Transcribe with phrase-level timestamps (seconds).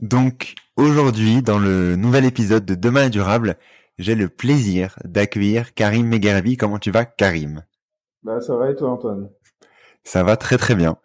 [0.00, 3.56] Donc, aujourd'hui, dans le nouvel épisode de Demain est durable,
[3.98, 6.56] j'ai le plaisir d'accueillir Karim Megarbi.
[6.56, 7.64] Comment tu vas, Karim?
[8.22, 9.30] Bah, ça va et toi, Antoine?
[10.04, 10.98] Ça va très très bien.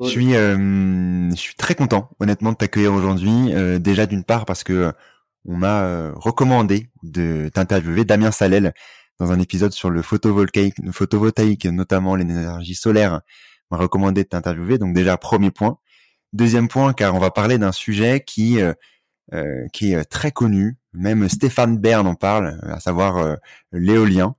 [0.00, 3.54] Je suis, euh, je suis très content, honnêtement, de t'accueillir aujourd'hui.
[3.54, 4.92] Euh, déjà d'une part parce que euh,
[5.46, 8.74] on m'a recommandé de t'interviewer Damien Salel
[9.18, 13.22] dans un épisode sur le photovoltaïque, le photovoltaïque, notamment l'énergie solaire,
[13.70, 14.76] m'a recommandé de t'interviewer.
[14.76, 15.78] Donc déjà premier point.
[16.32, 18.58] Deuxième point, car on va parler d'un sujet qui
[19.72, 20.76] qui est très connu.
[20.92, 23.36] Même Stéphane Bern en parle, à savoir
[23.72, 24.34] l'éolien.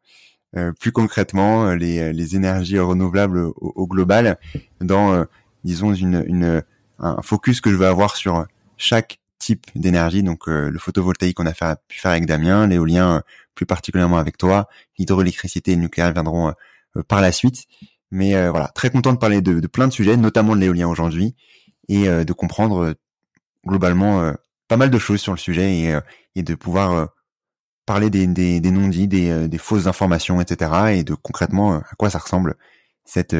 [0.79, 4.37] plus concrètement, les, les énergies renouvelables au, au global
[4.79, 5.25] dans
[5.63, 6.63] disons une, une
[6.99, 8.45] un focus que je veux avoir sur
[8.77, 10.23] chaque type d'énergie.
[10.23, 11.53] Donc euh, le photovoltaïque, on a
[11.87, 13.21] pu faire avec Damien, l'éolien euh,
[13.55, 14.67] plus particulièrement avec toi,
[14.97, 17.65] l'hydroélectricité et le nucléaire viendront euh, par la suite.
[18.09, 21.35] Mais voilà, très content de parler de, de plein de sujets, notamment de l'éolien aujourd'hui,
[21.89, 22.95] et de comprendre
[23.65, 24.33] globalement
[24.67, 25.97] pas mal de choses sur le sujet et,
[26.35, 27.09] et de pouvoir
[27.85, 30.71] parler des, des, des non-dits, des, des, fausses informations, etc.
[30.97, 32.55] et de concrètement à quoi ça ressemble
[33.05, 33.35] cette,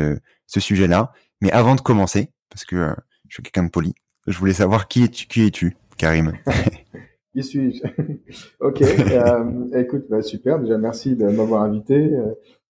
[0.47, 1.12] ce sujet-là.
[1.41, 2.94] Mais avant de commencer, parce que euh,
[3.28, 3.94] je suis quelqu'un de poli,
[4.25, 6.34] je voulais savoir qui es-tu, qui es-tu, Karim?
[7.34, 7.84] Qui suis-je?
[8.59, 10.59] Ok, euh, écoute, bah, super.
[10.59, 12.09] Déjà, merci de m'avoir invité.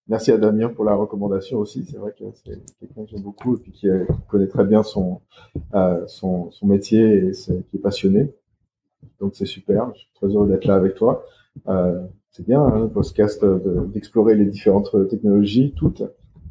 [0.07, 1.85] Euh, merci à Damien pour la recommandation aussi.
[1.85, 3.88] C'est vrai que c'est quelqu'un que j'aime beaucoup et puis qui,
[4.28, 5.22] connaît très bien son,
[6.07, 8.34] son, son métier et qui est passionné.
[9.19, 9.91] Donc c'est super.
[9.94, 11.25] Je suis très heureux d'être là avec toi.
[12.31, 13.44] c'est bien, hein, le podcast,
[13.94, 16.03] d'explorer les différentes technologies, toutes.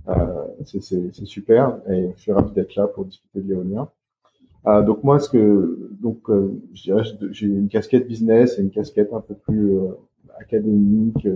[0.08, 3.88] Euh, c'est super et je suis ravi d'être là pour discuter de l'éolien.
[4.66, 8.70] Euh, donc moi, ce que donc euh, je dirais, j'ai une casquette business et une
[8.70, 9.78] casquette un peu plus
[10.38, 11.26] académique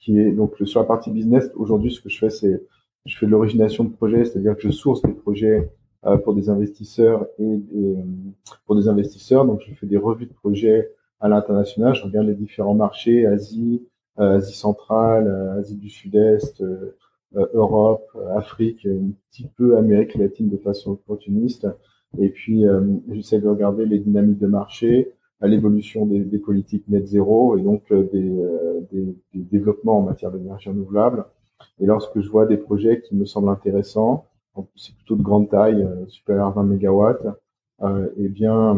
[0.00, 1.50] qui est donc sur la partie business.
[1.56, 2.62] Aujourd'hui, ce que je fais, c'est
[3.06, 5.70] je fais l'origination de projets, c'est-à-dire que je source des projets
[6.24, 7.62] pour des investisseurs et,
[8.66, 9.46] pour des investisseurs.
[9.46, 11.94] Donc, je fais des revues de projets à l'international.
[11.94, 13.82] Je regarde les différents marchés, Asie,
[14.18, 16.96] euh, Asie centrale, euh, Asie du Sud-Est, euh,
[17.54, 21.66] Europe, Afrique, un petit peu Amérique latine de façon opportuniste.
[22.18, 22.64] Et puis,
[23.10, 25.12] j'essaie de regarder les dynamiques de marché,
[25.46, 28.30] l'évolution des, des, politiques net zéro et donc des,
[28.90, 31.24] des, des développements en matière d'énergie renouvelable.
[31.80, 34.26] Et lorsque je vois des projets qui me semblent intéressants,
[34.74, 37.26] c'est plutôt de grande taille, supérieur à 20 mégawatts,
[37.82, 38.74] euh, eh bien,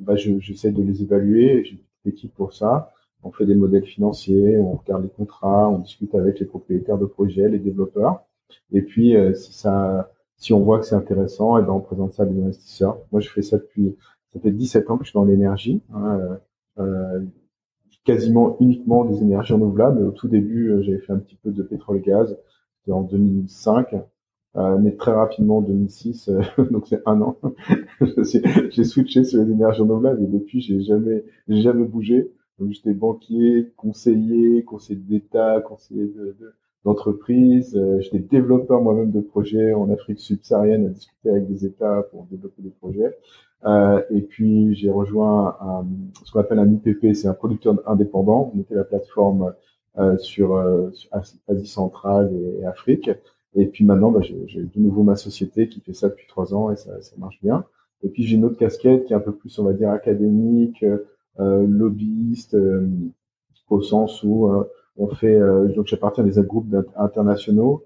[0.00, 1.64] bah, j'essaie de les évaluer.
[1.64, 2.92] J'ai une équipe pour ça
[3.26, 7.06] on fait des modèles financiers, on regarde les contrats, on discute avec les propriétaires de
[7.06, 8.24] projets, les développeurs.
[8.72, 12.14] Et puis, euh, si ça, si on voit que c'est intéressant, eh ben on présente
[12.14, 12.98] ça à des investisseurs.
[13.12, 13.96] Moi, je fais ça depuis,
[14.36, 17.20] ça fait 17 ans que je suis dans l'énergie, hein, euh, euh,
[18.04, 20.02] quasiment uniquement des énergies renouvelables.
[20.02, 22.38] Au tout début, j'avais fait un petit peu de pétrole-gaz,
[22.78, 23.94] c'était en 2005.
[24.80, 26.30] mais très rapidement en 2006,
[26.70, 27.38] donc c'est un an,
[28.70, 32.32] j'ai switché sur les énergies renouvelables et depuis j'ai jamais, j'ai jamais bougé.
[32.58, 36.06] Donc j'étais banquier, conseiller, conseiller d'État, conseiller.
[36.06, 36.54] De,
[36.86, 42.26] euh, j'étais développeur moi-même de projets en Afrique subsaharienne à discuter avec des États pour
[42.30, 43.16] développer des projets.
[43.64, 45.86] Euh, et puis j'ai rejoint un,
[46.24, 48.52] ce qu'on appelle un IPP, c'est un producteur indépendant.
[48.54, 49.54] On était la plateforme
[49.98, 50.90] euh, sur, euh,
[51.48, 53.10] Asie centrale et, Afrique.
[53.54, 56.70] Et puis maintenant, bah, j'ai de nouveau ma société qui fait ça depuis trois ans
[56.70, 57.64] et ça, ça marche bien.
[58.02, 60.84] Et puis j'ai une autre casquette qui est un peu plus, on va dire, académique,
[61.40, 62.86] euh, lobbyiste, euh,
[63.68, 64.48] au sens où
[64.98, 65.38] on fait,
[65.74, 67.84] donc j'appartiens à des groupes internationaux,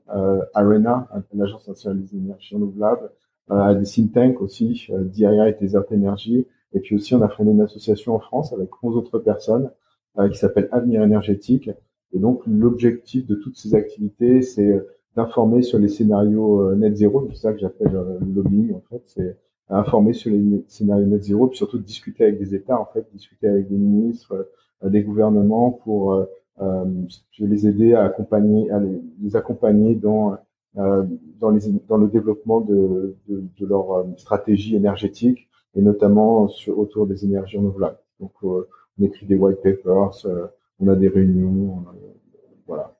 [0.55, 3.11] ARENA, l'Agence nationale des énergies renouvelables,
[3.49, 6.47] à des think tanks aussi, DIA et des Énergie.
[6.73, 9.71] Et puis aussi, on a fondé une association en France avec 11 autres personnes
[10.31, 11.71] qui s'appelle Avenir énergétique.
[12.13, 14.81] Et donc, l'objectif de toutes ces activités, c'est
[15.17, 17.27] d'informer sur les scénarios net zéro.
[17.31, 19.03] C'est ça que j'appelle le lobbying, en fait.
[19.07, 19.37] C'est
[19.71, 23.49] informer sur les scénarios net zéro, puis surtout discuter avec des États, en fait, discuter
[23.49, 24.49] avec des ministres,
[24.85, 26.15] euh, des gouvernements pour
[26.61, 30.37] euh, euh, les aider à accompagner, à les, accompagner dans
[30.77, 31.05] euh,
[31.41, 37.99] dans, le développement de, de, leur euh, stratégie énergétique et notamment autour des énergies renouvelables.
[38.21, 38.65] Donc, on
[39.03, 40.27] écrit des white papers,
[40.79, 41.85] on a des réunions,
[42.67, 42.95] voilà,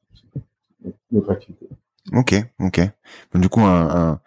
[1.13, 1.69] notre activité.
[2.13, 2.81] Ok, ok.
[3.35, 4.21] du coup, un,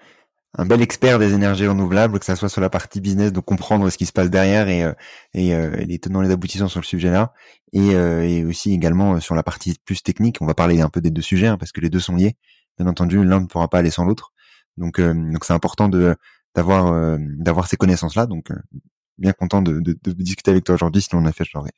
[0.56, 3.90] un bel expert des énergies renouvelables, que ça soit sur la partie business, de comprendre
[3.90, 4.94] ce qui se passe derrière et, euh,
[5.34, 7.34] et, euh, les tenants et les aboutissants sur le sujet-là,
[7.74, 10.38] et, euh, et, aussi également sur la partie plus technique.
[10.42, 12.36] On va parler un peu des deux sujets hein, parce que les deux sont liés.
[12.78, 14.32] Bien entendu, l'un ne pourra pas aller sans l'autre.
[14.78, 16.16] Donc, donc c'est important de
[16.56, 18.26] d'avoir d'avoir ces connaissances-là.
[18.26, 18.50] Donc,
[19.20, 21.04] bien content de, de, de, discuter avec toi aujourd'hui.
[21.04, 21.72] Sinon, en effet, j'aurais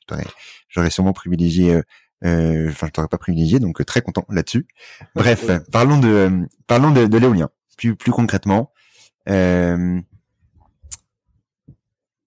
[0.68, 1.82] j'aurais sûrement privilégié.
[2.24, 4.66] Enfin, je t'aurais pas privilégié, donc très content là-dessus.
[5.14, 8.70] Bref, parlons de parlons de, de l'éolien plus, plus concrètement,
[9.28, 10.00] euh,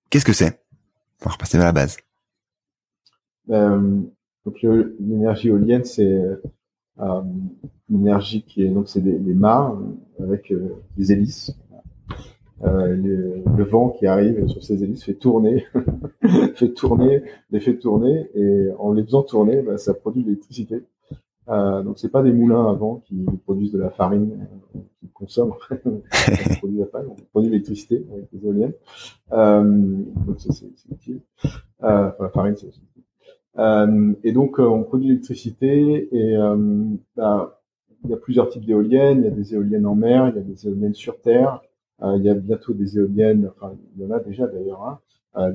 [0.09, 0.61] qu'est-ce que c'est?
[1.21, 1.97] On va repasser à la base.
[3.49, 4.01] Euh,
[4.99, 6.21] l'énergie éolienne, c'est
[6.99, 7.21] euh,
[7.89, 9.77] une énergie qui est donc c'est des, des mâts
[10.19, 11.55] avec euh, des hélices.
[12.61, 15.65] Le, vent qui arrive sur ces hélices fait tourner,
[16.55, 20.83] fait tourner, les fait tourner, et en les faisant tourner, bah, ça produit de l'électricité.
[21.49, 25.07] Euh, donc c'est pas des moulins à vent qui produisent de la farine, euh, qui
[25.09, 25.53] consomment,
[25.85, 26.01] on
[26.59, 28.73] produit la farine, on produit l'électricité avec les éoliennes.
[29.31, 29.63] Euh,
[30.27, 31.21] donc c'est utile.
[31.83, 33.03] Euh, enfin, la farine c'est aussi utile.
[33.57, 36.37] Euh, et donc euh, on produit l'électricité et
[37.15, 37.61] bah,
[38.03, 39.19] il y a plusieurs types d'éoliennes.
[39.19, 41.61] Il y a des éoliennes en mer, il y a des éoliennes sur terre.
[42.01, 44.99] il y a bientôt des éoliennes, enfin il y en a déjà d'ailleurs, hein,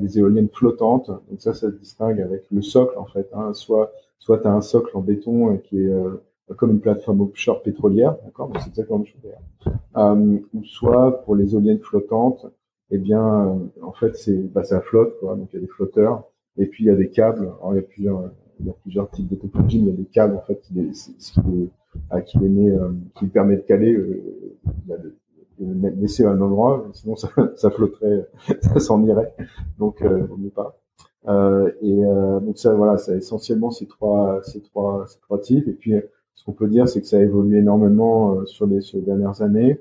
[0.00, 1.08] des éoliennes flottantes.
[1.08, 3.28] Donc ça, ça se distingue avec le socle en fait.
[3.34, 3.92] Hein, soit
[4.24, 6.22] soit tu as un socle en béton euh, qui est euh,
[6.56, 11.36] comme une plateforme offshore pétrolière, d'accord, c'est exactement la même chose euh, ou soit pour
[11.36, 12.46] les éoliennes flottantes,
[12.90, 15.36] eh bien, en fait, c'est, bah, ça flotte, quoi.
[15.36, 16.24] Donc il y a des flotteurs,
[16.58, 17.52] et puis il y a des câbles.
[17.60, 18.30] Alors, il y a plusieurs,
[18.60, 20.60] il y a plusieurs types de technologies, mais il y a des câbles en fait
[20.60, 22.72] qui les, qui les, qui les met,
[23.14, 24.22] qui permet de caler, euh,
[24.86, 25.16] de, de
[25.60, 28.28] laisser à un endroit, sinon ça, ça flotterait,
[28.62, 29.34] ça s'en irait.
[29.78, 30.78] Donc, euh, on n'est pas.
[31.26, 35.68] Euh, et euh, donc ça, voilà, c'est essentiellement ces trois, ces trois, ces trois types.
[35.68, 35.94] Et puis,
[36.34, 39.04] ce qu'on peut dire, c'est que ça a évolué énormément euh, sur les, sur les
[39.04, 39.80] dernières années.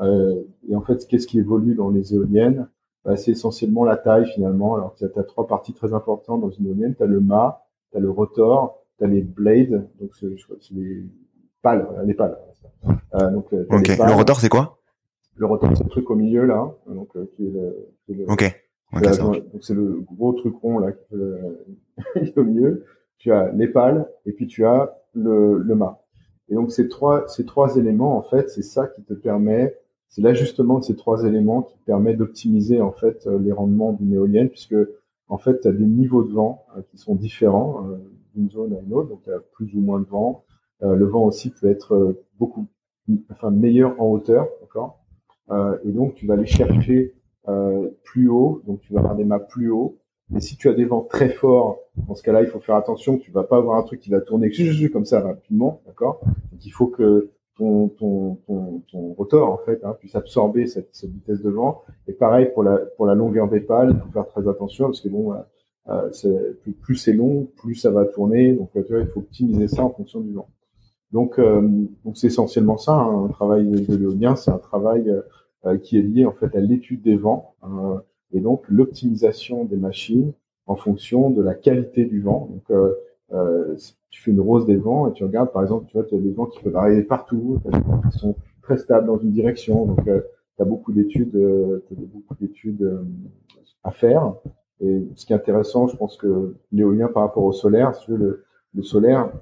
[0.00, 2.68] et en fait, qu'est-ce qui évolue dans les éoliennes?
[3.04, 4.76] Bah, C'est essentiellement la taille finalement.
[4.76, 6.94] Alors, tu as, trois parties très importantes dans une éolienne.
[6.94, 10.28] Tu as le mât, tu as le rotor, tu as les blades, donc c'est
[10.72, 11.04] les
[11.62, 12.38] pales, les pales.
[13.14, 14.78] Euh, donc, le rotor, c'est quoi?
[15.36, 18.64] Le c'est le truc au milieu là, donc qui est le, qui est le ok
[19.00, 21.14] donc c'est le gros truc rond là qui
[22.16, 22.84] est au milieu.
[23.18, 26.02] Tu as les pales et puis tu as le, le mât.
[26.48, 29.76] Et donc ces trois ces trois éléments en fait, c'est ça qui te permet,
[30.08, 34.12] c'est l'ajustement de ces trois éléments qui permet d'optimiser en fait euh, les rendements d'une
[34.12, 34.76] éolienne puisque
[35.28, 37.96] en fait tu as des niveaux de vent euh, qui sont différents euh,
[38.34, 40.44] d'une zone à une autre, donc tu as plus ou moins de vent.
[40.80, 42.66] le vent aussi peut être beaucoup
[43.30, 45.03] enfin meilleur en hauteur, d'accord?
[45.50, 47.14] Et donc tu vas aller chercher
[47.48, 49.98] euh, plus haut, donc tu vas avoir des maps plus haut.
[50.30, 53.18] Mais si tu as des vents très forts, dans ce cas-là, il faut faire attention.
[53.18, 54.50] Tu vas pas avoir un truc qui va tourner
[54.90, 56.20] comme ça rapidement, d'accord?
[56.24, 60.88] Donc il faut que ton ton ton, ton rotor en fait hein, puisse absorber cette,
[60.92, 61.82] cette, vitesse de vent.
[62.08, 65.02] Et pareil pour la pour la longueur des pales, il faut faire très attention parce
[65.02, 65.34] que bon,
[65.88, 68.54] euh, plus, plus c'est long, plus ça va tourner.
[68.54, 70.48] Donc tu vois, il faut optimiser ça en fonction du vent.
[71.14, 71.62] Donc euh,
[72.04, 72.94] donc c'est essentiellement ça.
[72.94, 75.22] Hein, un travail de l'éolien, c'est un travail euh,
[75.64, 77.98] euh, qui est lié en fait à l'étude des vents euh,
[78.32, 80.32] et donc l'optimisation des machines
[80.66, 82.48] en fonction de la qualité du vent.
[82.52, 83.76] Donc, euh,
[84.10, 86.18] tu fais une rose des vents et tu regardes, par exemple, tu vois, tu as
[86.18, 87.58] des vents qui peuvent arriver partout,
[88.10, 89.86] qui sont très stables dans une direction.
[89.86, 91.36] Donc, tu as beaucoup d'études,
[91.90, 92.84] beaucoup d'études
[93.82, 94.34] à faire.
[94.80, 98.44] Et ce qui est intéressant, je pense que l'éolien par rapport au solaire, si le,
[98.74, 99.32] le solaire,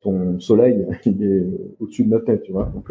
[0.00, 1.46] ton soleil, il est
[1.80, 2.70] au-dessus de notre tête, tu vois.
[2.74, 2.90] Donc,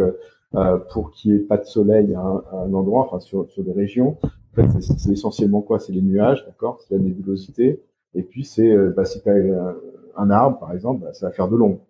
[0.56, 3.72] euh, pour qu'il n'y ait pas de soleil à un, endroit, enfin sur, sur des
[3.72, 4.18] régions.
[4.24, 5.80] En fait, c'est essentiellement quoi?
[5.80, 6.80] C'est les nuages, d'accord?
[6.82, 7.84] C'est la nébulosité.
[8.16, 9.74] Et puis c'est, euh, bah, si tu as euh,
[10.18, 11.82] un arbre, par exemple, bah, ça va faire de l'ombre.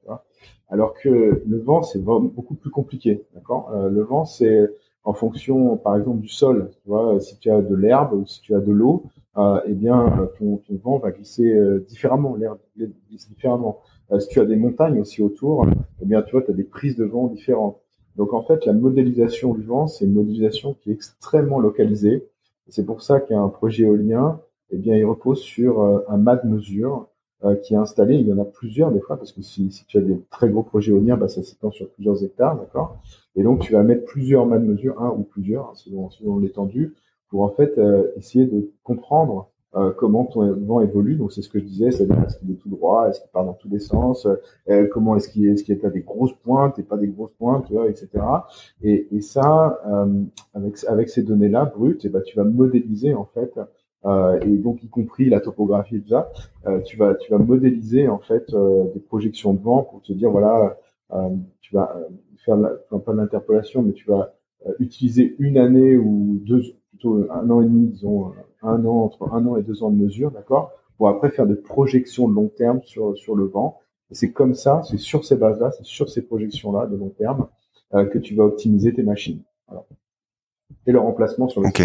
[0.68, 3.72] Alors que le vent, c'est beaucoup plus compliqué, d'accord?
[3.90, 4.70] Le vent, c'est
[5.04, 6.72] en fonction, par exemple, du sol.
[6.84, 9.04] Tu vois, si tu as de l'herbe ou si tu as de l'eau,
[9.38, 13.80] euh, eh bien, ton, ton, vent va glisser euh, différemment, l'herbe glisse différemment.
[14.12, 15.66] Euh, si tu as des montagnes aussi autour,
[16.02, 17.80] eh bien, tu vois, tu as des prises de vent différentes.
[18.16, 22.28] Donc, en fait, la modélisation du vent, c'est une modélisation qui est extrêmement localisée.
[22.68, 24.42] C'est pour ça qu'un projet éolien,
[24.72, 27.08] eh bien, il repose sur un mât de mesure
[27.64, 28.16] qui est installé.
[28.16, 30.50] Il y en a plusieurs des fois, parce que si, si tu as des très
[30.50, 32.98] gros projets éoliens, bah, ça s'étend sur plusieurs hectares, d'accord?
[33.36, 36.94] Et donc, tu vas mettre plusieurs mâts de un ou plusieurs, hein, selon, selon l'étendue,
[37.30, 41.16] pour en fait euh, essayer de comprendre euh, comment ton vent évolue.
[41.16, 43.46] Donc c'est ce que je disais, c'est-à-dire est-ce qu'il est tout droit, est-ce qu'il part
[43.46, 44.28] dans tous les sens,
[44.70, 47.08] euh, comment est-ce qu'il est, ce qu'il est à des grosses pointes et pas des
[47.08, 48.10] grosses pointes, etc.
[48.82, 49.80] Et, et ça,
[50.56, 53.60] avec avec ces données-là brutes, et eh ben tu vas modéliser en fait.
[54.06, 56.32] Et donc y compris la topographie et tout ça,
[56.86, 58.50] tu vas tu vas modéliser en fait
[58.94, 60.78] des projections de vent pour te dire voilà,
[61.62, 62.00] tu vas
[62.46, 64.34] faire la, pas l'interpolation, mais tu vas
[64.80, 66.62] utiliser une année ou deux
[67.06, 70.32] un an et demi, disons, un an, entre un an et deux ans de mesure,
[70.32, 73.80] d'accord, pour après faire des projections de long terme sur, sur le vent.
[74.12, 77.48] Et c'est comme ça, c'est sur ces bases-là, c'est sur ces projections-là de long terme
[77.94, 79.42] euh, que tu vas optimiser tes machines.
[80.88, 81.82] Et le remplacement sur le Ok.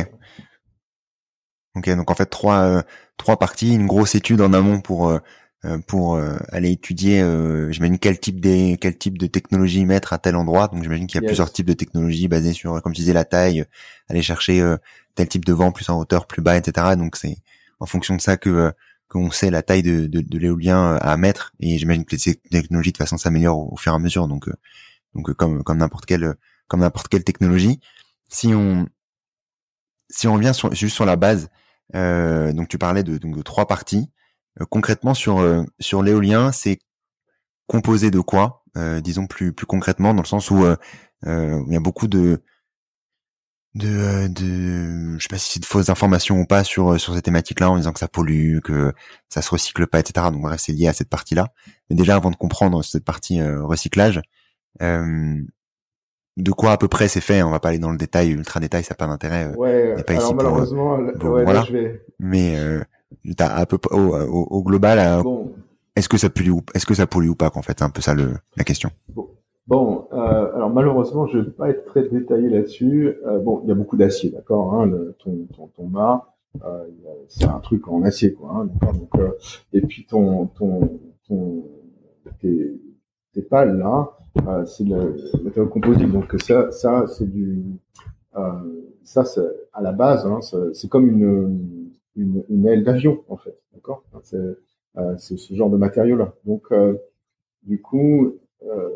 [1.76, 2.82] Ok, donc en fait trois euh,
[3.16, 5.18] trois parties, une grosse étude en amont pour euh,
[5.64, 10.12] euh, pour euh, aller étudier, euh, j'imagine quel type des quel type de technologie mettre
[10.12, 10.68] à tel endroit.
[10.68, 13.24] Donc j'imagine qu'il y a plusieurs types de technologies basées sur, comme tu disais, la
[13.24, 13.64] taille,
[14.08, 14.62] aller chercher
[15.14, 16.96] tel type de vent plus en hauteur, plus bas, etc.
[16.96, 17.38] Donc c'est
[17.80, 18.72] en fonction de ça que
[19.08, 21.54] qu'on sait la taille de, de, de l'éolien à mettre.
[21.60, 24.28] Et j'imagine que les technologies de toute façon s'améliorent au, fur et à mesure.
[24.28, 24.50] Donc
[25.14, 26.34] donc comme comme n'importe quelle
[26.68, 27.80] comme n'importe quelle technologie.
[28.28, 28.86] Si on
[30.10, 31.48] si on revient sur, juste sur la base,
[31.92, 34.10] donc tu parlais de, donc de trois parties.
[34.60, 36.78] Euh, concrètement sur euh, sur l'éolien, c'est
[37.66, 38.64] composé de quoi?
[38.76, 40.64] Euh, Disons plus plus concrètement dans le sens où
[41.26, 42.42] il y a beaucoup de
[43.74, 47.22] de, de je sais pas si c'est de fausses informations ou pas sur sur ces
[47.22, 48.92] thématiques-là en disant que ça pollue, que
[49.28, 50.28] ça se recycle pas, etc.
[50.30, 51.48] Donc bref, c'est lié à cette partie-là.
[51.90, 54.20] Mais déjà avant de comprendre cette partie recyclage,
[56.36, 58.60] de quoi à peu près c'est fait On va pas aller dans le détail, ultra
[58.60, 59.54] détail, ça n'a pas d'intérêt.
[59.56, 59.94] Ouais.
[60.06, 61.64] Pas alors ici malheureusement, voilà.
[62.18, 62.56] Mais
[63.38, 65.22] à peu au, au, global, euh,
[65.96, 67.90] est-ce que ça pollue ou est-ce que ça pollue ou pas en fait, c'est un
[67.90, 68.90] peu ça le, la question.
[69.66, 73.14] Bon, euh, alors malheureusement, je vais pas être très détaillé là-dessus.
[73.26, 74.74] Euh, bon, il y a beaucoup d'acier, d'accord.
[74.74, 76.84] Hein, ton, ton, ton mât, euh,
[77.28, 78.50] c'est un truc en acier, quoi.
[78.56, 79.30] Hein, donc, euh,
[79.72, 81.64] et puis ton, ton, ton
[82.40, 82.78] tes,
[83.34, 84.10] tes pales là,
[84.46, 86.10] euh, c'est le matériau composite.
[86.10, 87.64] Donc ça, ça c'est du,
[89.02, 90.40] ça c'est à la base, hein,
[90.72, 91.84] c'est comme une
[92.16, 94.04] une, une aile d'avion en fait, d'accord?
[94.22, 94.38] C'est
[94.96, 96.34] euh, ce genre de matériau-là.
[96.44, 96.94] Donc euh,
[97.64, 98.88] du coup, euh,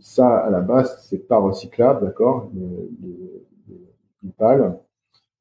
[0.00, 2.50] ça à la base c'est pas recyclable, d'accord?
[2.54, 4.78] Les, pales.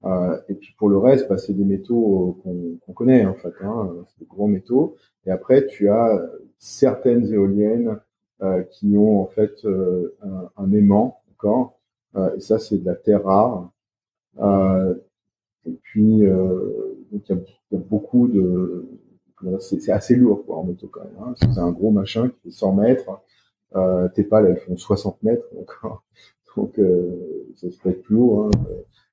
[0.04, 3.96] Euh, et puis pour le reste, bah, c'est des métaux qu'on connaît en fait, hein,
[4.08, 4.98] c'est des gros métaux.
[5.26, 6.22] Et après, tu as
[6.64, 8.00] certaines éoliennes
[8.42, 11.80] euh, qui ont en fait un, un, aimant, d'accord?
[12.36, 13.72] Et ça, c'est de la terre rare.
[14.40, 14.94] Euh,
[15.66, 17.34] et puis, euh, il y,
[17.76, 18.88] a beaucoup de...
[19.60, 21.18] C'est assez lourd quoi, en métaux quand même.
[21.22, 21.34] Hein.
[21.38, 23.22] C'est un gros machin qui fait 100 mètres.
[23.76, 25.46] Euh, tes pales, elles font 60 mètres.
[25.54, 25.72] Donc,
[26.56, 28.44] donc euh, ça peut être plus haut.
[28.44, 28.52] Hein.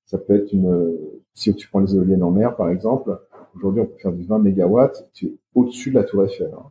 [0.04, 0.94] Ça peut être une...
[1.32, 3.18] Si tu prends les éoliennes en mer, par exemple,
[3.56, 5.08] aujourd'hui, on peut faire du 20 mégawatts.
[5.14, 6.50] Tu es au-dessus de la tour Eiffel.
[6.54, 6.70] Hein.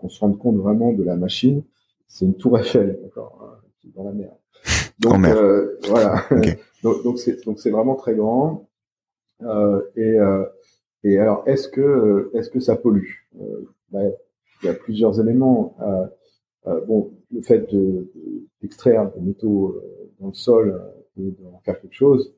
[0.00, 1.62] Qu'on se rende compte vraiment de la machine.
[2.08, 4.32] C'est une tour Eiffel, d'accord, hein, qui est dans la mer.
[4.98, 6.24] Donc, euh, voilà.
[6.82, 8.66] donc, donc c'est donc c'est vraiment très grand.
[9.42, 10.44] Euh, et, euh,
[11.04, 13.10] et alors, est-ce que, est-ce que ça pollue?
[13.92, 15.76] Il y a plusieurs éléments.
[16.86, 18.10] bon, le fait de,
[18.62, 19.82] d'extraire des métaux
[20.18, 20.82] dans le sol
[21.18, 22.34] et d'en faire quelque chose,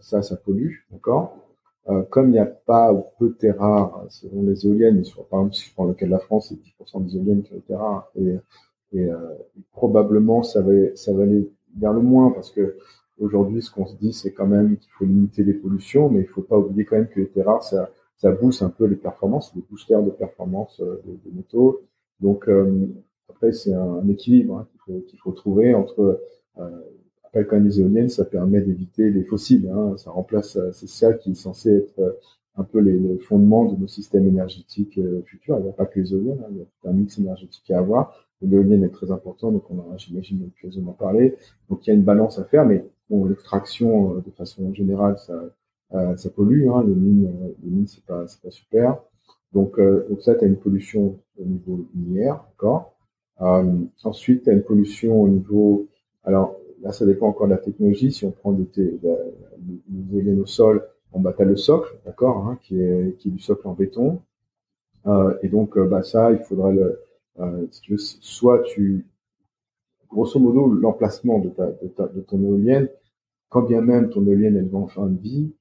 [0.00, 1.47] ça, ça pollue, d'accord?
[1.88, 5.40] Euh, comme il n'y a pas ou peu de terres rares selon les éoliennes, par
[5.40, 7.58] exemple, si je prends le cas de la France, c'est 10% des éoliennes qui ont
[7.58, 8.38] été rares, et,
[8.94, 9.16] euh,
[9.72, 12.76] probablement ça va, aller vers le moins parce que
[13.20, 16.26] Aujourd'hui, ce qu'on se dit, c'est quand même qu'il faut limiter les pollutions, mais il
[16.28, 18.94] faut pas oublier quand même que les terres rares, ça, ça booste un peu les
[18.94, 21.82] performances, les boosters de performance euh, des, métaux.
[22.20, 22.86] Donc euh,
[23.28, 24.68] après, c'est un, équilibre hein,
[25.08, 26.20] qu'il faut trouver entre
[27.36, 29.68] euh, après quand même les éoliennes, ça permet d'éviter les fossiles.
[29.68, 32.18] Hein, ça remplace, euh, c'est ça qui est censé être
[32.56, 35.58] un peu les, fondements de nos systèmes énergétiques futurs.
[35.58, 37.78] Il n'y a pas que les éoliennes, hein, il y a un mix énergétique à
[37.78, 38.14] avoir.
[38.40, 41.36] L'éolienne est très important, donc on aura, j'imagine, l'occasion d'en parler.
[41.68, 45.40] Donc il y a une balance à faire, mais l'extraction, euh, de façon générale, ça,
[45.94, 46.68] euh, ça pollue.
[46.68, 48.98] Hein, les mines, euh, les mines, c'est pas, c'est pas super.
[49.52, 52.92] Donc, donc ça, tu as une pollution au niveau minière, d'accord.
[54.04, 55.88] ensuite, tu as une pollution au niveau.
[56.22, 58.12] Alors, là, ça dépend encore de la technologie.
[58.12, 58.66] Si on prend des,
[60.12, 64.20] éoliennes au sol, on bah, le socle, d'accord, hein, qui est du socle en béton.
[65.06, 67.00] Euh, et donc, bah ça, il faudrait le,
[67.88, 69.06] veux, soit tu,
[70.10, 72.88] grosso modo, l'emplacement de ton éolienne,
[73.48, 75.52] quand bien même ton éolienne elle va en fin de vie,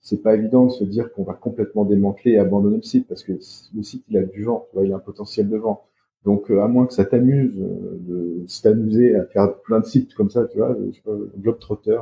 [0.00, 3.24] c'est pas évident de se dire qu'on va complètement démanteler et abandonner le site parce
[3.24, 5.84] que le site il a du vent, tu vois, il a un potentiel de vent.
[6.26, 10.12] Donc euh, à moins que ça t'amuse euh, de s'amuser à faire plein de sites
[10.14, 11.98] comme ça, tu vois, je sais pas, globe trotter,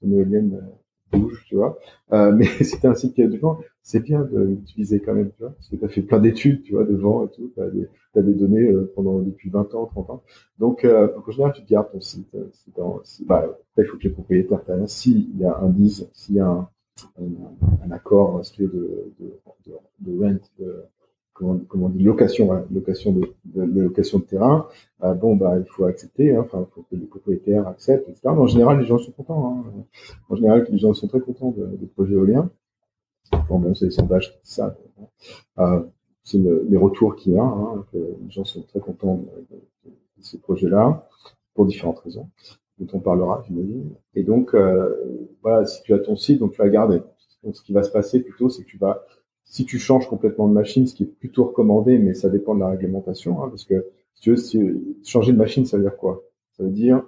[0.00, 1.76] ton éolienne euh, bouge, tu vois.
[2.12, 5.14] Euh, mais si t'as un site qui a du vent, c'est bien de l'utiliser quand
[5.14, 7.52] même, tu vois, parce que t'as fait plein d'études, tu vois, de vent et tout,
[7.56, 10.22] t'as des, des données pendant depuis 20 ans, 30 ans.
[10.60, 12.36] Donc, euh, en général, tu gardes ton site.
[13.26, 16.68] Bah, il faut que les propriétaires, s'il y a un 10, s'il y a un,
[17.18, 19.56] un, accord de, de, de, rent,
[21.32, 24.68] comment, comment on dit, location, location de, de, location de terrain,
[25.02, 28.20] euh, bon, bah, il faut accepter, hein, enfin, il faut que les propriétaires acceptent, etc.
[28.24, 29.64] Mais en général, les gens sont contents.
[29.66, 29.84] Hein.
[30.28, 32.50] En général, les gens sont très contents de, de projets éoliens.
[33.48, 34.76] Bon, bon, c'est les sondages, ça.
[35.58, 35.82] Euh,
[36.24, 37.42] c'est les retours qu'il y a.
[37.42, 41.08] Hein, les gens sont très contents de ces projets-là
[41.54, 42.28] pour différentes raisons
[42.78, 43.94] dont on parlera, j'imagine.
[44.14, 47.00] Et donc, euh, voilà, si tu as ton site, donc tu vas garder.
[47.42, 49.04] Donc, ce qui va se passer plutôt, c'est que tu vas,
[49.44, 52.60] si tu changes complètement de machine, ce qui est plutôt recommandé, mais ça dépend de
[52.60, 54.60] la réglementation, hein, parce que si tu veux, si,
[55.04, 56.22] changer de machine, ça veut dire quoi?
[56.56, 57.04] Ça veut dire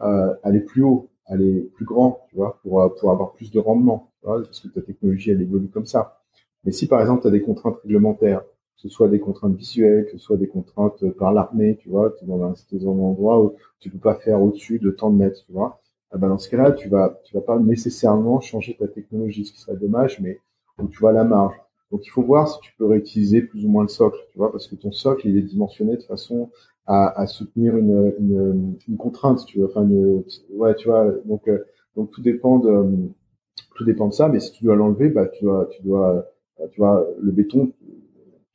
[0.00, 3.58] euh, aller plus haut, aller plus grand, tu vois, pour, euh, pour avoir plus de
[3.58, 6.20] rendement, tu vois, parce que ta technologie, elle évolue comme ça.
[6.64, 10.04] Mais si par exemple, tu as des contraintes réglementaires, que ce soit des contraintes visuelles,
[10.06, 12.98] que ce soit des contraintes par l'armée, tu vois, tu es dans un, dans un
[12.98, 15.80] endroit où tu peux pas faire au-dessus de tant de mètres, tu vois.
[16.10, 19.52] Ah ben dans ce cas-là, tu vas, tu vas pas nécessairement changer ta technologie, ce
[19.52, 20.40] qui serait dommage, mais
[20.78, 21.54] où tu vois la marge.
[21.90, 24.52] Donc il faut voir si tu peux réutiliser plus ou moins le socle, tu vois,
[24.52, 26.50] parce que ton socle il est dimensionné de façon
[26.86, 31.48] à, à soutenir une, une, une, contrainte, tu vois, enfin une, ouais, tu vois, donc
[31.48, 31.64] euh,
[31.96, 33.10] donc tout dépend de
[33.74, 36.26] tout dépend de ça, mais si tu dois l'enlever, bah tu dois tu dois
[36.70, 37.72] tu vois le béton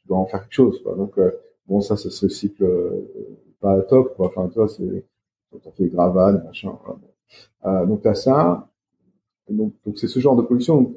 [0.04, 0.82] tu dois en faire quelque chose.
[0.84, 0.96] Quoi.
[0.96, 1.32] Donc, euh,
[1.68, 3.10] bon, ça, ce serait cycle euh,
[3.62, 4.16] pas top.
[4.16, 4.28] Quoi.
[4.28, 5.06] Enfin, toi, c'est
[5.66, 6.78] on fait gravane, machin.
[7.66, 8.68] Euh, donc, tu ça.
[9.50, 10.94] donc, donc c'est ce genre de pollution.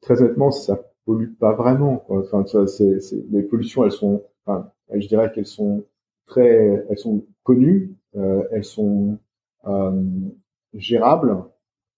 [0.00, 0.80] Très honnêtement, ça
[1.38, 2.04] pas vraiment.
[2.08, 2.44] Enfin,
[3.30, 5.84] les pollutions, elles sont, enfin, je dirais qu'elles sont
[6.26, 9.18] très, elles sont connues, euh, elles sont
[9.66, 10.02] euh,
[10.74, 11.36] gérables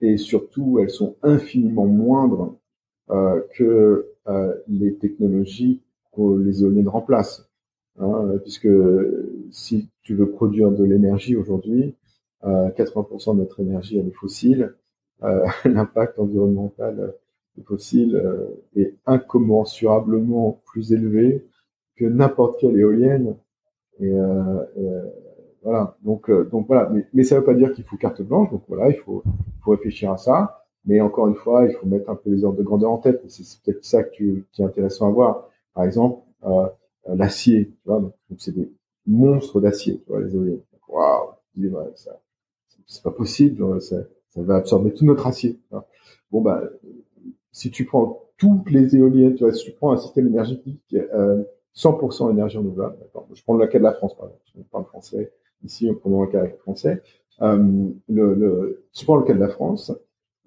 [0.01, 2.57] et surtout, elles sont infiniment moindres
[3.11, 4.07] euh, que
[4.68, 5.81] les technologies
[6.29, 7.49] les éoliennes remplacent.
[7.99, 8.68] Hein, puisque
[9.51, 11.94] si tu veux produire de l'énergie aujourd'hui,
[12.44, 14.75] euh, 80% de notre énergie est fossile.
[15.66, 17.14] L'impact environnemental
[17.57, 21.47] des fossiles euh, est incommensurablement plus élevé
[21.97, 23.37] que n'importe quelle éolienne.
[24.01, 25.11] Euh, euh
[25.63, 25.95] voilà.
[26.03, 26.31] Donc,
[26.67, 26.91] voilà.
[27.13, 28.51] Mais, ça ne veut pas dire qu'il faut carte blanche.
[28.51, 29.23] Donc voilà, il faut,
[29.67, 30.65] réfléchir à ça.
[30.87, 33.23] Mais encore une fois, il faut mettre un peu les ordres de grandeur en tête.
[33.29, 35.51] C'est peut-être ça qui est intéressant à voir.
[35.75, 36.23] Par exemple,
[37.07, 38.73] l'acier, donc c'est des
[39.07, 40.63] monstres d'acier, les éoliennes.
[40.89, 41.35] Waouh,
[42.87, 43.97] c'est pas possible, ça,
[44.31, 45.61] ça, va absorber tout notre acier.
[46.31, 46.63] Bon bah,
[47.53, 51.43] si tu prends toutes les éoliennes, tu vois, si tu prends un système énergétique euh,
[51.77, 52.97] 100% énergie renouvelable,
[53.35, 55.33] je prends le cas de la France, par exemple, je parle français,
[55.65, 57.03] ici on prend le cas français,
[57.43, 59.93] euh, le, le, si tu prends le cas de la France,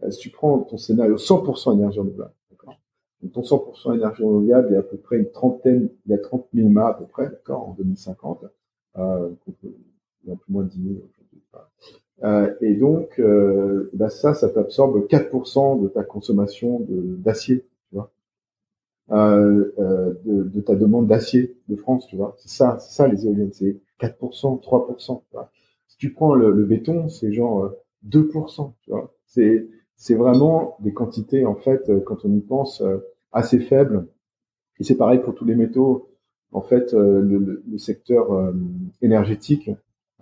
[0.04, 2.34] euh, si tu prends ton scénario 100% énergie renouvelable,
[3.32, 6.18] ton 100% énergie renouvelable, il y a à peu près une trentaine, il y a
[6.18, 8.46] 30 000 mâts à peu près, d'accord, en 2050.
[8.98, 9.30] Euh,
[9.64, 9.70] il
[10.26, 11.42] y a un peu moins de 10 000 aujourd'hui.
[11.56, 11.60] Euh,
[12.62, 18.12] et donc, euh, bah ça, ça t'absorbe 4% de ta consommation d'acier, tu vois,
[19.12, 22.36] euh, euh, de, de, ta demande d'acier de France, tu vois.
[22.38, 25.24] C'est ça, c'est ça les éoliennes, c'est 4%, 3%.
[25.30, 25.52] Tu vois.
[25.88, 27.74] Si tu prends le, le béton, c'est genre
[28.08, 29.14] 2%, euh, tu vois.
[29.26, 32.84] C'est c'est vraiment des quantités en fait, quand on y pense
[33.32, 34.08] assez faible.
[34.80, 36.10] Et c'est pareil pour tous les métaux.
[36.52, 38.54] En fait, euh, le, le, secteur euh,
[39.02, 39.72] énergétique,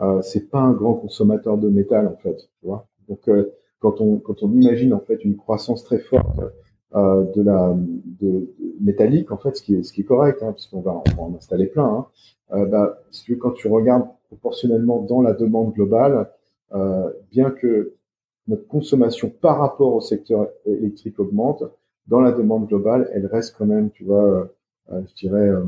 [0.02, 2.36] euh, c'est pas un grand consommateur de métal en fait.
[2.36, 6.40] Tu vois Donc euh, quand on quand on imagine en fait une croissance très forte
[6.94, 7.74] de la
[8.20, 11.16] de, métallique en fait, ce qui est ce qui est correct, hein, puisqu'on va, on
[11.16, 12.06] va en installer plein.
[12.52, 16.30] Hein, bah, si tu, quand tu regardes proportionnellement dans la demande globale,
[17.32, 17.94] bien que
[18.48, 21.64] notre consommation par rapport au secteur électrique augmente,
[22.08, 24.52] dans la demande globale, elle reste quand même, tu vois,
[24.92, 25.64] euh, je dirais, euh,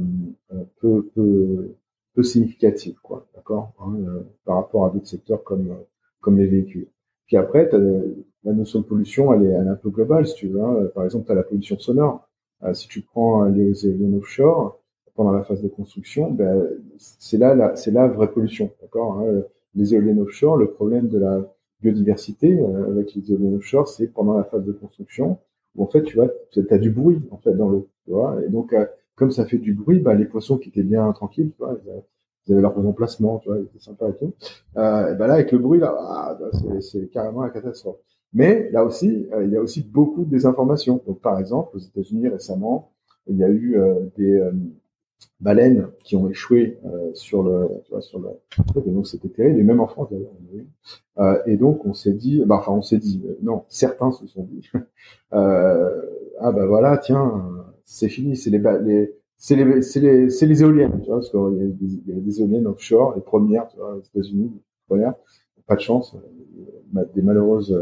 [0.54, 1.76] euh, peu, peu,
[2.14, 3.94] peu significative, quoi, d'accord, hein,
[4.46, 5.76] par rapport à d'autres secteurs comme,
[6.22, 6.88] comme les véhicules.
[7.26, 7.78] Puis après, as
[8.44, 10.62] la notion de pollution, elle est, elle est un peu globale, si tu veux.
[10.62, 10.90] Hein.
[10.94, 12.28] Par exemple, tu as la pollution sonore.
[12.74, 14.80] si tu prends les éoliennes offshore,
[15.16, 19.44] pendant la phase de construction, ben, c'est là, c'est la vraie pollution, d'accord hein.
[19.76, 21.42] Les éoliennes offshore, le problème de la
[21.82, 25.40] biodiversité avec les éoliennes offshore, c'est pendant la phase de construction
[25.76, 26.30] où en fait tu vois,
[26.70, 28.76] as du bruit en fait dans l'eau, tu vois, et donc
[29.16, 31.78] comme ça fait du bruit, bah, les poissons qui étaient bien tranquilles, tu vois,
[32.48, 34.34] ils avaient leur emplacement, tu vois, ils étaient sympas et tout.
[34.78, 36.50] Euh, et ben là, avec le bruit, là, ah, bah,
[36.82, 37.98] c'est carrément la catastrophe.
[38.34, 41.02] Mais là aussi, euh, il y a aussi beaucoup de désinformation.
[41.06, 42.92] Donc, par exemple, aux États-Unis récemment,
[43.28, 44.52] il y a eu euh, des euh,
[45.40, 46.80] baleines qui ont échoué
[47.14, 48.30] sur le, tu vois, sur le.
[48.86, 49.60] Et donc, c'était terrible.
[49.60, 51.44] Et même en France d'ailleurs.
[51.46, 54.70] et donc, on s'est dit, bah, enfin, on s'est dit, non, certains se sont dit,
[55.32, 57.44] ah bah voilà, tiens,
[57.86, 61.62] c'est fini, c'est les, les c'est les, les, les éoliennes, tu vois, parce qu'il y,
[61.62, 64.52] a des, il y a des éoliennes offshore, les premières, tu vois, aux États-Unis,
[64.88, 65.16] premières,
[65.68, 66.16] pas de chance,
[67.14, 67.76] des malheureuses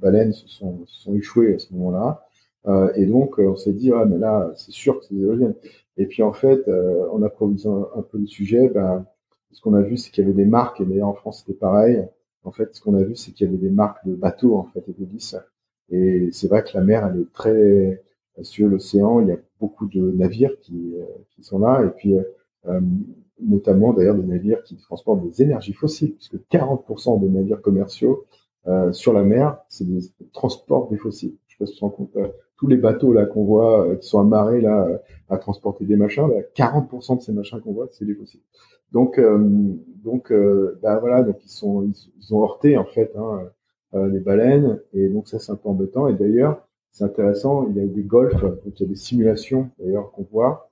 [0.00, 2.26] baleines se sont, se sont échouées à ce moment-là.
[2.66, 5.22] Euh, et donc, euh, on s'est dit, ah, mais là, c'est sûr que c'est des
[5.22, 5.54] éoliennes.
[5.96, 9.06] Et puis, en fait, euh, en approfonissant un peu le sujet, ben,
[9.52, 11.58] ce qu'on a vu, c'est qu'il y avait des marques, et d'ailleurs en France, c'était
[11.58, 12.04] pareil.
[12.42, 14.64] En fait, ce qu'on a vu, c'est qu'il y avait des marques de bateaux, en
[14.64, 15.36] fait, et d'hélices.
[15.90, 18.02] Et c'est vrai que la mer, elle est très,
[18.42, 20.94] sur l'océan, il y a beaucoup de navires qui,
[21.30, 22.14] qui sont là, et puis,
[23.40, 28.24] notamment d'ailleurs des navires qui transportent des énergies fossiles, puisque 40% des navires commerciaux
[28.66, 30.00] euh, sur la mer, c'est des
[30.32, 31.34] transports des fossiles.
[31.46, 32.16] Je sais pas si tu te rends compte.
[32.16, 34.86] Euh, tous les bateaux là qu'on voit euh, qui sont amarrés là
[35.28, 38.40] à transporter des machins, 40% de ces machins qu'on voit, c'est des fossiles.
[38.92, 39.20] Donc
[40.04, 40.32] donc
[40.82, 43.40] bah voilà, donc ils sont ils, ont heurté en fait hein,
[43.92, 46.06] les baleines et donc ça c'est un peu embêtant.
[46.06, 46.64] Et d'ailleurs
[46.94, 50.22] c'est intéressant, il y a des golfs, donc il y a des simulations d'ailleurs qu'on
[50.22, 50.70] voit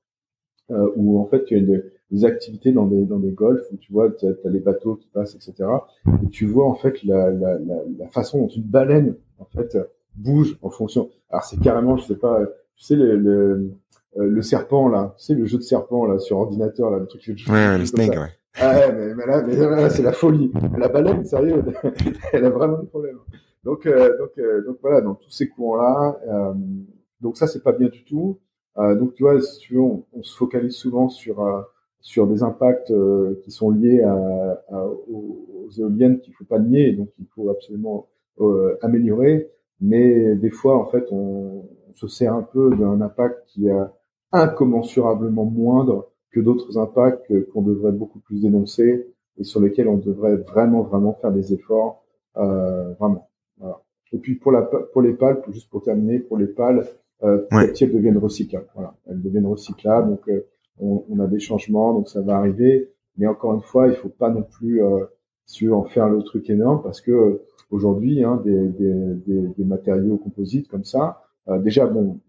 [0.97, 1.81] où en fait il y a
[2.11, 5.09] des activités dans des dans des golfs où tu vois tu as, les bateaux qui
[5.09, 5.69] passent etc
[6.25, 9.77] et tu vois en fait la, la, la, la, façon dont une baleine en fait
[10.15, 12.41] bouge en fonction alors c'est carrément je sais pas
[12.77, 13.73] tu sais le, le,
[14.17, 17.07] euh, le serpent là tu sais le jeu de serpent là sur ordinateur là le
[17.07, 18.31] truc ouais, le snake ouais
[18.61, 20.53] ah ouais, mais, mais là, mais là c'est la folie.
[20.77, 21.65] La baleine, sérieux,
[22.33, 23.19] elle a vraiment des problèmes.
[23.65, 26.21] Donc, euh, donc, euh, donc voilà, donc tous ces courants-là.
[26.29, 26.55] Euh,
[27.21, 28.41] donc ça, c'est pas bien du tout.
[28.77, 31.41] donc tu vois, si tu veux, on, se focalise souvent sur
[32.03, 34.13] sur des impacts euh, qui sont liés à,
[34.71, 38.09] à, aux, éoliennes qu'il faut pas nier, donc il faut absolument
[38.41, 39.51] euh, améliorer.
[39.81, 43.75] Mais des fois, en fait, on, on se sert un peu d'un impact qui est
[44.33, 49.07] incommensurablement moindre que d'autres impacts qu'on devrait beaucoup plus dénoncer
[49.39, 52.05] et sur lesquels on devrait vraiment, vraiment faire des efforts,
[52.37, 53.29] euh, vraiment.
[54.13, 56.87] Et puis pour la pour les pales, juste pour terminer, pour les pales,
[57.23, 57.73] euh, ouais.
[57.81, 58.69] elles deviennent recyclables.
[58.75, 60.11] Voilà, elles deviennent recyclables.
[60.11, 60.47] Donc euh,
[60.79, 62.91] on, on, a des changements, donc ça va arriver.
[63.17, 65.05] Mais encore une fois, il faut pas non plus euh,
[65.71, 70.17] en faire le truc énorme parce que euh, aujourd'hui, hein, des, des, des, des, matériaux
[70.17, 72.21] composites comme ça, euh, déjà bon,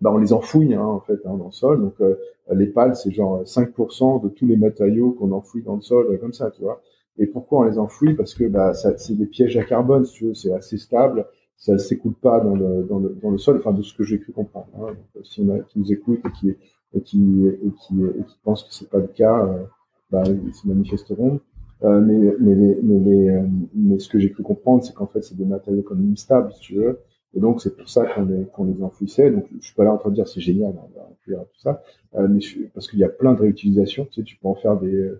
[0.00, 1.80] bah on les enfouit hein, en fait hein, dans le sol.
[1.80, 2.16] Donc euh,
[2.54, 6.32] les pales, c'est genre 5% de tous les matériaux qu'on enfouit dans le sol comme
[6.32, 6.80] ça, tu vois.
[7.18, 8.14] Et pourquoi on les enfouit?
[8.14, 11.26] Parce que bah, c'est des pièges à carbone, si tu veux, c'est assez stable,
[11.56, 14.04] ça ne s'écoule pas dans le, dans, le, dans le sol, enfin de ce que
[14.04, 14.68] j'ai pu comprendre.
[14.76, 14.94] Hein.
[15.14, 16.50] Donc, si on a, qui nous écoute et qui,
[16.92, 19.64] et qui, et qui, et qui pensent que c'est pas le cas, euh,
[20.10, 21.40] bah, ils se manifesteront.
[21.84, 23.42] Euh, mais, mais, mais, mais, euh,
[23.74, 26.60] mais, ce que j'ai pu comprendre, c'est qu'en fait, c'est des matériaux comme instables, si
[26.60, 27.00] tu veux.
[27.34, 29.30] Et donc, c'est pour ça qu'on les, qu'on les enfouissait.
[29.30, 31.82] Donc, je suis pas là en train de dire c'est génial, on va tout ça.
[32.14, 32.40] Euh, mais
[32.72, 34.06] parce qu'il y a plein de réutilisations.
[34.06, 35.10] Tu sais, tu peux en faire des,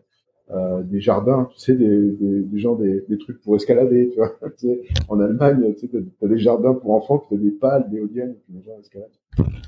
[0.51, 4.17] euh, des jardins, tu sais, des, des, des gens, des, des, trucs pour escalader, tu
[4.17, 4.37] vois.
[4.59, 7.91] tu sais, en Allemagne, tu sais, t'as, des jardins pour enfants, tu as des pales,
[7.91, 9.11] des éoliennes, et puis les gens escaladent.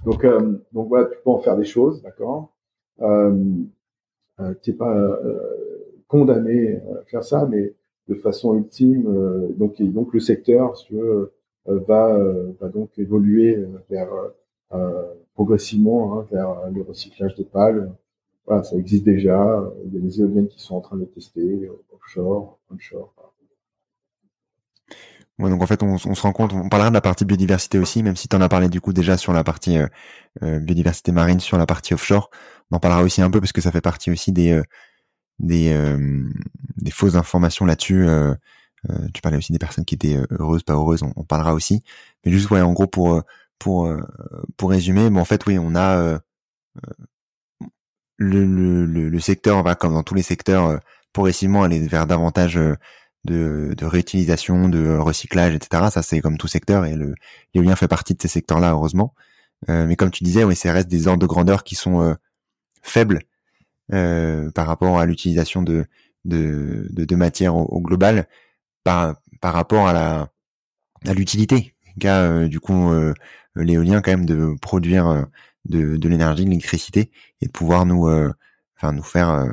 [0.05, 2.53] Donc, euh, donc voilà, tu peux en faire des choses, d'accord.
[3.01, 3.35] Euh,
[4.41, 5.41] euh, t'es pas euh,
[6.07, 7.75] condamné à faire ça, mais
[8.09, 11.33] de façon ultime, euh, donc donc le secteur, si tu veux,
[11.67, 12.19] va
[12.61, 14.09] va donc évoluer vers
[15.35, 17.93] progressivement hein, vers le recyclage des pales.
[18.49, 19.63] Voilà, ça existe déjà.
[19.85, 23.13] Il y a des éoliennes qui sont en train de tester offshore, onshore
[25.39, 28.17] donc en fait, on, se rend compte, on parlera de la partie biodiversité aussi, même
[28.17, 29.87] si tu en as parlé du coup déjà sur la partie euh,
[30.43, 32.31] euh, biodiversité marine, sur la partie offshore.
[32.71, 34.63] On en parlera aussi un peu parce que ça fait partie aussi des euh,
[35.39, 35.73] des,
[36.79, 38.05] des fausses informations là-dessus.
[39.15, 41.05] tu parlais aussi des personnes qui étaient heureuses, pas heureuses.
[41.05, 41.85] On, parlera aussi.
[42.25, 43.23] Mais juste ouais, en gros pour
[43.61, 43.89] pour
[44.57, 46.21] pour résumer, bon en fait oui, on a
[48.19, 50.81] le, le, le, secteur va comme dans tous les secteurs
[51.13, 52.59] progressivement aller vers davantage
[53.25, 55.85] de, de, réutilisation, de recyclage, etc.
[55.91, 56.97] Ça, c'est comme tout secteur et
[57.55, 59.15] l'éolien fait partie de ces secteurs-là, heureusement.
[59.69, 62.15] Euh, mais comme tu disais, oui, ça reste des ordres de grandeur qui sont euh,
[62.83, 63.23] faibles
[63.93, 65.87] euh, par rapport à l'utilisation de,
[66.25, 68.29] de, de, de matières au, global,
[68.85, 70.29] par, par rapport à la
[71.07, 72.91] à l'utilité qu'a du coup
[73.55, 75.27] l'éolien quand même de produire
[75.69, 78.09] de, de l'énergie, de l'électricité et de pouvoir nous
[78.77, 79.49] enfin nous faire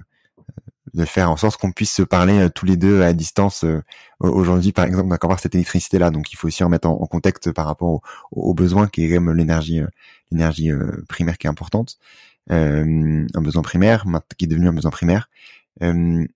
[0.95, 3.63] de faire en sorte qu'on puisse se parler euh, tous les deux à distance.
[3.63, 3.81] Euh,
[4.19, 7.51] aujourd'hui, par exemple, on a cette électricité-là, donc il faut aussi en mettre en, contexte
[7.51, 8.01] par rapport
[8.31, 9.87] aux besoins qui est quand même l'énergie, euh,
[10.31, 10.71] l'énergie
[11.09, 11.97] primaire qui est importante,
[12.49, 14.05] un besoin primaire
[14.37, 15.29] qui est devenu un besoin primaire.
[15.81, 16.29] donc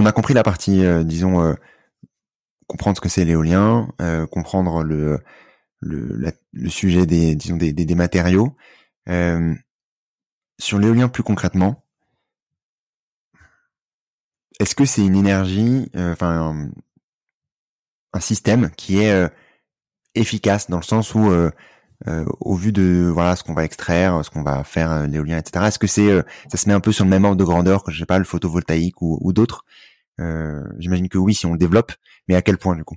[0.00, 1.54] on a compris la partie, disons,
[2.66, 3.88] comprendre ce que c'est l'éolien,
[4.30, 5.20] comprendre le
[5.84, 8.56] le, le, sujet des disons des, des, des matériaux.
[10.58, 11.84] sur l'éolien plus concrètement,
[14.60, 16.70] est-ce que c'est une énergie, euh, enfin
[18.12, 19.28] un, système qui est euh,
[20.14, 21.50] efficace dans le sens où, euh,
[22.40, 25.66] au vu de voilà ce qu'on va extraire, ce qu'on va faire l'éolien, etc.
[25.66, 27.90] Est-ce que c'est ça se met un peu sur le même ordre de grandeur que
[27.92, 29.64] je sais pas le photovoltaïque ou, ou d'autres?
[30.78, 31.92] J'imagine que oui si on le développe,
[32.28, 32.96] mais à quel point du coup?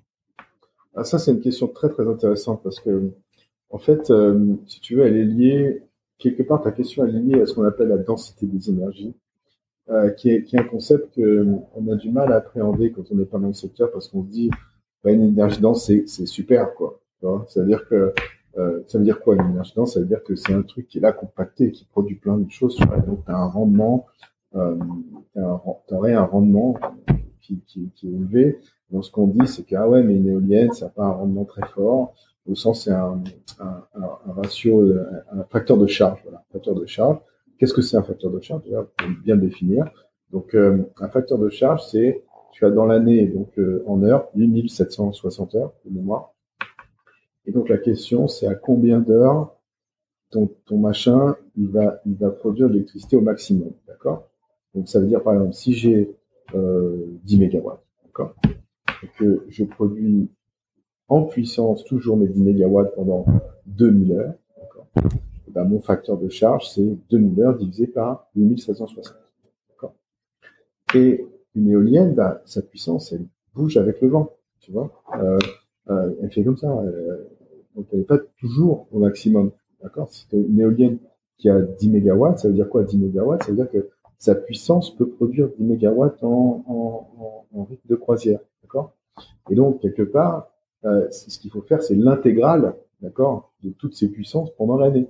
[0.97, 3.11] Ah, Ça c'est une question très très intéressante parce que
[3.69, 4.11] en fait,
[4.67, 5.83] si tu veux, elle est liée
[6.17, 9.13] quelque part ta question elle est liée à ce qu'on appelle la densité des énergies.
[9.89, 13.39] Euh, qui, est, un concept qu'on a du mal à appréhender quand on n'est pas
[13.39, 14.49] dans le secteur parce qu'on se dit
[15.01, 16.99] bah, une énergie dense c'est super quoi.
[17.21, 18.13] Ça veut dire que
[18.57, 19.93] euh, ça veut dire quoi une énergie dense?
[19.93, 22.51] Ça veut dire que c'est un truc qui est là compacté, qui produit plein de
[22.51, 22.77] choses.
[23.07, 24.07] Donc tu as un rendement,
[24.55, 24.75] euh,
[25.33, 26.77] tu aurais un rendement
[27.39, 28.59] qui, est élevé.
[28.91, 31.11] Donc ce qu'on dit c'est que ah ouais mais une éolienne ça n'a pas un
[31.11, 32.13] rendement très fort.
[32.45, 33.21] Au sens c'est un,
[33.59, 34.93] un, un, ratio,
[35.31, 37.17] un facteur de charge, voilà, facteur de charge.
[37.57, 38.63] Qu'est-ce que c'est un facteur de charge?
[38.63, 39.85] Déjà, pour bien le définir.
[40.31, 44.29] Donc, euh, un facteur de charge, c'est tu as dans l'année, donc euh, en heures,
[44.35, 46.33] 8760 heures de mémoire.
[47.45, 49.55] Et donc la question, c'est à combien d'heures
[50.31, 54.27] ton, ton machin, il va, il va produire de l'électricité au maximum, d'accord?
[54.73, 56.15] Donc ça veut dire par exemple, si j'ai
[56.55, 58.33] euh, 10 mégawatts, d'accord,
[59.17, 60.29] que je produis
[61.07, 63.25] en puissance toujours mes 10 mégawatts pendant
[63.67, 64.33] 2000 heures,
[65.49, 69.15] bah, mon facteur de charge, c'est 2000 heures divisé par 8760.
[70.95, 74.91] Et une éolienne, bah, sa puissance, elle bouge avec le vent, tu vois?
[75.19, 75.37] Euh,
[75.89, 76.71] euh, elle fait comme ça.
[76.71, 77.27] Euh,
[77.75, 79.51] donc, elle n'est pas toujours au maximum.
[79.81, 80.09] D'accord?
[80.09, 80.99] Si une éolienne
[81.37, 82.83] qui a 10 mégawatts, ça veut dire quoi?
[82.83, 87.63] 10 mégawatts Ça veut dire que sa puissance peut produire 10 mégawatts en, en, en,
[87.63, 88.39] rythme de croisière.
[88.63, 88.93] D'accord?
[89.49, 90.51] Et donc, quelque part,
[90.85, 95.09] euh, ce qu'il faut faire, c'est l'intégrale, d'accord, de toutes ces puissances pendant l'année.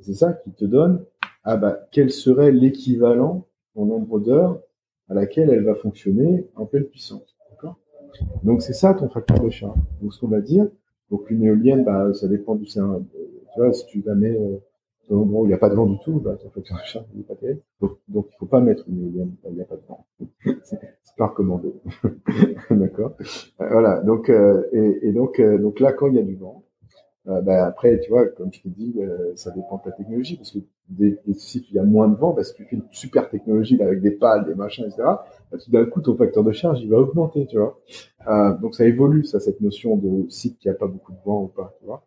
[0.00, 1.04] C'est ça qui te donne,
[1.44, 4.60] ah bah, quel serait l'équivalent en nombre d'heures
[5.08, 7.36] à laquelle elle va fonctionner en pleine puissance.
[7.50, 7.78] D'accord?
[8.42, 9.78] Donc c'est ça ton facteur de charge.
[10.00, 10.66] Donc ce qu'on va dire,
[11.10, 13.02] donc une éolienne, bah, ça dépend du sein.
[13.12, 14.58] Tu vois, si tu la mets euh,
[15.10, 16.84] un endroit où il n'y a pas de vent du tout, bah, ton facteur de
[16.84, 17.60] charge n'est pas terrible.
[17.80, 20.06] Donc, donc il faut pas mettre une éolienne où il n'y a pas de vent.
[20.64, 21.72] c'est pas recommandé.
[22.70, 23.16] D'accord
[23.60, 24.00] euh, Voilà.
[24.00, 26.64] Donc euh, et, donc euh, donc là quand il y a du vent,
[27.26, 30.36] euh, bah, après, tu vois, comme je te dis, euh, ça dépend de ta technologie,
[30.36, 30.58] parce que
[30.90, 33.30] des, des, si il y a moins de vent, parce que tu fais une super
[33.30, 36.82] technologie avec des pales, des machins, etc., bah, tout d'un coup, ton facteur de charge,
[36.82, 37.80] il va augmenter, tu vois.
[38.28, 41.44] Euh, donc ça évolue, ça, cette notion de site qui a pas beaucoup de vent
[41.44, 42.02] ou pas, tu vois.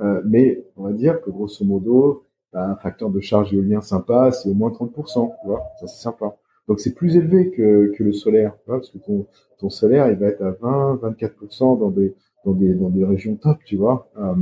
[0.00, 4.32] Euh, mais on va dire que grosso modo, bah, un facteur de charge éolien sympa,
[4.32, 6.36] c'est au moins 30%, tu vois, ça c'est sympa.
[6.66, 9.26] Donc c'est plus élevé que, que le solaire, tu parce que ton,
[9.58, 13.36] ton solaire, il va être à 20, 24% dans des dans des, dans des régions
[13.36, 14.08] top, tu vois.
[14.16, 14.34] Euh,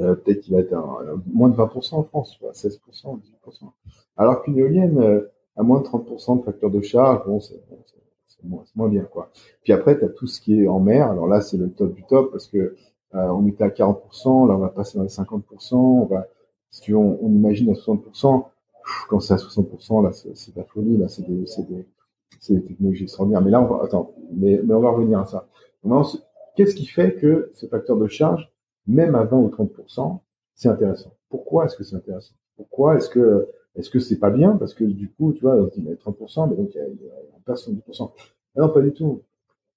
[0.00, 0.84] euh, peut-être qu'il va être à,
[1.32, 2.78] moins de 20% en France, tu vois, 16%,
[3.46, 3.70] 18%.
[4.16, 7.60] Alors qu'une éolienne, euh, à moins de 30% de facteur de charge, bon, c'est
[8.44, 9.30] moins, moins, bien, quoi.
[9.62, 11.10] Puis après, tu as tout ce qui est en mer.
[11.10, 12.74] Alors là, c'est le top du top parce que
[13.14, 15.74] euh, on était à 40%, là, on va passer dans les 50%.
[15.74, 16.26] On va,
[16.72, 18.44] si on, on imagine à 60%.
[19.08, 20.96] quand c'est à 60%, là, c'est la folie.
[20.96, 23.42] Là, c'est des, des, des technologies extraordinaires.
[23.42, 25.46] Mais là, on va, attends, mais, mais on va revenir à ça.
[26.56, 28.50] Qu'est-ce qui fait que ce facteur de charge,
[28.86, 30.18] même à 20 ou 30%,
[30.54, 31.14] c'est intéressant?
[31.28, 32.34] Pourquoi est-ce que c'est intéressant?
[32.56, 34.56] Pourquoi est-ce que est-ce que c'est pas bien?
[34.56, 36.80] Parce que du coup, tu vois, on se dit mais 30%, mais donc il y
[36.80, 38.10] a, il y a 70%.
[38.56, 39.22] non, pas du tout.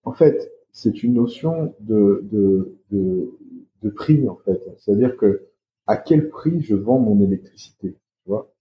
[0.03, 3.31] En fait, c'est une notion de, de, de,
[3.81, 4.62] de prix, en fait.
[4.77, 5.45] C'est-à-dire que
[5.87, 8.51] à quel prix je vends mon électricité, tu vois?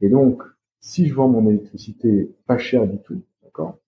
[0.00, 0.42] Et donc,
[0.80, 3.78] si je vends mon électricité pas cher du tout, d'accord?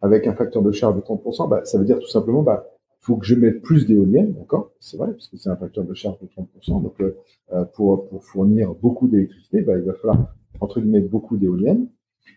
[0.00, 2.66] Avec un facteur de charge de 30%, bah, ça veut dire tout simplement, bah,
[3.00, 4.72] faut que je mette plus d'éoliennes, d'accord?
[4.80, 6.82] C'est vrai, parce que c'est un facteur de charge de 30%.
[6.82, 7.16] Donc, euh,
[7.52, 11.88] euh, pour, pour fournir beaucoup d'électricité, bah, il va falloir, entre guillemets, beaucoup d'éoliennes.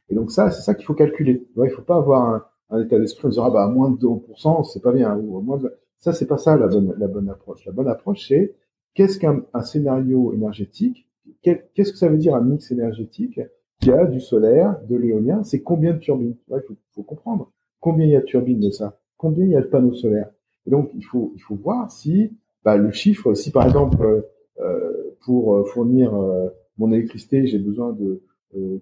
[0.10, 1.48] Et donc ça, c'est ça qu'il faut calculer.
[1.58, 3.98] Il faut pas avoir un, un état d'esprit en disant, ah bah, à moins de
[3.98, 5.16] 2%, c'est pas bien.
[5.16, 5.74] Ou moins de...
[6.00, 7.66] Ça, c'est pas ça la bonne, la bonne approche.
[7.66, 8.56] La bonne approche, c'est
[8.96, 11.08] qu'est-ce qu'un un scénario énergétique?
[11.44, 13.40] Qu'est-ce que ça veut dire un mix énergétique
[13.80, 15.44] qui a du solaire, de l'éolien?
[15.44, 16.36] C'est combien de turbines?
[16.50, 17.52] Il faut, faut comprendre.
[17.80, 18.98] Combien il y a de turbines de ça?
[19.18, 20.32] Combien il y a de panneaux solaires?
[20.66, 22.32] Et donc, il faut, il faut voir si
[22.64, 24.22] bah, le chiffre, si par exemple, euh,
[24.60, 28.22] euh pour fournir euh, mon électricité, j'ai besoin de,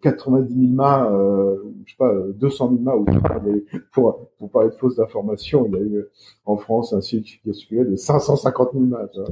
[0.02, 1.10] 90 000 mâts,
[1.86, 2.96] je sais pas, 200 000 mâts,
[3.92, 6.06] pour, pour parler de fausses informations, il y a eu
[6.46, 9.08] en France un circulé de 550 000 mâts.
[9.12, 9.30] Tu vois.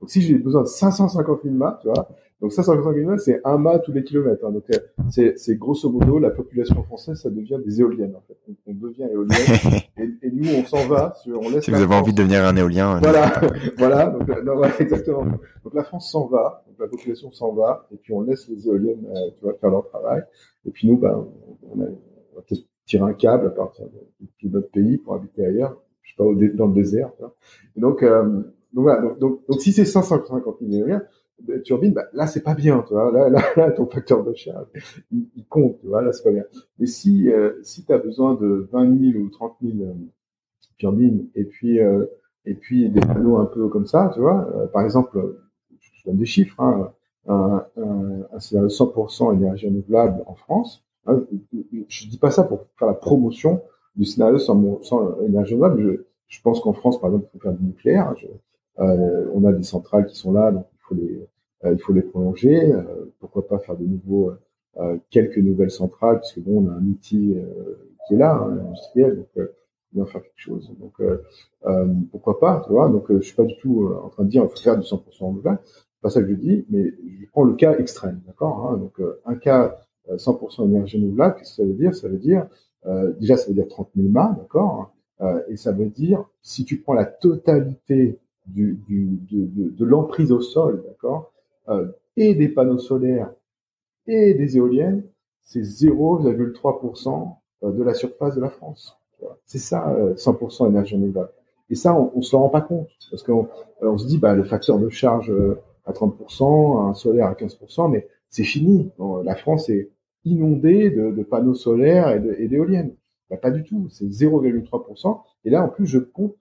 [0.00, 2.08] Donc si j'ai besoin de 550 000 mâts, tu vois,
[2.40, 4.44] donc 550 000 mâts, c'est un mât tous les kilomètres.
[4.46, 4.52] Hein.
[4.52, 4.64] Donc
[5.10, 8.38] c'est, c'est grosso modo la population française, ça devient des éoliennes en fait.
[8.66, 9.36] On, devient éolienne
[9.98, 11.12] et, et, nous on s'en va.
[11.26, 12.98] On laisse si vous avez envie de devenir un éolien.
[13.00, 13.40] Voilà,
[13.78, 15.26] voilà, donc, non, voilà, exactement.
[15.64, 18.66] Donc la France s'en va, donc la population s'en va et puis on laisse les
[18.66, 20.22] éoliennes, euh, tu vois, faire leur travail.
[20.66, 21.26] Et puis nous, ben,
[21.70, 25.44] on, a, on va peut-être tirer un câble à partir de, notre pays pour habiter
[25.44, 26.24] ailleurs, je sais pas,
[26.56, 27.10] dans le désert.
[27.16, 27.34] Tu vois.
[27.76, 31.04] Et donc euh, donc voilà, donc, donc, si c'est 550 000 éoliennes,
[31.64, 33.10] turbine, bah, là c'est pas bien, tu vois.
[33.10, 34.66] Là, là, là ton facteur de charge,
[35.10, 36.02] il, compte, tu vois.
[36.02, 36.44] Là c'est pas bien.
[36.78, 39.94] Mais si euh, si tu as besoin de 20 000 ou 30 000 euh,
[40.78, 42.06] turbines et puis euh,
[42.44, 44.48] et puis des panneaux un peu comme ça, tu vois.
[44.54, 45.38] Euh, par exemple,
[45.80, 46.60] je donne des chiffres.
[46.60, 46.92] Hein,
[47.28, 50.84] un, un, un 100% énergie renouvelable en France.
[51.06, 51.22] Hein,
[51.88, 53.62] je dis pas ça pour faire la promotion
[53.94, 55.82] du scénario sans, sans énergie renouvelable.
[55.82, 58.14] Je, je pense qu'en France, par exemple, il faut faire du nucléaire.
[58.24, 58.28] Euh,
[58.78, 61.28] on a des centrales qui sont là, donc il faut les,
[61.64, 62.72] euh, il faut les prolonger.
[62.72, 64.32] Euh, pourquoi pas faire de nouveau
[65.10, 67.36] quelques nouvelles centrales, puisque bon, on a un outil
[68.06, 69.48] qui est là, hein, industriel, donc
[69.92, 70.72] bien faire quelque chose.
[70.78, 70.94] Donc
[72.10, 74.48] pourquoi pas, tu vois Donc je suis pas du tout en train de dire il
[74.48, 75.58] faut faire du 100% renouvelable.
[76.00, 79.34] Pas ça que je dis, mais je prends le cas extrême, d'accord hein Donc un
[79.34, 79.76] cas
[80.08, 81.94] 100% énergie renouvelable, qu'est-ce que ça veut dire?
[81.94, 82.46] Ça veut dire
[83.18, 84.94] déjà ça veut dire 30 000 mâts, d'accord
[85.48, 90.40] Et ça veut dire si tu prends la totalité du, du, de, de, l'emprise au
[90.40, 91.32] sol, d'accord,
[91.68, 93.32] euh, et des panneaux solaires
[94.06, 95.04] et des éoliennes,
[95.42, 98.96] c'est 0,3% euh, de la surface de la France.
[99.44, 101.30] C'est ça, 100% euh, énergie renouvelable.
[101.68, 103.48] Et ça, on, on se rend pas compte parce qu'on
[103.82, 105.32] on se dit, bah, le facteur de charge
[105.86, 108.90] à 30%, un solaire à 15%, mais c'est fini.
[109.24, 109.90] la France est
[110.24, 112.94] inondée de, de panneaux solaires et d'éoliennes.
[113.28, 113.88] Bah, pas du tout.
[113.90, 115.20] C'est 0,3%.
[115.44, 116.34] Et là, en plus, je compte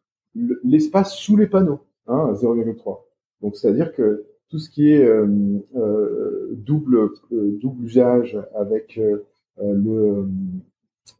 [0.64, 3.00] l'espace sous les panneaux hein, 0,3.
[3.42, 5.28] Donc c'est-à-dire que tout ce qui est euh,
[5.76, 9.00] euh, double euh, double usage avec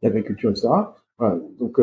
[0.02, 0.68] l'agriculture, etc.
[1.60, 1.80] Donc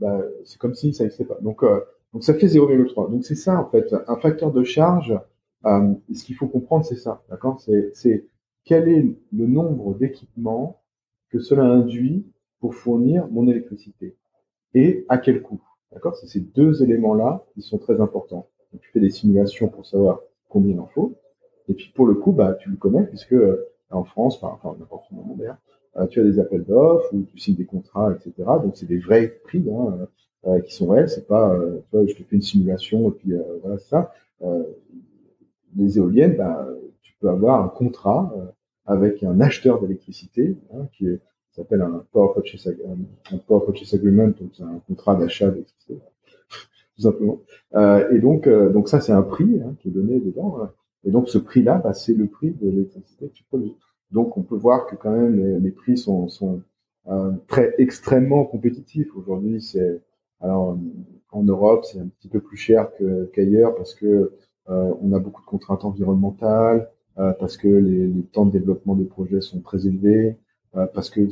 [0.00, 1.38] bah, c'est comme si ça n'existait pas.
[1.40, 1.64] Donc
[2.12, 3.10] donc ça fait 0,3.
[3.10, 5.18] Donc c'est ça en fait, un facteur de charge.
[5.64, 7.60] ce qu'il faut comprendre, c'est ça, d'accord?
[7.60, 8.26] C'est
[8.64, 10.82] quel est le nombre d'équipements
[11.30, 12.26] que cela induit
[12.60, 14.16] pour fournir mon électricité
[14.74, 15.60] et à quel coût?
[15.92, 16.16] D'accord?
[16.16, 18.46] C'est ces deux éléments-là qui sont très importants.
[18.72, 21.14] Donc, tu fais des simulations pour savoir combien il en faut.
[21.68, 25.06] Et puis pour le coup, bah, tu le connais puisque euh, en France, enfin n'importe
[25.12, 25.58] dans d'ailleurs,
[25.96, 28.32] euh, tu as des appels d'offres ou tu signes des contrats, etc.
[28.62, 30.08] Donc c'est des vrais prix hein,
[30.46, 31.08] euh, qui sont réels.
[31.08, 31.56] C'est pas,
[31.90, 34.12] tu vois, je te fais une simulation et puis voilà c'est ça.
[35.76, 36.66] les éoliennes, bah,
[37.02, 38.34] tu peux avoir un contrat
[38.86, 41.20] avec un acheteur d'électricité hein, qui est
[41.56, 42.74] s'appelle un Power Purchase,
[43.30, 45.94] un Purchase Agreement, donc c'est un contrat d'achat d'électricité,
[46.96, 47.40] tout simplement.
[47.74, 50.58] Euh, et donc, euh, donc ça, c'est un prix hein, qui est donné dedans.
[50.60, 50.70] Hein.
[51.04, 53.76] Et donc, ce prix-là, bah, c'est le prix de l'électricité que tu produis.
[54.10, 56.62] Donc, on peut voir que quand même les, les prix sont, sont
[57.08, 59.08] euh, très extrêmement compétitifs.
[59.16, 60.00] Aujourd'hui, c'est
[60.40, 60.76] alors
[61.30, 62.90] en Europe, c'est un petit peu plus cher
[63.32, 64.32] qu'ailleurs parce que
[64.68, 66.88] euh, on a beaucoup de contraintes environnementales,
[67.18, 70.32] euh, parce que les, les, temps de développement des projets sont très élevés, euh,
[70.94, 71.28] parce que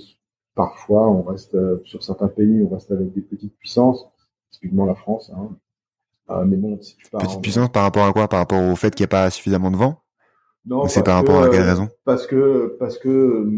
[0.55, 4.07] parfois on reste euh, sur certains pays, on reste avec des petites puissances,
[4.50, 5.33] typiquement la France.
[5.35, 5.50] Hein.
[6.31, 8.29] Euh, mais bon, si tu pars petite puissance par rapport à quoi?
[8.29, 9.96] Par rapport au fait qu'il n'y a pas suffisamment de vent?
[10.66, 11.88] Non, c'est par rapport à quelle raison?
[12.05, 13.48] Parce que parce que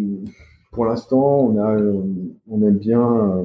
[0.71, 1.77] pour l'instant, on a
[2.49, 3.45] on aime bien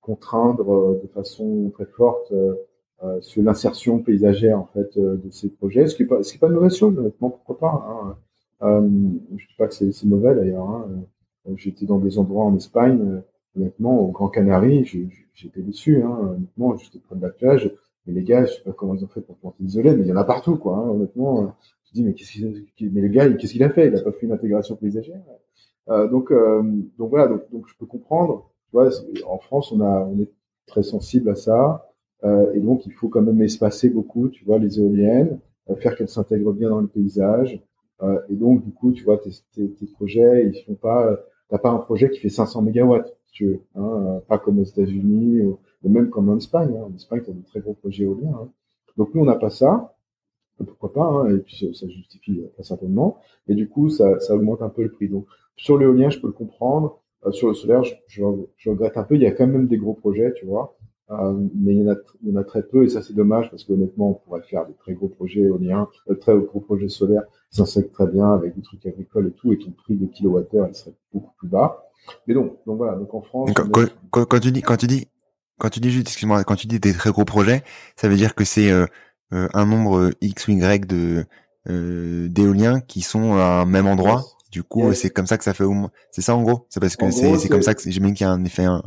[0.00, 5.96] contraindre de façon très forte euh, sur l'insertion paysagère en fait de ces projets, ce
[5.96, 7.86] qui est pas ce qui est pas une mauvaise chose, honnêtement, pourquoi pas.
[7.88, 8.16] Hein.
[8.62, 8.88] Euh,
[9.36, 10.68] je dis pas que c'est mauvais d'ailleurs.
[10.68, 10.86] Hein.
[11.48, 13.20] Euh, j'étais dans des endroits en Espagne, euh,
[13.56, 14.84] honnêtement, au Grand Canary,
[15.34, 17.70] j'étais déçu, hein, honnêtement, j'étais près de la plage,
[18.06, 20.08] mais les gars, je sais pas comment ils ont fait pour planter isolé, mais il
[20.08, 21.42] y en a partout, quoi, hein, honnêtement.
[21.42, 21.46] Euh,
[21.84, 23.88] je dis, mais qu'est-ce qu'il, mais le gars, qu'est-ce qu'il a fait?
[23.88, 25.20] Il a pas fait une intégration paysagère?
[25.88, 26.32] Euh, donc,
[26.98, 28.50] donc voilà, donc, je peux comprendre.
[28.70, 28.88] Tu vois,
[29.26, 30.30] en France, on a, on est
[30.66, 31.88] très sensible à ça,
[32.54, 35.38] et donc il faut quand même espacer beaucoup, tu vois, les éoliennes,
[35.76, 37.60] faire qu'elles s'intègrent bien dans le paysage.
[38.28, 41.18] et donc, du coup, tu vois, tes, tes, tes projets, ils font pas
[41.52, 44.64] t'as pas un projet qui fait 500 mégawatts, si tu veux, hein, pas comme aux
[44.64, 46.74] États-Unis ou, même comme en Espagne.
[46.78, 46.88] Hein.
[46.90, 48.32] En Espagne, tu as des très gros projets éoliens.
[48.34, 48.48] Hein.
[48.96, 49.94] Donc nous, on n'a pas ça.
[50.56, 53.18] Pourquoi pas hein, Et puis ça justifie euh, pas certainement.
[53.48, 55.08] Et du coup, ça, ça augmente un peu le prix.
[55.08, 55.26] Donc
[55.56, 57.00] sur l'éolien, je peux le comprendre.
[57.26, 59.16] Euh, sur le solaire, je, je, regrette un peu.
[59.16, 60.74] Il y a quand même des gros projets, tu vois.
[61.10, 63.50] Mais il y, en a, il y en a très peu et ça c'est dommage
[63.50, 67.24] parce qu'honnêtement on pourrait faire des très gros projets éoliens, de très gros projets solaires,
[67.50, 70.68] ça serait très bien avec des trucs agricoles et tout et ton prix de kilowattheure
[70.68, 71.82] il serait beaucoup plus bas.
[72.26, 73.50] Mais donc, donc voilà, donc en France.
[73.54, 75.08] Quand, quand, tu dis, quand tu dis,
[75.58, 77.62] quand tu dis juste, excuse-moi, quand tu dis des très gros projets,
[77.96, 78.86] ça veut dire que c'est euh,
[79.32, 81.24] euh, un nombre X ou Y de
[81.68, 84.24] euh, d'éoliens qui sont à un même endroit.
[84.50, 85.90] Du coup, c'est comme ça que ça fait au moins.
[86.10, 86.66] C'est ça en gros?
[86.68, 88.64] C'est parce que c'est c'est comme ça que j'imagine qu'il y a un effet.
[88.64, 88.82] Un...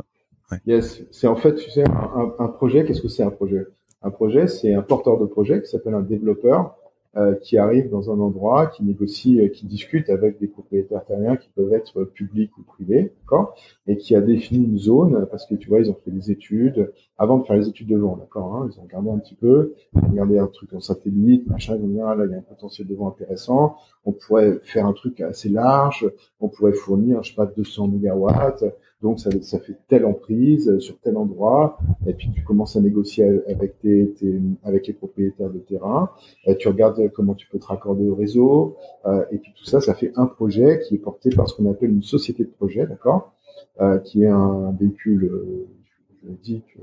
[0.50, 0.58] Ouais.
[0.66, 2.84] Yes, c'est en fait, tu sais, un, un projet.
[2.84, 3.66] Qu'est-ce que c'est un projet?
[4.02, 6.76] Un projet, c'est un porteur de projet qui s'appelle un développeur
[7.16, 11.36] euh, qui arrive dans un endroit, qui négocie, euh, qui discute avec des propriétaires terriens
[11.36, 13.54] qui peuvent être publics ou privés, d'accord,
[13.86, 16.92] et qui a défini une zone parce que tu vois, ils ont fait des études
[17.16, 18.56] avant de faire les études de vent, d'accord.
[18.56, 21.76] Hein, ils ont regardé un petit peu, ils ont regardé un truc en satellite, machin,
[21.78, 24.58] ils ont dit ah, là il y a un potentiel de vent intéressant, on pourrait
[24.62, 26.06] faire un truc assez large,
[26.40, 28.62] on pourrait fournir, je sais pas, 200 mégawatts,
[29.02, 33.42] donc ça, fait telle emprise euh, sur tel endroit, et puis tu commences à négocier
[33.48, 36.10] avec tes, les propriétaires de terrain,
[36.46, 39.80] et tu regardes comment tu peux te raccorder au réseau, euh, et puis tout ça,
[39.80, 42.86] ça fait un projet qui est porté par ce qu'on appelle une société de projet,
[42.86, 43.32] d'accord,
[43.80, 45.68] euh, qui est un véhicule, euh,
[46.24, 46.80] je dis que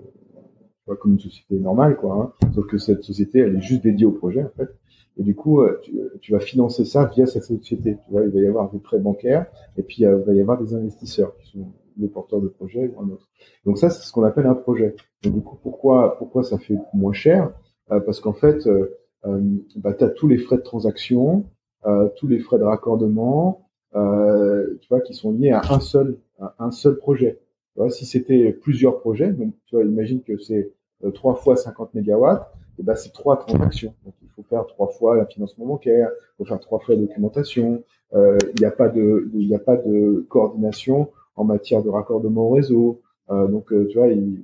[0.85, 2.33] pas comme une société normale, quoi.
[2.41, 4.69] Hein, sauf que cette société, elle est juste dédiée au projet, en fait.
[5.17, 7.97] Et du coup, euh, tu, tu, vas financer ça via cette société.
[8.05, 9.45] Tu vois, il va y avoir des prêts bancaires,
[9.77, 11.67] et puis il va y avoir des investisseurs qui sont
[11.99, 13.27] le porteur de projet ou un autre.
[13.65, 14.95] Donc ça, c'est ce qu'on appelle un projet.
[15.23, 17.51] Et du coup, pourquoi, pourquoi ça fait moins cher?
[17.91, 19.41] Euh, Parce qu'en fait, euh, euh
[19.77, 21.45] bah, tu as tous les frais de transaction,
[21.85, 26.17] euh, tous les frais de raccordement, euh, tu vois, qui sont liés à un seul,
[26.39, 27.39] à un seul projet.
[27.73, 30.71] Tu vois, si c'était plusieurs projets, donc tu vois, imagine que c'est
[31.13, 32.49] trois fois 50 mégawatts,
[32.79, 33.93] et ben c'est trois transactions.
[34.05, 37.01] Donc il faut faire trois fois le financement bancaire, il faut faire trois fois la
[37.01, 37.83] documentation.
[38.15, 42.47] Il n'y a pas de, il n'y a pas de coordination en matière de raccordement
[42.47, 43.01] au réseau.
[43.31, 44.41] Euh, donc, euh, tu vois, il,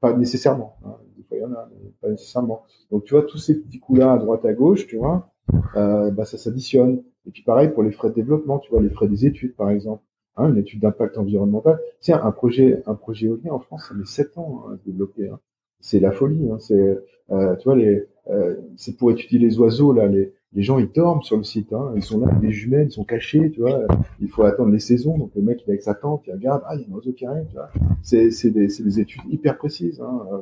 [0.00, 0.76] pas nécessairement.
[0.84, 2.62] Hein, des fois, il y en a, mais pas nécessairement.
[2.90, 5.30] Donc, tu vois, tous ces petits coups-là à droite à gauche, tu vois,
[5.76, 7.02] euh, bah, ça s'additionne.
[7.26, 9.70] Et puis, pareil pour les frais de développement, tu vois, les frais des études, par
[9.70, 10.02] exemple.
[10.36, 11.78] Hein, une étude d'impact environnemental.
[12.00, 14.84] Tiens, un projet, un projet éolien en France, ça met sept ans hein, à se
[14.84, 15.28] développer.
[15.28, 15.38] Hein.
[15.82, 16.50] C'est la folie.
[16.50, 16.58] Hein.
[16.58, 16.98] C'est,
[17.30, 20.90] euh, tu vois, les, euh, c'est pour étudier les oiseaux là, les, les gens ils
[20.90, 21.92] dorment sur le site, hein.
[21.96, 23.86] ils sont là, les jumelles ils sont cachés, tu vois.
[24.20, 26.62] Il faut attendre les saisons, donc le mec il est avec sa tente, il regarde,
[26.66, 27.70] ah il y a un oiseau qui arrive, tu vois.
[28.02, 30.26] C'est c'est des, des études hyper précises, hein.
[30.32, 30.38] Euh,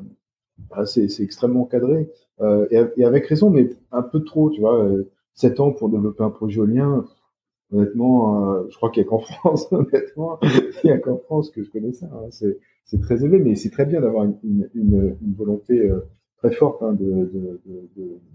[0.72, 2.10] ah, c'est c'est extrêmement cadré
[2.40, 4.82] euh, et, avec raison, mais un peu trop, tu vois.
[4.82, 7.04] Euh, sept ans pour développer un projet éolien,
[7.72, 10.38] honnêtement, euh, je crois qu'il y a qu'en France, honnêtement,
[10.84, 12.06] il y a qu'en France que je connais ça.
[12.06, 12.28] Hein.
[12.30, 12.58] C'est
[12.90, 15.90] c'est très élevé, mais c'est très bien d'avoir une, une, une, une volonté
[16.38, 17.60] très forte hein, de,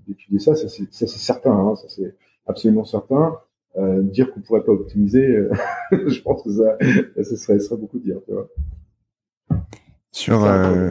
[0.08, 3.38] d'étudier ça, ça c'est, certain, hein, ça c'est absolument certain.
[3.78, 5.52] Euh, dire qu'on pourrait pas optimiser, euh,
[5.92, 6.78] je pense que ça,
[7.36, 8.22] serait, serait beaucoup de dire.
[8.26, 8.50] Tu vois.
[10.12, 10.90] Sur, euh.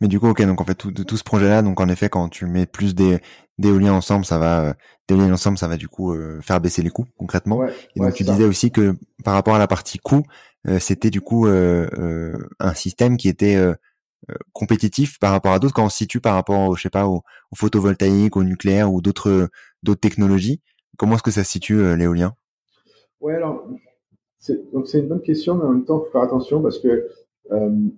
[0.00, 2.28] Mais du coup, ok, donc en fait tout, tout ce projet-là, donc en effet, quand
[2.28, 3.18] tu mets plus des
[3.58, 4.74] d'éoliens ensemble, ça va,
[5.08, 7.66] d'éoliens ensemble, ça va du coup faire baisser les coûts concrètement.
[7.96, 10.22] Et donc tu disais aussi que par rapport à la partie coût,
[10.78, 13.58] c'était du coup un système qui était
[14.30, 16.90] euh, compétitif par rapport à d'autres quand on se situe par rapport au, je sais
[16.90, 17.22] pas au,
[17.54, 19.48] photovoltaïque au nucléaire ou d'autres
[19.84, 20.60] d'autres technologies
[20.96, 22.34] comment est-ce que ça se situe euh, l'éolien?
[23.20, 23.64] Ouais alors
[24.72, 27.08] donc c'est une bonne question mais en même temps faut faire attention parce que euh,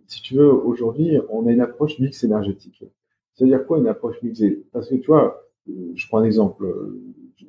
[0.07, 2.85] si tu veux aujourd'hui on a une approche mix énergétique
[3.35, 6.65] c'est-à-dire quoi une approche mixée parce que tu vois je prends un exemple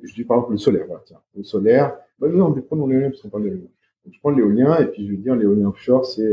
[0.02, 3.22] je, dis par exemple le solaire voilà, tiens, le solaire bah, non, prenons l'éolien parce
[3.22, 3.68] qu'on parle d'éolien
[4.10, 6.26] je prends l'éolien et puis je vais dire l'éolien offshore c'est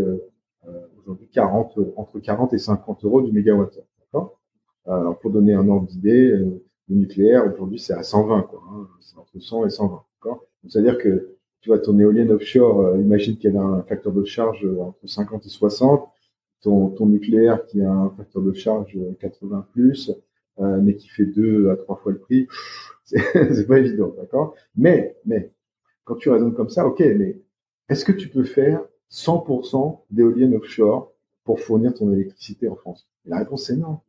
[0.68, 3.86] euh, aujourd'hui 40, entre 40 et 50 euros du mégawattheure.
[4.00, 4.40] D'accord?
[4.86, 8.62] Alors pour donner un ordre d'idée, euh, le nucléaire aujourd'hui c'est à 120 quoi.
[8.72, 10.04] Hein, c'est entre 100 et 120.
[10.18, 10.46] D'accord?
[10.68, 14.66] C'est-à-dire que tu vois ton éolienne offshore, euh, imagine qu'elle a un facteur de charge
[14.66, 16.08] euh, entre 50 et 60.
[16.62, 20.12] Ton, ton nucléaire qui a un facteur de charge 80 plus,
[20.58, 22.50] mais qui fait deux à trois fois le prix,
[23.06, 24.56] c'est pas évident, d'accord?
[24.76, 25.54] Mais, mais,
[26.04, 27.42] quand tu raisonnes comme ça, ok, mais
[27.88, 33.08] est-ce que tu peux faire 100% d'éoliennes offshore pour fournir ton électricité en France?
[33.26, 34.00] Et la réponse c'est non.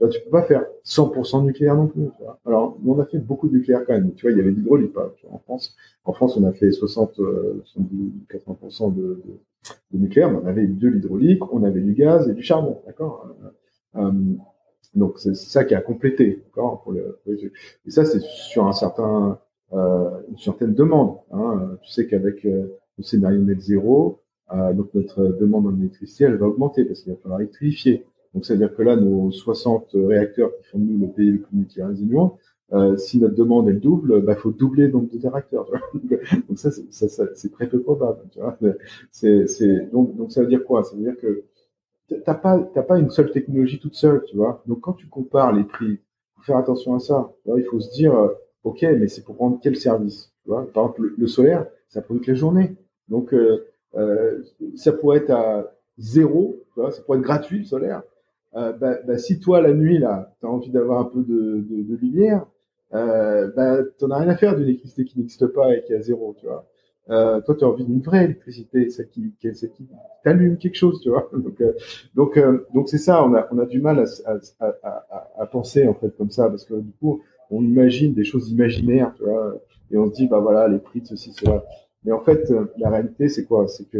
[0.00, 2.08] Tu vois, peux pas faire 100% nucléaire non plus.
[2.46, 4.14] Alors, on a fait beaucoup de nucléaire quand même.
[4.14, 4.94] Tu vois, il y avait l'hydraulique
[5.30, 5.76] en France.
[6.04, 7.20] En France, on a fait 60,
[8.30, 9.22] 80% de,
[9.92, 13.28] nucléaire, mais on avait de l'hydraulique, on avait du gaz et du charbon, d'accord?
[13.96, 14.12] Euh, euh
[14.94, 19.38] Donc c'est ça qui a complété, d'accord pour Et ça, c'est sur un certain,
[19.74, 21.18] euh, une certaine demande.
[21.30, 21.76] Hein.
[21.82, 24.20] Tu sais qu'avec le scénario net zéro,
[24.50, 28.06] donc notre demande en électricité, elle va augmenter parce qu'il va falloir électrifier.
[28.34, 31.56] Donc c'est-à-dire que là, nos 60 réacteurs qui font de nous le pays le plus
[31.56, 32.38] nucléaire résilient,
[32.72, 35.68] euh, si notre demande est double, il bah, faut doubler le nombre de réacteurs.
[36.48, 38.20] donc ça, c'est très peu probable.
[38.30, 38.56] Tu vois
[39.92, 40.84] donc, donc ça veut dire quoi?
[40.84, 41.44] Ça veut dire que
[42.24, 44.62] t'as pas, t'as pas une seule technologie toute seule, tu vois.
[44.66, 46.00] Donc quand tu compares les prix,
[46.36, 47.32] faut faire attention à ça.
[47.46, 48.28] il faut se dire, euh,
[48.64, 50.70] ok, mais c'est pour prendre quel service, tu vois?
[50.72, 52.76] Par exemple, le, solaire, ça produit la journée.
[53.08, 53.66] Donc euh,
[53.96, 54.42] euh,
[54.76, 58.02] ça pourrait être à zéro, tu vois, ça pourrait être gratuit le solaire.
[58.56, 61.82] Euh, bah, bah, si toi la nuit là, t'as envie d'avoir un peu de, de,
[61.82, 62.46] de lumière,
[62.94, 66.00] euh, bah, t'en as rien à faire d'une électricité qui n'existe pas et qui à
[66.02, 66.66] zéro, tu vois.
[67.10, 69.88] Euh, toi, tu as envie d'une vraie électricité, celle qui, qui, qui
[70.22, 71.28] t'allume quelque chose, tu vois.
[71.32, 71.72] Donc, euh,
[72.14, 73.24] donc, euh, donc c'est ça.
[73.24, 76.48] On a, on a du mal à, à, à, à, penser en fait comme ça
[76.48, 80.28] parce que du coup, on imagine des choses imaginaires, tu vois, et on se dit
[80.28, 81.64] bah voilà les prix de ceci, cela.
[82.04, 83.66] Mais en fait, la réalité, c'est quoi?
[83.66, 83.98] C'est que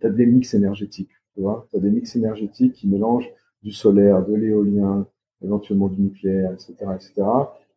[0.00, 1.66] tu as des mix énergétiques, tu vois.
[1.70, 3.30] Tu as des mix énergétiques qui mélangent
[3.62, 5.06] du solaire, de l'éolien,
[5.42, 7.22] éventuellement du nucléaire, etc., etc.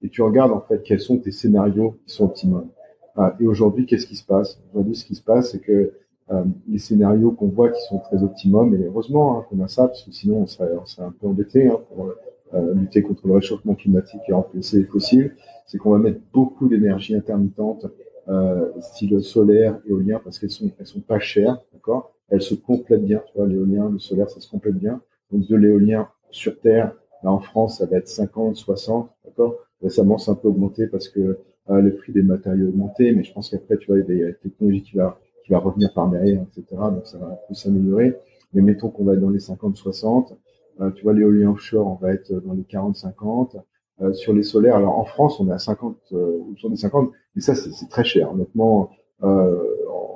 [0.02, 2.70] Et tu regardes en fait quels sont tes scénarios qui sont optimums.
[3.16, 4.60] Ah, et aujourd'hui, qu'est-ce qui se passe?
[4.72, 5.94] Aujourd'hui, ce qui se passe, c'est que
[6.32, 9.88] euh, les scénarios qu'on voit qui sont très optimums, et heureusement hein, qu'on a ça,
[9.88, 12.14] parce que sinon on serait, on serait un peu embêté hein, pour
[12.54, 15.36] euh, lutter contre le réchauffement climatique et remplacer les fossiles,
[15.68, 17.86] c'est qu'on va mettre beaucoup d'énergie intermittente,
[18.28, 22.15] euh, style solaire, éolien, parce qu'elles sont, elles sont pas chères, d'accord?
[22.30, 25.02] Elles se complètent bien, tu vois, l'éolien, le solaire, ça se complète bien.
[25.32, 29.56] Donc de l'éolien sur Terre, là en France, ça va être 50, 60, d'accord?
[29.82, 33.34] Récemment, c'est un peu augmenté parce que euh, le prix des matériaux augmenté, mais je
[33.34, 36.10] pense qu'après, tu vois, il y a des technologies qui va, qui va revenir par
[36.10, 36.66] derrière, etc.
[36.70, 38.16] Donc, ça va peu s'améliorer.
[38.54, 40.36] Mais mettons qu'on va être dans les 50-60.
[40.82, 43.58] Euh, tu vois, l'éolien offshore, on va être dans les 40-50.
[44.02, 47.12] Euh, sur les solaires, alors en France, on est à 50, euh, sur les 50,
[47.34, 48.30] mais ça, c'est très cher.
[48.34, 48.90] Honnêtement,
[49.24, 49.58] euh,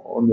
[0.06, 0.28] on,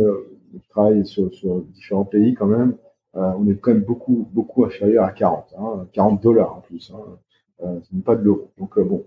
[0.57, 1.30] on, travaille sur,
[1.74, 2.76] différents pays quand même.
[3.14, 6.92] Euh, on est quand même beaucoup, beaucoup inférieur à 40, hein, 40 dollars en plus.
[6.94, 7.18] Hein.
[7.62, 8.50] Euh, ce n'est pas de l'euro.
[8.59, 9.07] Donc bon,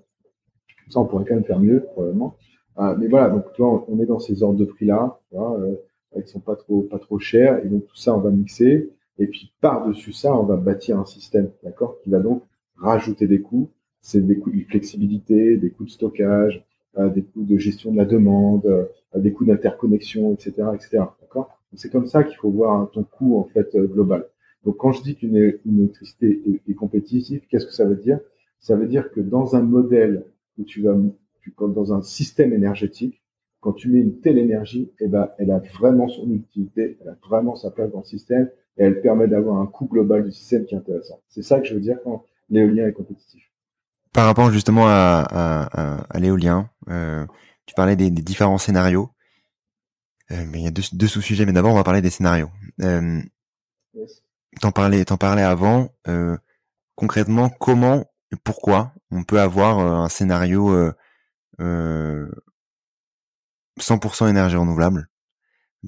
[0.89, 2.35] ça, on pourrait quand même faire mieux, probablement.
[2.79, 5.75] Euh, mais voilà, donc tu vois, on est dans ces ordres de prix-là, euh,
[6.23, 7.63] qui sont pas trop, pas trop chers.
[7.63, 8.91] Et donc tout ça, on va mixer.
[9.17, 12.43] Et puis par-dessus ça, on va bâtir un système, d'accord, qui va donc
[12.77, 13.69] rajouter des coûts.
[14.01, 16.65] C'est des coûts de flexibilité, des coûts de stockage,
[16.97, 18.85] euh, des coûts de gestion de la demande, euh,
[19.15, 21.03] des coûts d'interconnexion, etc., etc.
[21.75, 24.25] C'est comme ça qu'il faut voir ton coût en fait euh, global.
[24.65, 28.19] Donc quand je dis qu'une électricité est, compétitive, qu'est-ce que ça veut dire?
[28.59, 30.25] Ça veut dire que dans un modèle
[30.57, 30.95] où tu vas,
[31.41, 33.21] tu, dans un système énergétique,
[33.61, 37.17] quand tu mets une telle énergie, eh ben, elle a vraiment son utilité, elle a
[37.25, 40.65] vraiment sa place dans le système et elle permet d'avoir un coût global du système
[40.65, 41.21] qui est intéressant.
[41.29, 43.43] C'est ça que je veux dire quand l'éolien est compétitif.
[44.13, 47.25] Par rapport justement à, à, à, l'éolien, euh,
[47.65, 49.09] tu parlais des différents scénarios.
[50.31, 52.51] Euh, mais il y a deux, deux sous-sujets, mais d'abord on va parler des scénarios.
[52.81, 53.21] Euh,
[53.93, 54.21] yes.
[54.61, 55.93] T'en parlais, t'en parlais avant.
[56.07, 56.37] Euh,
[56.95, 60.93] concrètement, comment et pourquoi on peut avoir euh, un scénario euh,
[61.61, 62.29] euh,
[63.79, 65.09] 100% énergie renouvelable?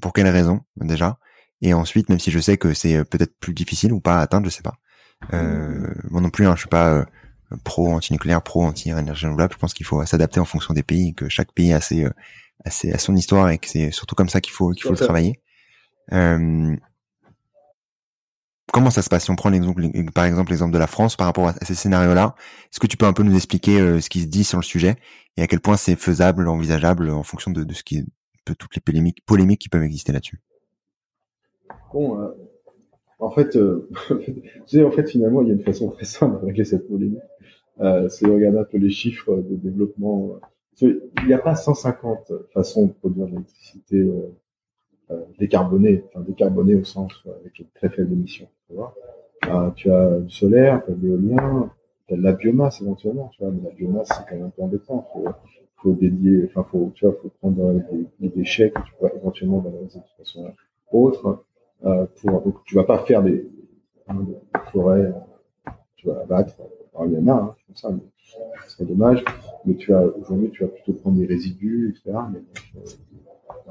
[0.00, 1.18] Pour quelles raisons déjà?
[1.60, 4.46] Et ensuite, même si je sais que c'est peut-être plus difficile ou pas à atteindre,
[4.46, 4.78] je sais pas.
[5.32, 7.06] Euh, moi non plus, hein, je suis pas
[7.62, 9.52] pro anti-nucléaire, pro anti-énergie renouvelable.
[9.52, 12.08] Je pense qu'il faut s'adapter en fonction des pays, que chaque pays a ses,
[12.64, 14.90] a, ses, a son histoire et que c'est surtout comme ça qu'il faut qu'il faut
[14.90, 15.40] le travailler.
[16.12, 16.76] Euh,
[18.72, 19.24] comment ça se passe?
[19.24, 19.82] Si on prend l'exemple,
[20.14, 22.34] par exemple l'exemple de la France par rapport à ces scénarios-là,
[22.64, 24.64] est-ce que tu peux un peu nous expliquer euh, ce qui se dit sur le
[24.64, 24.96] sujet
[25.36, 28.04] et à quel point c'est faisable, envisageable en fonction de, de ce qui est
[28.44, 30.40] peu toutes les polémiques, polémiques qui peuvent exister là-dessus?
[31.92, 32.28] Bon, euh,
[33.18, 36.64] en fait, euh, en fait finalement il y a une façon très simple de régler
[36.64, 37.20] cette polémique.
[37.80, 40.38] Euh, c'est de regarder un peu les chiffres de développement.
[40.80, 43.96] Il n'y a pas 150 façons de produire de l'électricité
[45.10, 48.48] euh, décarboné, enfin décarboné au sens avec une très faible émission.
[48.68, 49.90] Tu.
[49.90, 51.70] Euh, as du solaire, tu as de l'éolien,
[52.06, 54.50] tu as de la biomasse éventuellement, tu vois, mais la biomasse c'est quand même un
[54.50, 55.06] peu embêtant.
[55.12, 55.24] Faut,
[55.76, 59.58] faut dédier, enfin faut, tu vois, faut prendre des, des déchets que tu pourrais éventuellement
[59.58, 60.52] valoriser de façon
[60.92, 61.44] autre.
[61.84, 63.50] Euh, pour, donc tu vas pas faire des,
[64.08, 64.36] des
[64.70, 65.12] forêts,
[65.96, 66.54] tu vas abattre.
[66.94, 68.00] Alors, il y en a, hein,
[68.68, 69.24] serait dommage.
[69.64, 72.18] Mais tu as aujourd'hui, tu vas plutôt prendre des résidus, etc.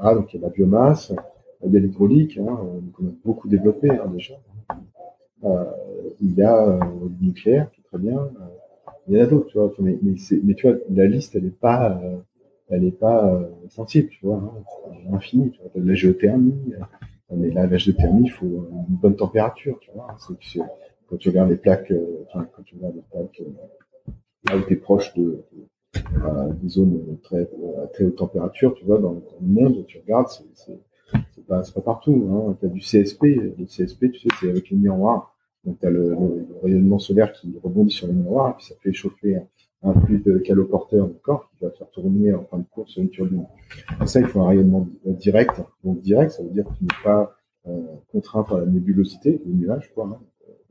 [0.02, 1.12] Euh, donc il y a la biomasse,
[1.64, 2.58] il y a l'hydraulique, hein,
[2.94, 4.34] qu'on a beaucoup développé hein, déjà.
[5.44, 5.64] Euh,
[6.20, 6.78] il y a euh,
[7.20, 8.18] le nucléaire, qui est très bien.
[8.18, 8.28] Euh,
[9.08, 9.72] il y en a d'autres, tu vois.
[9.80, 12.16] Mais, tu vois, la liste, elle n'est pas, euh,
[12.68, 14.36] elle est pas euh, sensible, tu vois.
[14.36, 15.70] Hein, infinie, tu vois.
[15.74, 16.74] La géothermie,
[17.30, 20.16] mais là, la géothermie, il faut une bonne température, tu vois.
[21.12, 21.98] Quand tu regardes les plaques, les
[23.10, 23.42] plaques,
[24.48, 28.86] là où tu es proche de, de des zones très, à très haute température, tu
[28.86, 32.30] vois, dans, le monde, tu regardes, c'est pas, pas partout.
[32.32, 32.56] Hein.
[32.60, 33.24] Tu as du CSP.
[33.58, 35.36] Le CSP, tu sais, c'est avec les miroirs.
[35.66, 36.16] Donc, tu as le,
[36.62, 39.46] rayonnement solaire qui rebondit sur les miroirs et puis ça fait chauffer un,
[39.82, 43.10] un fluide caloporteur du corps qui va faire tourner en fin de course sur une
[43.10, 43.44] turbine.
[44.06, 45.60] ça, il faut un rayonnement direct.
[45.84, 47.36] Donc, direct, ça veut dire que tu n'es pas
[48.10, 50.06] contraint par la nébulosité, le nuage, quoi.
[50.06, 50.18] Hein.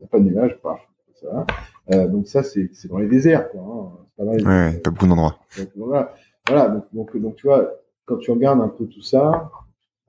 [0.02, 1.46] Il n'y a pas de nuage, paf, ça.
[1.92, 3.60] Euh, donc ça, c'est dans les déserts, quoi.
[3.60, 3.98] Hein.
[4.16, 5.38] Pas, les ouais, pas beaucoup d'endroits.
[5.76, 6.12] Voilà,
[6.48, 7.72] voilà donc, donc, donc, tu vois,
[8.04, 9.50] quand tu regardes un peu tout ça,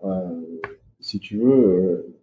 [0.03, 0.41] euh,
[0.99, 2.15] si tu veux, euh,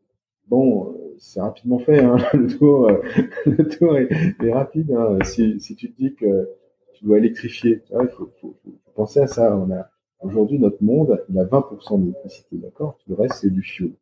[0.48, 2.00] bon, c'est rapidement fait.
[2.00, 3.02] Hein, le tour, euh,
[3.46, 4.08] le tour est,
[4.42, 4.90] est rapide.
[4.92, 6.48] Hein, si, si tu te dis que
[6.94, 9.56] tu dois électrifier, il faut, faut, faut, penser à ça.
[9.56, 9.88] On a
[10.20, 12.98] aujourd'hui notre monde, il a 20% d'électricité, d'accord?
[12.98, 13.92] Tout le reste c'est du fioul.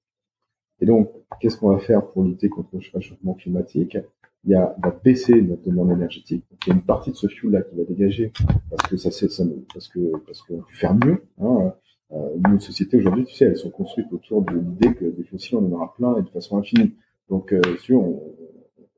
[0.80, 1.10] Et donc,
[1.40, 3.98] qu'est-ce qu'on va faire pour lutter contre le réchauffement climatique?
[4.44, 6.44] Il y a, va baisser notre demande énergétique.
[6.66, 8.32] Il y a une partie de ce fuel là qui va dégager
[8.70, 11.24] parce que ça c'est ça, parce que parce qu'on peut faire mieux.
[11.40, 11.74] Hein.
[12.12, 15.58] Euh, nos sociétés aujourd'hui, tu sais, elles sont construites autour de l'idée que des fossiles
[15.58, 16.94] on en aura plein et de façon infinie.
[17.28, 18.22] Donc, euh, si on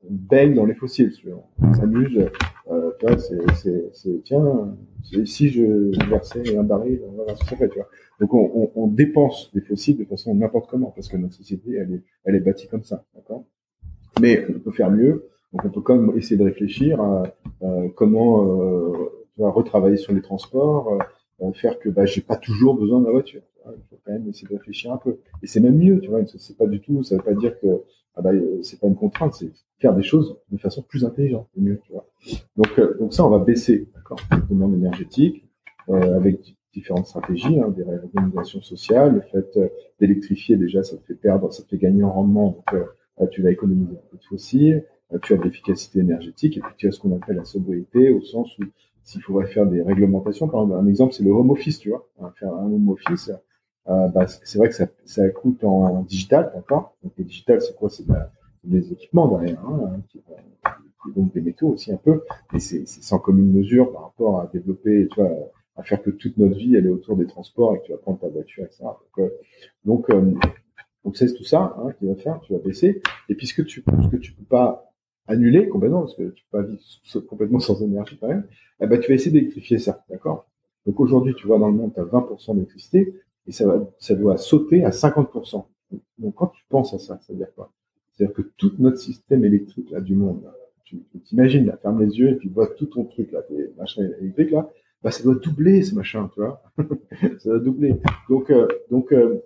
[0.09, 1.13] baigne dans les fossiles,
[1.61, 2.29] on s'amuse.
[2.69, 4.75] Euh, tu vois, c'est, tiens,
[5.25, 7.87] si je versais un baril, voilà ce que ça fait, tu vois.
[8.19, 11.75] Donc, on, on, on, dépense des fossiles de façon n'importe comment, parce que notre société,
[11.75, 13.45] elle est, elle est bâtie comme ça, d'accord?
[14.21, 15.27] Mais on peut faire mieux.
[15.53, 17.23] Donc, on peut quand même essayer de réfléchir à,
[17.95, 18.91] comment euh,
[19.35, 20.97] tu vois, retravailler sur les transports,
[21.41, 23.41] euh, faire que bah, j'ai pas toujours besoin de la voiture.
[23.65, 25.17] Il faut quand même essayer de réfléchir un peu.
[25.43, 26.19] Et c'est même mieux, tu vois.
[26.25, 27.67] C'est pas du tout, ça veut pas dire que
[28.15, 31.47] ah bah, euh, c'est pas une contrainte, c'est faire des choses de façon plus intelligente,
[31.55, 32.07] mieux, tu vois.
[32.55, 35.45] Donc, euh, donc ça, on va baisser, d'accord, la demande énergétique
[35.89, 39.59] euh, avec différentes stratégies, hein, des réorganisations sociales, le fait
[39.99, 43.51] d'électrifier déjà, ça te fait perdre, ça te fait gagner en rendement, donc tu vas
[43.51, 44.85] économiser un peu de fossiles,
[45.21, 48.21] tu as de l'efficacité énergétique, et puis tu as ce qu'on appelle la sobriété, au
[48.21, 48.63] sens où
[49.03, 52.07] s'il faudrait faire des réglementations, par exemple, un exemple, c'est le home office, tu vois,
[52.39, 53.31] faire un home office,
[53.89, 56.95] euh, bah, c'est vrai que ça, coûte en digital, d'accord?
[57.03, 57.89] Donc le digital, c'est quoi?
[57.89, 58.05] C'est
[58.63, 60.21] des équipements derrière, hein, qui,
[61.15, 62.21] donc des métaux aussi un peu,
[62.53, 65.31] mais c'est sans commune mesure par rapport à développer, tu vois,
[65.75, 67.97] à faire que toute notre vie elle est autour des transports et que tu vas
[67.97, 68.83] prendre ta voiture, etc.
[68.83, 69.29] Donc, euh,
[69.85, 70.33] donc, euh,
[71.03, 73.01] donc c'est tout ça hein, qui va faire, tu vas baisser.
[73.29, 74.91] Et puisque tu, ce que tu peux pas
[75.27, 78.45] annuler complètement, parce que tu peux pas vivre complètement sans énergie quand même,
[78.79, 80.47] eh ben, tu vas essayer d'électrifier ça, d'accord?
[80.85, 83.13] Donc aujourd'hui, tu vois, dans le monde, tu as 20% d'électricité,
[83.51, 85.65] ça, va, ça doit sauter à 50%.
[86.17, 87.71] Donc quand tu penses à ça, ça veut dire quoi?
[88.11, 90.43] C'est-à-dire que tout notre système électrique là, du monde,
[90.83, 94.03] tu t'imagines, là, ferme les yeux et puis vois tout ton truc là, tes machins
[94.19, 94.69] électriques là,
[95.03, 96.61] bah ça doit doubler ce machin, tu vois
[97.39, 97.95] Ça doit doubler.
[98.29, 99.41] Donc, euh, donc euh,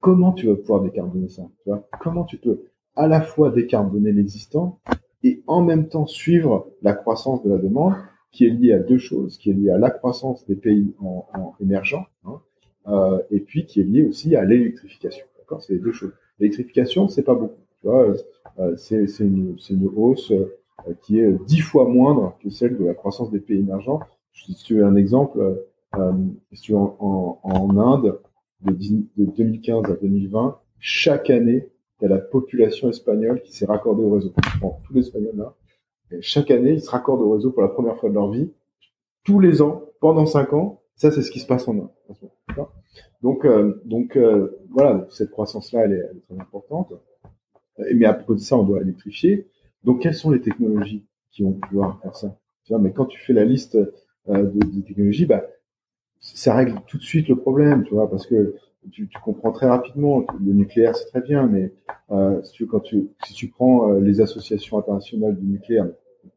[0.00, 1.86] comment tu vas pouvoir décarboner ça tu vois?
[2.00, 2.62] Comment tu peux
[2.96, 4.80] à la fois décarboner l'existant
[5.22, 7.94] et en même temps suivre la croissance de la demande
[8.32, 11.26] qui est liée à deux choses, qui est liée à la croissance des pays en,
[11.34, 12.06] en émergents,
[13.30, 15.24] et puis qui est lié aussi à l'électrification.
[15.38, 16.12] D'accord, c'est les deux choses.
[16.38, 17.60] L'électrification, c'est pas beaucoup.
[17.80, 18.14] Tu vois,
[18.58, 20.58] euh, c'est une, une hausse euh,
[21.02, 24.00] qui est dix fois moindre que celle de la croissance des pays émergents.
[24.32, 25.38] Si tu veux un exemple,
[25.96, 26.12] euh,
[26.52, 26.96] si tu en,
[27.42, 28.20] en, Inde,
[28.62, 31.68] de, de, 2015 à 2020, chaque année,
[32.00, 34.32] il y a la population espagnole qui s'est raccordée au réseau.
[34.60, 35.54] Bon, tous les Espagnols là,
[36.12, 38.50] et chaque année, ils se raccordent au réseau pour la première fois de leur vie.
[39.24, 41.88] Tous les ans, pendant cinq ans, ça, c'est ce qui se passe en Inde.
[43.22, 46.92] Donc, euh, donc euh, voilà, cette croissance-là, elle, est, très importante.
[47.94, 49.46] Mais à propos de ça, on doit électrifier.
[49.84, 52.36] Donc, quelles sont les technologies qui vont pouvoir faire ça?
[52.64, 53.76] Tu vois, Mais quand tu fais la liste
[54.28, 55.46] euh, de, technologies, bah,
[56.20, 58.54] ça règle tout de suite le problème, tu vois, parce que
[58.90, 61.72] tu, tu comprends très rapidement que le nucléaire, c'est très bien, mais
[62.10, 65.88] euh, si, tu, quand tu, si tu prends les associations internationales du nucléaire,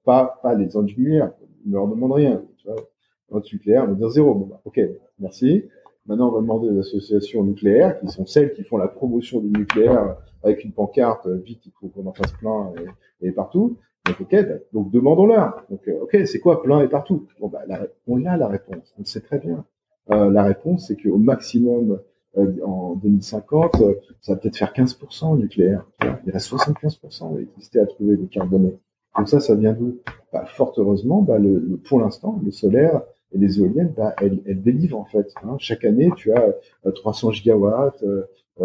[0.06, 1.32] pas, pas les nucléaire,
[1.66, 4.36] ne leur demande rien, tu vois, nucléaire, on va dire zéro.
[4.36, 4.80] Bon, bah, ok,
[5.20, 5.66] merci.
[6.06, 9.48] Maintenant, on va demander aux associations nucléaires, qui sont celles qui font la promotion du
[9.48, 12.74] nucléaire avec une pancarte, euh, vite, il faut qu'on en fasse plein
[13.22, 13.78] et, partout.
[14.06, 15.64] Donc, ok, bah, donc demandons-leur.
[15.70, 17.26] Donc, euh, ok, c'est quoi plein et partout?
[17.40, 17.62] Bon, bah,
[18.08, 19.64] on a la réponse, on le sait très bien.
[20.12, 22.00] Euh, la réponse, c'est qu'au maximum,
[22.66, 23.76] en 2050,
[24.20, 25.86] ça va peut-être faire 15% nucléaire.
[26.26, 28.76] Il reste 75% d'électricité à trouver de carbonée.
[29.16, 30.00] Donc ça, ça vient d'où?
[30.34, 33.04] Bah, Fort heureusement, bah, le, pour l'instant, le solaire
[33.34, 35.34] et les éoliennes, bah, elles, elles délivrent en fait.
[35.44, 35.56] Hein.
[35.60, 36.54] Chaque année, tu as
[36.96, 38.04] 300 euh, gigawatts,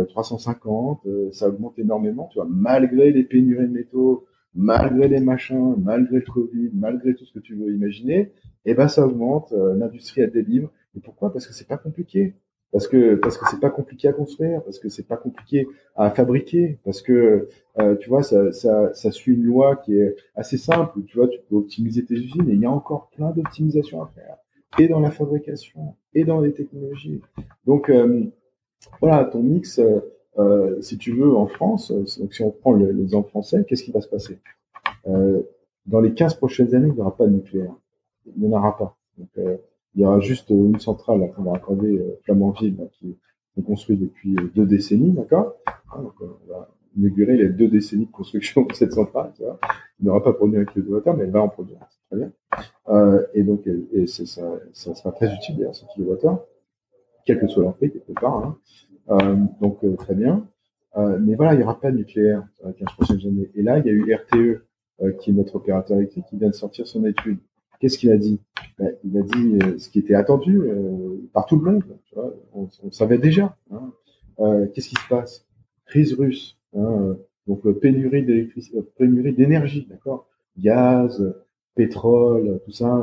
[0.08, 5.20] 350, euh, euh, ça augmente énormément, tu vois, malgré les pénuries de métaux, malgré les
[5.20, 8.32] machins, malgré le Covid, malgré tout ce que tu veux imaginer,
[8.64, 10.70] eh ben ça augmente, l'industrie elle délivre.
[10.96, 11.32] Et pourquoi?
[11.32, 12.34] Parce que c'est pas compliqué
[12.72, 15.66] parce que parce que c'est pas compliqué à construire, parce que c'est pas compliqué
[15.96, 17.48] à fabriquer, parce que
[17.78, 21.02] euh, tu vois ça, ça, ça suit une loi qui est assez simple.
[21.06, 24.08] Tu vois, tu peux optimiser tes usines et il y a encore plein d'optimisations à
[24.14, 24.36] faire,
[24.78, 27.20] et dans la fabrication, et dans les technologies.
[27.66, 28.24] Donc euh,
[29.00, 30.00] voilà, ton mix, euh,
[30.38, 34.00] euh si tu veux, en France, donc si on prend l'exemple français, qu'est-ce qui va
[34.00, 34.38] se passer?
[35.86, 37.74] Dans les 15 prochaines années, il n'y aura pas de nucléaire.
[38.26, 38.96] Il n'y en aura pas.
[39.94, 43.16] Il y aura juste une centrale qu'on va raccorder euh, Flamanville qui,
[43.56, 45.54] on construit depuis deux décennies, d'accord?
[46.46, 46.68] Va
[46.98, 49.32] inaugurer les deux décennies de construction de cette centrale.
[49.36, 49.58] Tu vois
[50.00, 51.78] Il n'aura pas produit un kilowattheure, mais elle va en produire.
[51.90, 52.32] C'est très bien.
[52.88, 53.68] Euh, et donc,
[54.06, 56.44] ça, sera très utile, d'ailleurs, ce kilowattheure,
[57.24, 58.36] quel que soit leur prix, quelque part.
[58.36, 58.58] Hein.
[59.10, 60.46] Euh, donc, euh, très bien.
[61.20, 63.48] Mais voilà, il n'y aura pas de nucléaire dans les 15 prochaines années.
[63.54, 64.64] Et là, il y a eu RTE,
[65.20, 67.38] qui est notre opérateur électrique, qui vient de sortir son étude.
[67.78, 68.40] Qu'est-ce qu'il a dit?
[68.80, 70.60] Ben, Il a dit ce qui était attendu
[71.32, 71.84] par tout le monde.
[72.52, 73.56] On, savait déjà.
[73.70, 73.92] Hein.
[74.74, 75.46] Qu'est-ce qui se passe?
[75.86, 76.57] Crise russe.
[76.78, 77.16] Hein,
[77.46, 80.26] donc pénurie d'électricité, pénurie d'énergie, d'accord?
[80.58, 81.34] Gaz,
[81.74, 83.02] pétrole, tout ça.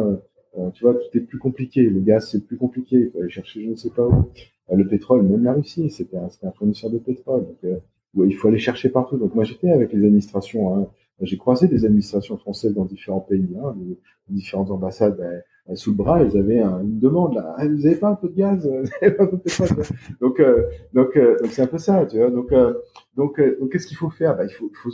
[0.73, 1.83] tu vois, tout est plus compliqué.
[1.83, 2.97] Le gaz, c'est plus compliqué.
[2.97, 4.29] Il faut aller chercher, je ne sais pas où.
[4.71, 7.45] le pétrole, même la Russie, c'était un, un, fournisseur de pétrole.
[7.45, 7.81] Donc,
[8.23, 9.17] il faut aller chercher partout.
[9.17, 10.75] Donc moi, j'étais avec les administrations.
[10.75, 10.87] Hein,
[11.21, 13.97] j'ai croisé des administrations françaises dans différents pays, hein, les,
[14.29, 15.41] différentes ambassades ben,
[15.73, 17.55] sous le bras, ils avaient une demande là.
[17.57, 19.39] Ah, vous n'avez pas un peu de gaz pétrole
[20.21, 20.63] Donc, euh,
[20.93, 22.29] donc, euh, donc c'est un peu ça, tu vois.
[22.29, 22.73] Donc, euh,
[23.15, 24.37] donc, donc qu'est-ce qu'il faut faire?
[24.37, 24.91] Bah, il faut, faut,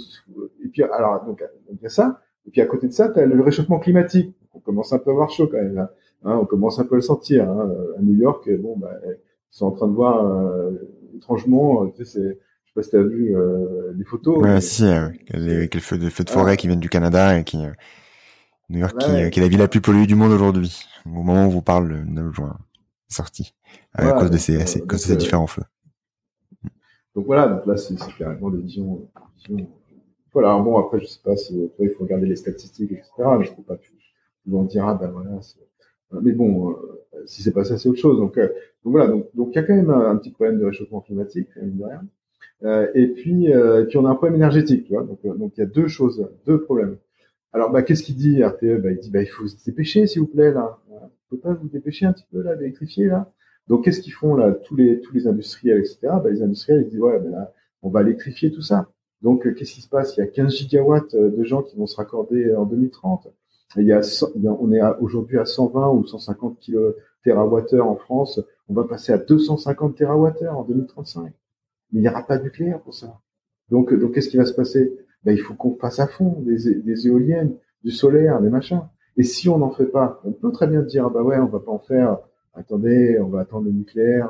[0.64, 2.22] et puis alors donc, il y a ça.
[2.48, 4.34] Et puis à côté de ça, tu as le réchauffement climatique.
[4.54, 5.76] On commence un peu à avoir chaud quand même.
[5.76, 5.94] Là.
[6.24, 7.50] Hein, on commence un peu à le sentir.
[7.50, 7.70] Hein.
[7.98, 9.18] À New York, bon, bah, ils
[9.50, 10.70] sont en train de voir
[11.14, 12.40] étrangement, tu sais, c'est
[12.72, 14.38] sais pas si t'as vu euh, les photos.
[14.38, 17.44] Ouais, si, euh, les, les feux de, feux de forêt qui viennent du Canada et
[17.44, 17.72] qui euh,
[18.72, 20.86] New York, qui, qui, est la ville la plus polluée du monde aujourd'hui.
[21.06, 22.58] Au moment où on vous parle, le 9 juin,
[23.08, 23.54] sorti
[23.94, 25.64] à cause de ces, cause de ces différents feux.
[27.16, 29.68] Donc voilà, donc là c'est carrément des visions, visions.
[30.34, 33.10] Voilà, bon après je sais pas si toi, il faut regarder les statistiques etc.
[33.38, 33.78] Mais je peux pas
[34.54, 35.40] en dire ah ben voilà.
[36.22, 36.76] Mais bon,
[37.26, 38.18] si c'est pas ça c'est autre chose.
[38.18, 38.50] Donc, donc
[38.86, 41.50] voilà, donc donc il y a quand même un, un, petit problème de réchauffement climatique.
[42.64, 45.04] Euh, et puis, euh, puis on a un problème énergétique, tu vois.
[45.04, 46.98] Donc, euh, donc il y a deux choses, deux problèmes.
[47.54, 50.22] Alors, bah, qu'est-ce qu'il dit RTE bah, il dit, bah, il faut se dépêcher, s'il
[50.22, 50.80] vous plaît, là.
[50.90, 53.32] Vous pouvez pas vous dépêcher un petit peu là, d'électrifier là?
[53.68, 56.00] Donc, qu'est-ce qu'ils font là, tous les tous les industriels, etc.
[56.04, 58.90] Bah, les industriels, ils disent, ouais, ben là, on va électrifier tout ça.
[59.22, 60.18] Donc, qu'est-ce qui se passe?
[60.18, 63.28] Il y a 15 gigawatts de gens qui vont se raccorder en 2030.
[63.78, 64.02] il y a,
[64.60, 66.96] on est aujourd'hui à 120 ou 150 kilo
[67.26, 68.42] en France.
[68.68, 71.34] On va passer à 250 TWh en 2035
[71.92, 73.20] mais il n'y aura pas de nucléaire pour ça.
[73.70, 74.94] Donc, donc qu'est-ce qui va se passer?
[75.24, 78.82] Ben, Il faut qu'on fasse à fond des, des, éoliennes, du solaire, des machins.
[79.18, 81.48] Et si on n'en fait pas, on peut très bien dire, ah bah ouais, on
[81.48, 82.18] va pas en faire.
[82.54, 84.30] Attendez, on va attendre le nucléaire.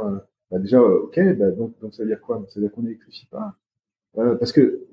[0.50, 2.44] Bah déjà, ok, bah donc, donc ça veut dire quoi?
[2.50, 3.56] Ça veut dire qu'on n'électrifie pas.
[4.18, 4.86] Euh, parce que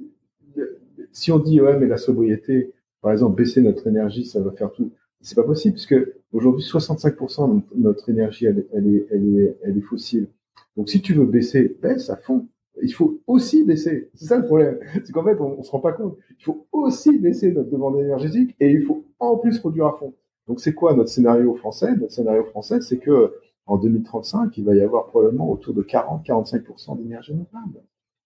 [1.13, 4.73] si on dit, ouais, mais la sobriété, par exemple, baisser notre énergie, ça va faire
[4.73, 4.93] tout.
[5.21, 5.97] C'est pas possible, puisque
[6.33, 10.29] aujourd'hui, 65% de notre énergie, elle, est, elle, est, elle est fossile.
[10.77, 12.47] Donc, si tu veux baisser, baisse à fond
[12.83, 14.11] il faut aussi baisser.
[14.15, 14.79] C'est ça le problème.
[15.05, 16.17] C'est qu'en fait, on, on se rend pas compte.
[16.39, 20.15] Il faut aussi baisser notre demande énergétique et il faut en plus produire à fond.
[20.47, 21.95] Donc, c'est quoi notre scénario français?
[21.97, 23.35] Notre scénario français, c'est que
[23.67, 27.83] en 2035, il va y avoir probablement autour de 40-45% d'énergie renouvelable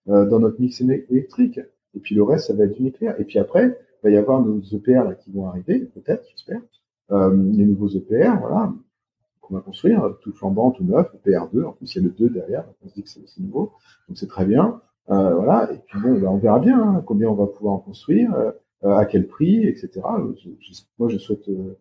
[0.09, 1.59] euh, dans notre mix électrique.
[1.95, 3.21] Et puis le reste, ça va être du nucléaire.
[3.21, 6.61] Et puis après, il va y avoir nos EPR là, qui vont arriver, peut-être, j'espère.
[7.11, 8.73] Euh, les nouveaux EPR, voilà
[9.53, 12.29] qu'on va construire, tout flambant, tout neuf, PR2, en plus il y a le 2
[12.31, 13.73] derrière, on se dit que c'est aussi nouveau,
[14.09, 14.81] donc c'est très bien.
[15.11, 17.79] Euh, voilà, et puis bon, ben, on verra bien hein, combien on va pouvoir en
[17.79, 18.51] construire, euh,
[18.85, 20.01] euh à quel prix, etc.
[20.99, 21.77] Moi, je souhaite que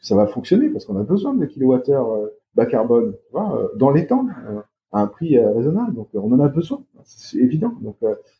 [0.00, 3.14] ça va fonctionner parce qu'on a besoin de kilowattheures bas carbone,
[3.76, 4.26] dans les temps,
[4.92, 5.94] à un prix raisonnable.
[5.94, 7.74] Donc, on en a besoin, c'est évident.
[7.80, 7.96] Donc,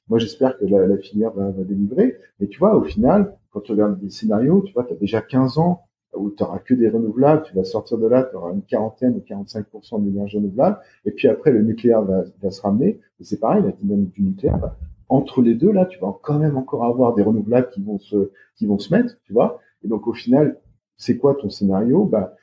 [0.09, 2.16] moi, j'espère que la, filière va, va, délivrer.
[2.39, 5.20] Mais tu vois, au final, quand tu regardes des scénarios, tu vois, tu as déjà
[5.20, 5.82] 15 ans
[6.16, 9.14] où tu n'auras que des renouvelables, tu vas sortir de là, tu auras une quarantaine
[9.16, 13.38] ou 45% d'énergie renouvelable, et puis après le nucléaire va, va se ramener, et c'est
[13.38, 14.74] pareil, la dynamique du nucléaire,
[15.08, 18.30] entre les deux, là, tu vas quand même encore avoir des renouvelables qui vont se,
[18.56, 20.58] qui vont se mettre, tu vois, et donc au final,
[20.96, 22.04] c'est quoi ton scénario?
[22.04, 22.34] Bah,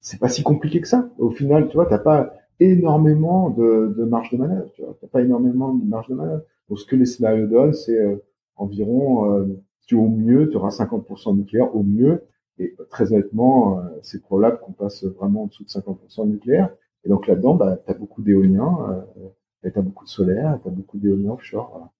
[0.00, 1.08] c'est pas si compliqué que ça.
[1.18, 5.20] Au final, tu vois, t'as pas énormément de, marge de manœuvre, tu vois, t'as pas
[5.20, 6.42] énormément de marge de manœuvre.
[6.68, 8.16] Donc ce que les scénarios donnent, c'est euh,
[8.56, 9.46] environ, euh,
[9.86, 12.22] tu au mieux, tu auras 50% de nucléaire, au mieux,
[12.58, 16.70] et très honnêtement, euh, c'est probable qu'on passe vraiment en dessous de 50% de nucléaire.
[17.04, 20.68] Et donc là-dedans, bah, tu as beaucoup d'éolien, euh, tu as beaucoup de solaire, tu
[20.68, 21.70] as beaucoup d'éolien offshore.
[21.72, 21.90] Voilà.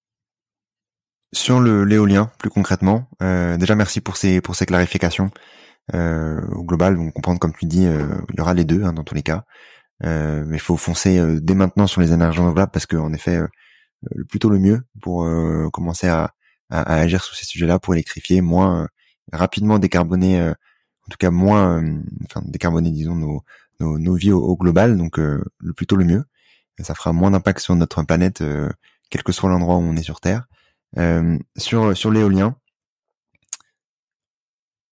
[1.32, 5.30] Sur le l'éolien, plus concrètement, euh, déjà merci pour ces pour ces clarifications.
[5.94, 8.92] Euh, au global, on comprend comme tu dis, euh, il y aura les deux hein,
[8.92, 9.44] dans tous les cas,
[10.04, 13.40] euh, mais il faut foncer euh, dès maintenant sur les énergies renouvelables parce qu'en effet,
[14.14, 15.26] le plus tôt le mieux pour
[15.72, 16.32] commencer à,
[16.70, 18.88] à, à, agir sur ces sujets-là pour électrifier, moins
[19.32, 23.42] rapidement décarboner, euh, en tout cas moins, euh, enfin décarboner disons nos
[23.78, 26.24] nos, nos vies au, global, donc euh, le plus tôt le mieux.
[26.80, 28.42] Ça fera moins d'impact sur notre planète,
[29.10, 30.46] quel que soit l'endroit où on est sur Terre.
[31.56, 32.56] sur sur l'éolien,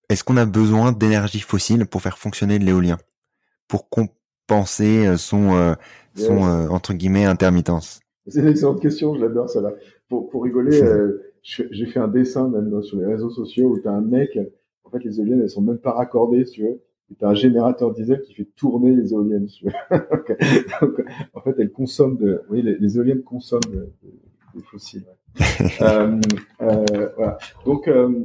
[0.09, 2.99] est-ce qu'on a besoin d'énergie fossile pour faire fonctionner l'éolien?
[3.68, 3.89] Pour
[4.47, 5.76] penser son,
[6.14, 8.01] son entre guillemets intermittence?
[8.26, 9.72] C'est une excellente question, je l'adore celle-là.
[10.09, 10.80] Pour, pour rigoler,
[11.45, 14.39] j'ai fait un dessin même sur les réseaux sociaux où tu as un mec,
[14.83, 16.83] en fait les éoliennes elles sont même pas raccordées, si tu veux.
[17.11, 19.47] Et tu as un générateur diesel qui fait tourner les éoliennes.
[19.47, 19.73] Si tu veux.
[20.81, 23.61] Donc, en fait, elles consomment de, oui, les, les éoliennes consomment
[24.55, 25.05] des fossiles.
[25.81, 26.21] euh,
[26.63, 27.39] euh, voilà.
[27.65, 28.25] Donc, euh,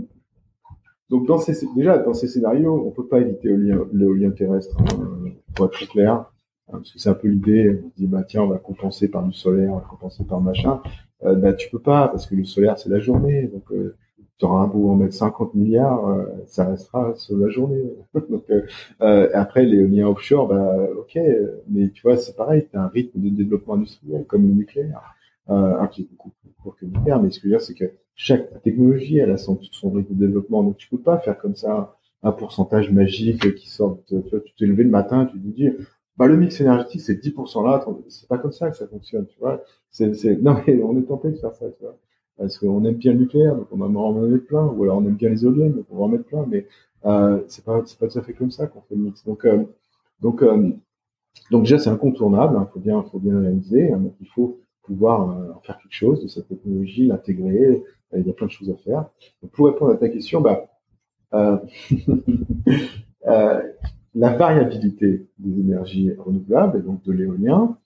[1.09, 3.49] donc dans ces, déjà dans ces scénarios, on peut pas éviter
[3.93, 7.81] l'éolien terrestre, hein, pour être très clair, hein, parce que c'est un peu l'idée.
[7.83, 10.81] On dit bah tiens, on va compenser par du solaire, on va compenser par machin.
[11.23, 13.95] Euh, bah tu peux pas parce que le solaire c'est la journée, donc euh,
[14.37, 17.83] tu auras un beau en mettre 50 milliards, euh, ça restera sur la journée.
[18.29, 18.45] donc
[19.01, 21.19] euh, après l'éolien offshore, bah ok,
[21.69, 25.15] mais tu vois c'est pareil, tu as un rythme de développement industriel comme le nucléaire,
[25.47, 27.65] un qui est beaucoup plus court que le nucléaire, mais ce que je veux dire
[27.65, 27.91] c'est que
[28.21, 30.61] chaque technologie, elle a son, rythme de développement.
[30.61, 33.99] Donc, tu peux pas faire comme ça un pourcentage magique qui sort.
[34.09, 34.15] Tu
[34.57, 35.69] t'es levé le matin, tu te dis,
[36.19, 37.85] bah, le mix énergétique, c'est 10% là.
[38.09, 39.63] C'est pas comme ça que ça fonctionne, tu vois.
[40.41, 41.97] Non, mais on est tenté de faire ça, tu vois.
[42.37, 44.65] Parce qu'on aime bien le nucléaire, donc on va en mettre plein.
[44.65, 46.45] Ou alors on aime bien les éoliennes, donc on va en mettre plein.
[46.47, 46.67] Mais,
[47.05, 49.23] euh, c'est pas, c'est pas tout à fait comme ça qu'on fait le mix.
[49.25, 49.63] Donc, euh,
[50.21, 50.71] donc, euh,
[51.51, 52.55] donc déjà, c'est incontournable.
[52.55, 53.91] Il hein, faut bien, faut bien réaliser.
[53.91, 57.81] Hein, il faut pouvoir euh, en faire quelque chose de cette technologie, l'intégrer,
[58.13, 59.05] il y a plein de choses à faire.
[59.53, 60.65] Pour répondre à ta question, bah,
[61.33, 61.57] euh,
[63.27, 63.61] euh,
[64.15, 67.77] la variabilité des énergies renouvelables, et donc de l'éolien,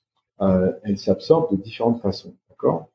[0.41, 2.34] euh, elle s'absorbe de différentes façons.
[2.49, 2.89] D'accord?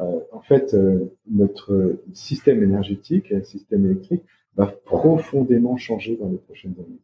[0.00, 4.22] Euh, En fait, euh, notre système énergétique, le système électrique,
[4.56, 7.00] va profondément changer dans les prochaines années.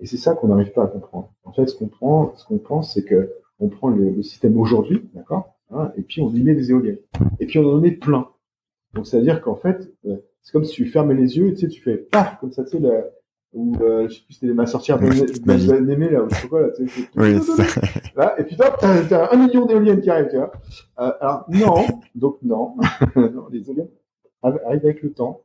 [0.00, 1.32] Et c'est ça qu'on n'arrive pas à comprendre.
[1.44, 5.08] En fait, ce qu'on prend, ce qu'on pense, c'est que on prend le, système aujourd'hui,
[5.14, 6.98] d'accord, hein, et puis on y met des éoliennes,
[7.38, 8.28] et puis on en met plein.
[8.94, 11.80] Donc, c'est-à-dire qu'en fait, euh, c'est comme si tu fermais les yeux, tu sais, tu
[11.80, 12.82] fais paf, comme ça, tu sais,
[13.54, 16.68] ou euh, je sais plus, c'était ma sorcière d'aimer là, ou je sais quoi là,
[16.76, 17.38] tu sais, oui,
[18.16, 20.52] là, et puis t'as, as un million d'éoliennes qui arrivent, tu vois.
[20.98, 22.76] Euh, alors non, donc non,
[23.16, 23.90] non, les éoliennes
[24.42, 25.42] arrivent avec le temps.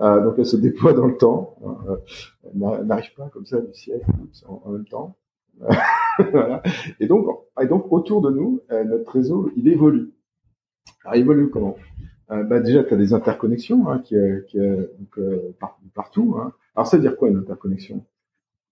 [0.00, 1.56] Euh, donc elles se déploient dans le temps,
[1.88, 1.96] euh,
[2.44, 4.00] elles n'arrivent pas comme ça du ciel
[4.46, 5.16] en, en même temps.
[6.30, 6.62] voilà.
[7.00, 7.26] Et donc,
[7.60, 10.12] et donc autour de nous, euh, notre réseau, il évolue.
[11.04, 11.76] Alors il évolue comment?
[12.30, 15.18] Euh, bah déjà, tu as des interconnexions hein, qui, euh, qui donc,
[15.94, 16.36] partout.
[16.38, 16.52] Hein.
[16.78, 18.04] Alors, ça veut dire quoi une interconnexion?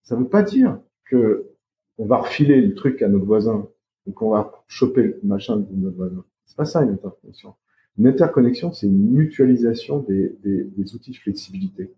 [0.03, 1.49] Ça veut pas dire que
[1.97, 3.67] on va refiler le truc à notre voisin
[4.07, 6.23] et qu'on va choper le machin de notre voisin.
[6.45, 7.55] C'est pas ça une interconnexion.
[7.97, 11.91] Une interconnexion, c'est une mutualisation des, des, des, outils de flexibilité.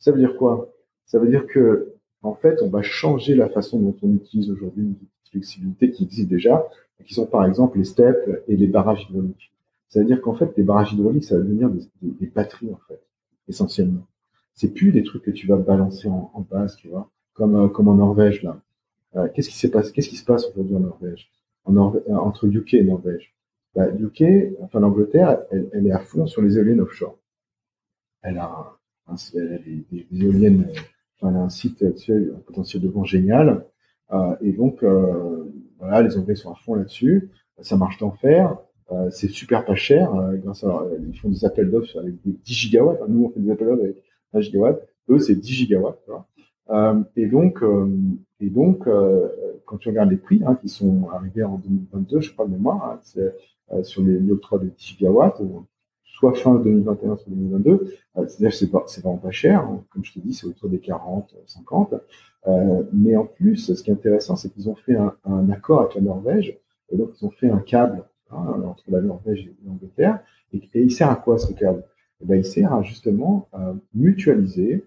[0.00, 0.68] Ça veut dire quoi?
[1.06, 1.92] Ça veut dire que
[2.22, 5.92] en fait, on va changer la façon dont on utilise aujourd'hui les outils de flexibilité
[5.92, 6.68] qui existent déjà,
[7.06, 9.52] qui sont par exemple les steps et les barrages hydrauliques.
[9.90, 13.00] C'est-à-dire qu'en fait, les barrages hydrauliques, ça va devenir des, des, batteries, en fait,
[13.46, 14.08] essentiellement.
[14.54, 17.68] C'est plus des trucs que tu vas balancer en, en base, tu vois, comme, euh,
[17.68, 18.60] en Norvège, là.
[19.16, 21.30] Euh, qu'est-ce qui s'est passé, qu'est-ce qui se passe aujourd'hui en Norvège,
[21.68, 23.34] euh, entre UK et Norvège?
[23.74, 23.86] Bah,
[24.60, 27.18] enfin l'Angleterre, elle, est à fond sur les éoliennes offshore.
[28.22, 28.76] Elle a,
[29.06, 30.66] un, elle a des, éoliennes,
[31.16, 33.64] enfin, elle a un site un potentiel de vent génial.
[34.42, 34.84] Et donc,
[35.78, 37.30] voilà, les Anglais sont à fond là-dessus.
[37.62, 38.58] Ça marche d'enfer.
[39.10, 40.12] C'est super pas cher.
[40.44, 43.08] Grâce à, ils font des appels d'offres avec des 10 gigawatts.
[43.08, 44.86] nous, on fait des appels d'offres avec 1 gigawatt.
[45.08, 45.98] Eux, c'est 10 gigawatts.
[47.16, 47.62] et donc,
[48.40, 48.88] et donc
[49.66, 52.98] quand tu regardes les prix hein, qui sont arrivés en 2022, je crois de mémoire,
[53.70, 55.40] hein, sur les octrois de 10 gigawatts,
[56.04, 57.96] soit fin 2021, soit 2022.
[58.14, 59.60] C'est-à-dire c'est pas, c'est vraiment pas cher.
[59.60, 59.82] Hein.
[59.90, 61.94] Comme je te dis, c'est autour des 40, 50.
[62.46, 65.94] Euh, mais en plus, ce qui est intéressant, c'est qu'ils ont fait un, accord avec
[65.96, 66.56] la Norvège.
[66.90, 70.20] Et donc, ils ont fait un câble hein, entre la Norvège et l'Angleterre.
[70.52, 71.82] Et, et, il sert à quoi ce câble?
[72.22, 74.84] Eh ben, Il sert à justement euh, mutualiser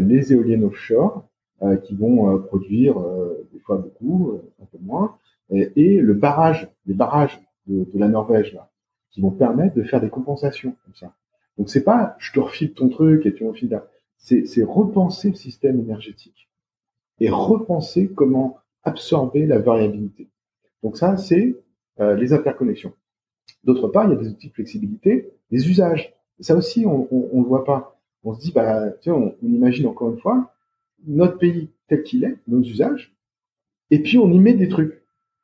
[0.00, 1.28] les éoliennes offshore
[1.62, 5.16] euh, qui vont euh, produire euh, des fois beaucoup, un peu moins,
[5.50, 8.68] et, le barrage, les barrages de, la Norvège là,
[9.10, 11.14] qui vont permettre de faire des compensations comme ça.
[11.56, 13.80] Donc c'est pas je te refile ton truc et tu me refiles
[14.18, 16.50] c'est repenser le système énergétique
[17.20, 20.28] et repenser comment absorber la variabilité.
[20.82, 21.56] Donc ça, c'est
[21.98, 22.92] les interconnexions.
[23.64, 26.12] D'autre part, il y a des outils de flexibilité, des usages.
[26.40, 27.98] Ça aussi, on ne le voit pas.
[28.24, 30.52] On se dit, bah, tu sais, on, on, imagine encore une fois
[31.06, 33.14] notre pays tel qu'il est, nos usages,
[33.90, 35.00] et puis on y met des trucs,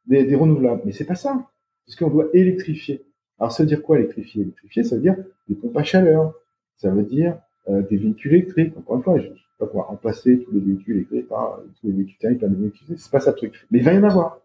[0.06, 0.82] des, des renouvelables.
[0.84, 1.48] Mais c'est pas ça,
[1.86, 3.04] parce qu'on doit électrifier.
[3.38, 4.42] Alors ça veut dire quoi électrifier?
[4.42, 5.16] Électrifier, ça veut dire
[5.48, 6.34] des pompes à chaleur,
[6.76, 7.38] ça veut dire
[7.68, 8.76] euh, des véhicules électriques.
[8.76, 11.86] Encore une fois, je ne vais pas pouvoir remplacer tous les véhicules électriques par tous
[11.86, 12.98] les véhicules thermiques par des véhicules.
[12.98, 13.66] C'est pas ça le truc.
[13.70, 14.40] Mais il va y en avoir.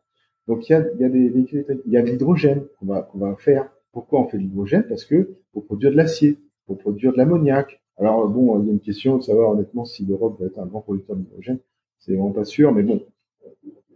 [0.47, 3.01] Donc il y a, y a des véhicules il y a de l'hydrogène qu'on va,
[3.01, 3.69] qu'on va faire.
[3.97, 6.37] Pourquoi on fait de l'hydrogène Parce que pour produire de l'acier,
[6.67, 7.81] pour produire de l'ammoniac.
[7.97, 10.67] Alors bon, il y a une question de savoir honnêtement si l'Europe va être un
[10.67, 11.57] grand producteur d'hydrogène.
[11.97, 13.03] C'est vraiment pas sûr, mais bon,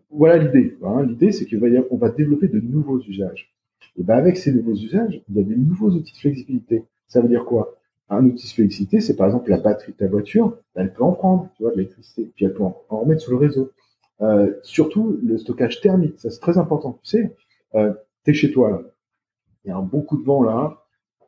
[0.10, 0.76] voilà l'idée.
[0.84, 1.04] Hein.
[1.04, 3.54] L'idée, c'est qu'on va, développer de nouveaux usages.
[3.96, 6.84] Et ben avec ces nouveaux usages, il y a des nouveaux outils de flexibilité.
[7.08, 7.78] Ça veut dire quoi?
[8.10, 11.12] Un outil de flexibilité, c'est par exemple la batterie de ta voiture, elle peut en
[11.12, 13.70] prendre, tu vois, de l'électricité, puis elle peut en, remettre sur le réseau.
[14.22, 16.98] Euh, surtout le stockage thermique, ça c'est très important.
[17.04, 17.36] Tu sais,
[17.76, 17.94] euh,
[18.24, 18.84] t'es chez toi.
[19.66, 20.78] Il y a un bon coup de vent là,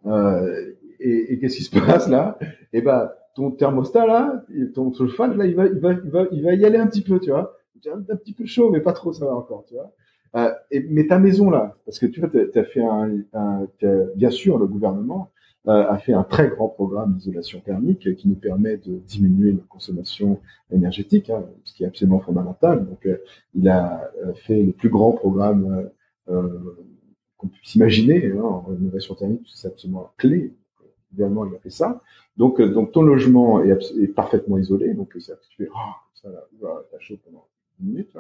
[0.06, 2.38] euh, et, et qu'est-ce qui se passe là?
[2.42, 4.44] Et eh ben ton thermostat là,
[4.76, 7.02] ton chauffage là, il va, il va, il va, il va y aller un petit
[7.02, 7.58] peu, tu vois.
[7.92, 9.92] Un, un petit peu chaud, mais pas trop, ça va encore, tu vois.
[10.36, 13.68] Euh, et, mais ta maison là, parce que tu vois, tu as, fait un, un
[14.16, 15.32] bien sûr, le gouvernement
[15.70, 19.70] euh, a fait un très grand programme d'isolation thermique qui nous permet de diminuer notre
[19.70, 22.86] consommation énergétique, hein, ce qui est absolument fondamental.
[22.86, 23.18] Donc, euh,
[23.54, 25.90] il a euh, fait le plus grand programme
[27.44, 30.54] qu'on puisse imaginer hein, en rénovation thermique, c'est absolument clé.
[31.12, 32.02] Évidemment, il a fait ça.
[32.38, 36.42] Donc, donc ton logement est, est parfaitement isolé, donc ça, tu fais, ah, ça, là,
[36.92, 37.46] t'as chaud pendant
[37.80, 38.16] minutes,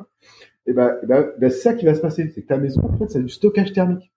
[0.66, 2.30] et ben, ben, ben c'est ça qui va se passer.
[2.34, 4.12] C'est que ta maison, en fait, c'est du stockage thermique.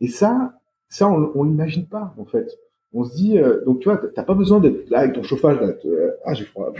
[0.00, 2.58] Et ça, ça, on, on l'imagine pas, en fait.
[2.92, 5.60] On se dit, euh, donc tu vois, t'as pas besoin d'être là avec ton chauffage,
[5.60, 6.72] là, euh, ah j'ai froid,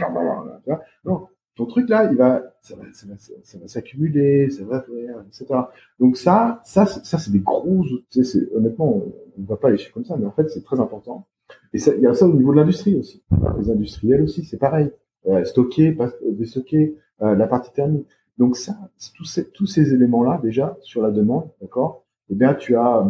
[1.05, 4.81] non, ton truc là, il va, ça va, ça va, ça va s'accumuler, ça va
[4.81, 5.45] faire, etc.
[5.99, 8.23] Donc ça, ça, ça c'est des gros outils.
[8.55, 11.27] Honnêtement, on, ne voit pas les chiffres comme ça, mais en fait c'est très important.
[11.73, 13.23] Et il y a ça au niveau de l'industrie aussi.
[13.59, 14.91] Les industriels aussi, c'est pareil
[15.27, 18.07] euh, stocker, pas euh, déstocker, euh, la partie thermique.
[18.37, 18.75] Donc ça,
[19.15, 22.05] tous ces, tous ces éléments-là déjà sur la demande, d'accord?
[22.29, 23.05] Eh bien, tu as,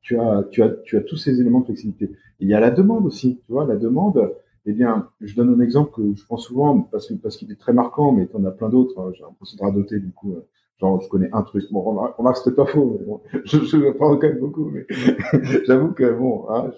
[0.00, 2.10] tu as, tu as, tu as tous ces éléments de flexibilité.
[2.40, 4.32] il y a la demande aussi, tu vois, la demande.
[4.70, 8.12] Eh bien, je donne un exemple que je prends souvent parce qu'il est très marquant,
[8.12, 9.00] mais en as plein d'autres.
[9.00, 9.10] Hein.
[9.14, 10.36] J'ai un procédé doter, du coup,
[10.78, 11.64] genre je connais un truc.
[11.72, 14.70] Bon, remarque, remarque c'était pas faux, mais bon, je, je prends quand même beaucoup.
[14.70, 14.86] Mais
[15.66, 16.70] j'avoue que bon, hein,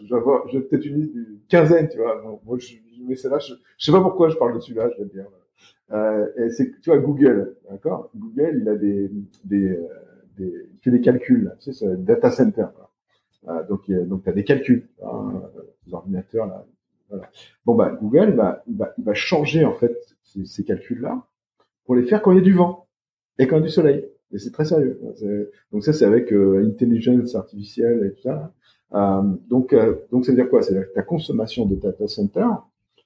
[0.53, 2.19] vais peut-être une quinzaine, tu vois.
[2.23, 2.77] Bon, moi, je,
[3.07, 5.27] mais c'est là, je, je sais pas pourquoi je parle de celui-là, je vais dire.
[5.93, 8.11] Euh, c'est, tu vois, Google, d'accord?
[8.17, 9.11] Google, il a des,
[9.45, 9.89] des, euh,
[10.39, 12.67] des, il fait des calculs, tu sais, c'est data center.
[13.49, 15.43] Euh, donc, donc, tu as des calculs, hein,
[15.87, 16.65] des ordinateurs là.
[17.13, 17.31] Voilà.
[17.67, 18.65] Bon bah Google, va,
[18.99, 19.95] va, changer en fait
[20.25, 21.27] ces, ces calculs-là
[21.85, 22.87] pour les faire quand il y a du vent
[23.39, 24.09] et quand il y a du soleil.
[24.33, 24.99] Et c'est très sérieux.
[25.73, 28.53] Donc ça, c'est avec euh, intelligence artificielle et tout ça.
[28.95, 30.63] Euh, donc, euh, donc ça veut dire quoi?
[30.63, 32.47] C'est-à-dire que ta consommation de data center,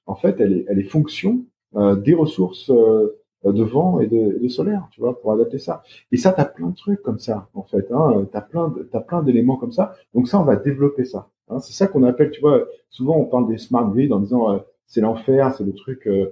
[0.05, 1.45] en fait, elle est, elle est fonction
[1.75, 5.83] euh, des ressources euh, de vent et de, de, solaire, tu vois, pour adapter ça.
[6.11, 7.91] Et ça, tu as plein de trucs comme ça, en fait.
[7.91, 9.95] Hein, tu as plein d'éléments comme ça.
[10.13, 11.29] Donc ça, on va développer ça.
[11.49, 14.53] Hein, c'est ça qu'on appelle, tu vois, souvent on parle des smart grids en disant
[14.53, 16.31] euh, c'est l'enfer, c'est le truc, euh,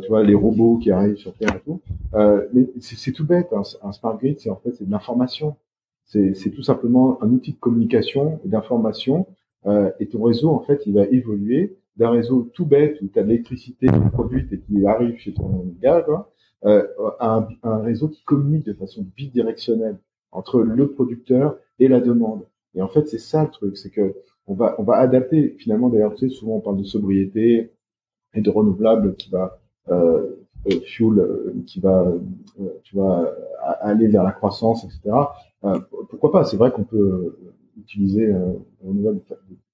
[0.00, 1.80] tu vois, les robots qui arrivent sur Terre et tout.
[2.52, 3.48] mais c'est tout bête.
[3.52, 5.56] Hein, un smart grid, c'est en fait c'est de l'information.
[6.06, 9.26] C'est tout simplement un outil de communication et d'information.
[9.98, 13.22] et ton réseau, en fait, il va évoluer d'un réseau tout bête où tu as
[13.22, 16.04] de l'électricité produite et qui arrive chez ton gars,
[16.64, 16.86] euh,
[17.20, 19.98] à un, réseau qui communique de façon bidirectionnelle
[20.32, 22.46] entre le producteur et la demande.
[22.74, 24.14] Et en fait, c'est ça le truc, c'est que
[24.46, 25.88] on va on va adapter finalement.
[25.88, 27.72] D'ailleurs, tu sais, souvent on parle de sobriété
[28.34, 29.58] et de renouvelable qui va
[29.90, 30.36] euh,
[30.66, 32.06] euh fuel, euh, qui va
[32.60, 33.32] euh, tu vois
[33.80, 35.16] aller vers la croissance, etc.
[36.08, 36.44] pourquoi pas?
[36.44, 37.36] C'est vrai qu'on peut
[37.76, 38.32] utiliser
[38.82, 39.20] renouvelable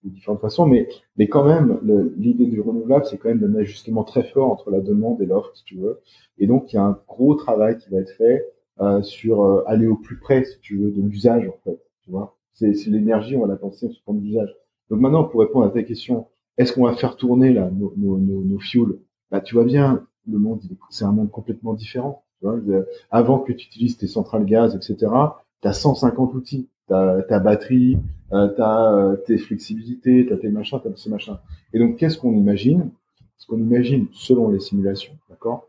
[0.05, 1.79] de différentes façons, mais, mais quand même,
[2.17, 5.51] l'idée du renouvelable, c'est quand même un ajustement très fort entre la demande et l'offre,
[5.55, 6.01] si tu veux.
[6.39, 8.47] Et donc, il y a un gros travail qui va être fait
[8.81, 11.79] euh, sur euh, aller au plus près, si tu veux, de l'usage, en fait.
[12.03, 14.55] Tu vois, c'est l'énergie, on va la penser sous forme d'usage.
[14.91, 16.27] Donc maintenant, pour répondre à ta question,
[16.59, 18.99] est-ce qu'on va faire tourner là nos, nos, nos, fuels?
[19.31, 22.25] Bah, tu vois bien, le monde, c'est un monde complètement différent.
[22.41, 22.59] Tu vois,
[23.11, 25.13] avant que tu utilises tes centrales gaz, etc.,
[25.63, 27.99] tu as 150 outils ta, ta batterie,
[28.33, 31.39] euh, ta euh, tes flexibilités, t'as tes machins, t'as ces machins.
[31.73, 32.91] Et donc, qu'est-ce qu'on imagine?
[33.37, 35.69] Ce qu'on imagine selon les simulations, d'accord?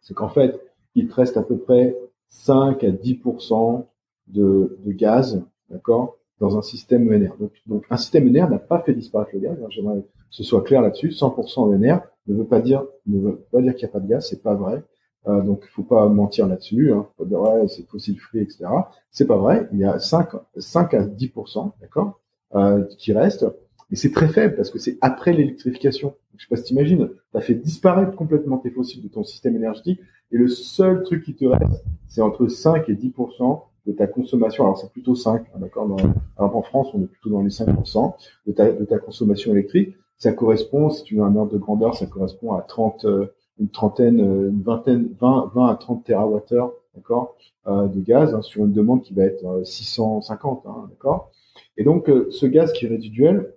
[0.00, 0.58] C'est qu'en fait,
[0.94, 1.96] il te reste à peu près
[2.28, 3.84] 5 à 10%
[4.28, 5.44] de, de gaz,
[5.74, 7.36] d'accord, dans un système ENR.
[7.66, 9.58] Donc, un système ENR n'a pas fait disparaître le gaz.
[9.62, 11.08] Hein, J'aimerais que ce soit clair là-dessus.
[11.08, 14.08] 100% ENR ne veut pas dire ne veut pas dire qu'il n'y a pas de
[14.08, 14.82] gaz, c'est pas vrai.
[15.26, 16.92] Euh, donc, il faut pas mentir là-dessus.
[16.92, 17.06] Hein.
[17.16, 18.64] Faut dire ouais, c'est fossile free, etc.
[19.10, 19.68] C'est pas vrai.
[19.72, 22.20] Il y a 5, 5 à 10% d'accord,
[22.54, 23.46] euh, qui restent.
[23.90, 26.14] Mais c'est très faible parce que c'est après l'électrification.
[26.36, 27.10] Je sais pas si t'imagines.
[27.32, 30.00] T'as fait disparaître complètement tes fossiles de ton système énergétique
[30.32, 33.12] et le seul truc qui te reste, c'est entre 5 et 10
[33.86, 34.64] de ta consommation.
[34.64, 35.88] Alors c'est plutôt 5, hein, d'accord.
[36.36, 37.68] En France, on est plutôt dans les 5
[38.46, 39.94] de ta, de ta consommation électrique.
[40.16, 43.06] Ça correspond, si tu veux un ordre de grandeur, ça correspond à 30
[43.58, 48.42] une trentaine, euh, une vingtaine, 20, 20 à 30 TWh, d'accord, euh, de gaz hein,
[48.42, 51.30] sur une demande qui va être 650, euh, hein, d'accord.
[51.76, 53.52] Et donc ce gaz qui est résiduel,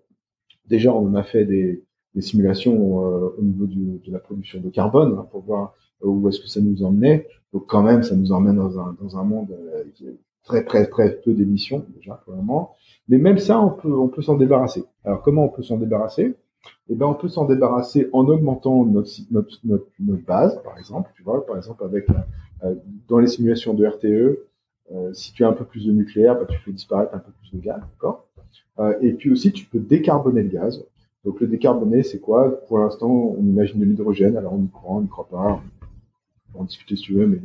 [0.65, 1.83] déjà on a fait des,
[2.15, 6.47] des simulations au niveau de la production de carbone hein, pour voir où est-ce que
[6.47, 7.27] ça nous emmenait.
[7.53, 9.55] Donc quand même, ça nous emmène dans un, dans un monde
[9.95, 12.75] qui est très très très peu d'émissions déjà pour le moment.
[13.09, 14.85] Mais même ça, on peut on peut s'en débarrasser.
[15.03, 16.35] Alors comment on peut s'en débarrasser?
[16.89, 21.11] Eh ben on peut s'en débarrasser en augmentant notre, notre, notre, base, par exemple.
[21.15, 22.07] Tu vois, par exemple avec
[22.63, 22.75] euh,
[23.07, 24.39] dans les simulations de RTE,
[24.91, 27.31] euh, si tu as un peu plus de nucléaire, bah, tu fais disparaître un peu
[27.31, 28.25] plus de gaz, d'accord?
[28.79, 30.83] Euh, Et puis aussi, tu peux décarboner le gaz.
[31.25, 32.61] Donc le décarboner, c'est quoi?
[32.67, 34.37] Pour l'instant, on imagine de l'hydrogène.
[34.37, 35.61] Alors on y croit, on n'y croit pas.
[36.53, 37.41] Va en discuter si tu veux, mais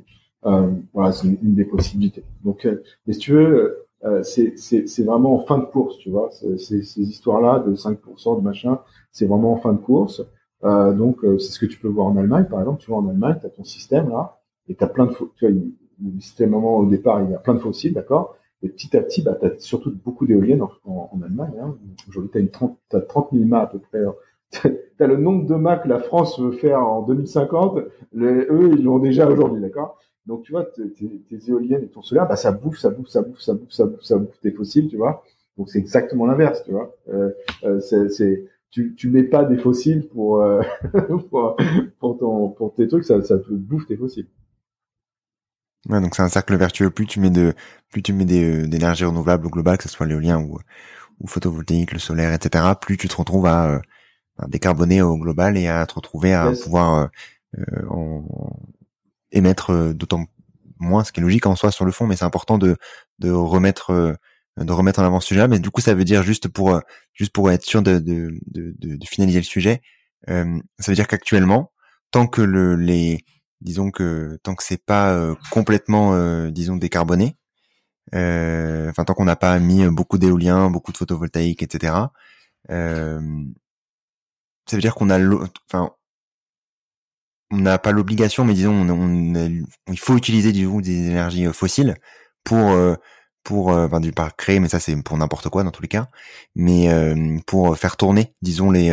[0.46, 2.24] euh, voilà, c'est une, des possibilités.
[2.44, 6.30] Donc, euh, mais si tu veux, euh, c'est vraiment en fin de course, tu vois.
[6.32, 8.80] Ces, ces histoires-là de 5% de machin,
[9.12, 10.22] c'est vraiment en fin de course.
[10.64, 12.80] Euh, donc, c'est ce que tu peux voir en Allemagne, par exemple.
[12.80, 15.12] Tu vois, en Allemagne, tu as ton système là, et tu plein de...
[15.36, 18.36] Tu vois, le système au départ, il y a plein de fossiles, d'accord?
[18.62, 21.52] Et petit à petit, bah, tu as surtout beaucoup d'éoliennes en, en, Allemagne.
[21.60, 21.76] Hein.
[22.08, 24.00] Aujourd'hui, tu as, 30, as 30 000 mâts à peu près.
[25.00, 27.78] as le nombre de mâts que la France veut faire en 2050.
[28.12, 29.98] Les, eux, ils l'ont déjà aujourd'hui, d'accord?
[30.26, 33.40] Donc, tu vois, tes, éoliennes et ton solaire, bah, ça bouffe, ça bouffe, ça bouffe,
[33.40, 35.24] ça bouffe, ça bouffe, ça bouffe tes fossiles, tu vois?
[35.58, 36.94] Donc, c'est exactement l'inverse, tu vois?
[37.12, 37.30] Euh,
[37.64, 40.62] euh, c'est, tu, tu mets pas des fossiles pour, euh,
[41.98, 44.28] pour, ton, pour tes trucs, ça, ça te bouffe tes fossiles.
[45.88, 46.90] Ouais, donc c'est un cercle vertueux.
[46.90, 47.54] Plus tu mets de,
[47.90, 50.58] plus tu mets d'énergie renouvelable au global, que ce soit l'éolien ou,
[51.20, 53.82] ou photovoltaïque, le solaire, etc., plus tu te retrouves à,
[54.38, 57.08] à décarboner au global et à te retrouver à pouvoir
[57.58, 58.24] euh, en,
[59.32, 60.26] émettre euh, d'autant
[60.78, 62.76] moins, ce qui est logique en soi sur le fond, mais c'est important de,
[63.18, 64.14] de remettre euh,
[64.58, 65.48] de remettre en avant ce sujet-là.
[65.48, 66.80] Mais du coup, ça veut dire juste pour euh,
[67.14, 69.80] juste pour être sûr de, de, de, de finaliser le sujet,
[70.28, 70.44] ça
[70.86, 71.72] veut dire qu'actuellement,
[72.12, 73.24] tant que le les
[73.60, 77.36] disons que tant que c'est pas complètement disons décarboné,
[78.12, 81.94] enfin tant qu'on n'a pas mis beaucoup d'éolien, beaucoup de photovoltaïque, etc.
[84.66, 85.18] ça veut dire qu'on a,
[85.68, 85.92] enfin
[87.52, 91.94] on n'a pas l'obligation, mais disons, on, il faut utiliser du des énergies euh, fossiles
[92.44, 92.94] pour euh,
[93.44, 95.88] pour euh, enfin du pas créer, mais ça c'est pour n'importe quoi dans tous les
[95.88, 96.08] cas,
[96.56, 96.88] mais
[97.46, 98.90] pour faire tourner, disons les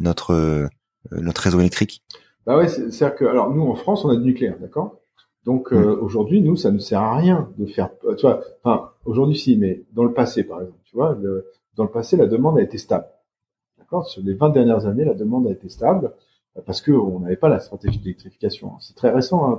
[0.00, 0.68] notre
[1.10, 2.02] notre réseau électrique.
[2.46, 5.00] Bah ouais, c'est-à-dire que alors nous en France on a du nucléaire, d'accord?
[5.44, 5.76] Donc mmh.
[5.76, 9.84] aujourd'hui nous ça ne sert à rien de faire, tu vois, enfin aujourd'hui si, mais
[9.92, 11.16] dans le passé par exemple, tu vois,
[11.76, 13.06] dans le passé la demande a été stable,
[13.84, 14.06] d'accord.
[14.06, 16.12] Sur les 20 dernières années la demande a été stable
[16.66, 18.72] parce que on n'avait pas la stratégie d'électrification.
[18.80, 19.50] C'est très récent.
[19.50, 19.58] Hein.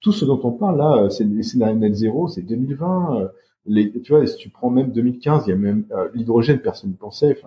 [0.00, 3.20] Tout, ce dont on parle là, c'est net zéro, c'est 2020.
[3.20, 3.28] Euh,
[3.66, 6.90] les, tu vois, si tu prends même 2015, il y a même euh, l'hydrogène, personne
[6.90, 7.40] ne pensait.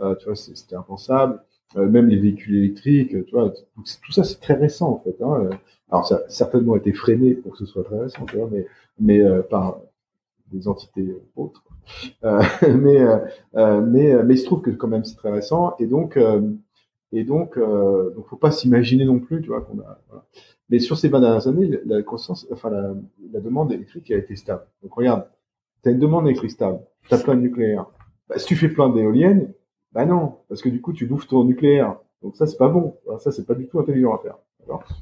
[0.00, 1.40] Euh, tu vois, c'était impensable.
[1.76, 5.16] même les véhicules électriques, tout ça c'est très récent en fait.
[5.22, 5.50] Hein.
[5.90, 8.66] Alors ça a certainement été freiné pour que ce soit très récent, mais
[9.00, 9.20] mais
[9.50, 9.80] par
[10.52, 11.64] des entités autres.
[12.22, 12.98] mais
[13.54, 16.18] mais mais il se trouve que quand même c'est très récent et donc
[17.14, 20.00] et donc, euh, donc faut pas s'imaginer non plus, tu vois, qu'on a.
[20.08, 20.24] Voilà.
[20.68, 22.92] Mais sur ces 20 dernières années, la croissance, enfin la,
[23.32, 24.66] la, demande électrique a été stable.
[24.82, 25.28] Donc regarde,
[25.84, 27.86] tu as une demande électrique stable, tu as plein de nucléaire.
[28.28, 29.52] Bah, si tu fais plein d'éoliennes,
[29.92, 31.96] bah non, parce que du coup tu bouffes ton nucléaire.
[32.20, 32.96] Donc ça c'est pas bon.
[33.20, 34.38] ça c'est pas du tout intelligent à faire.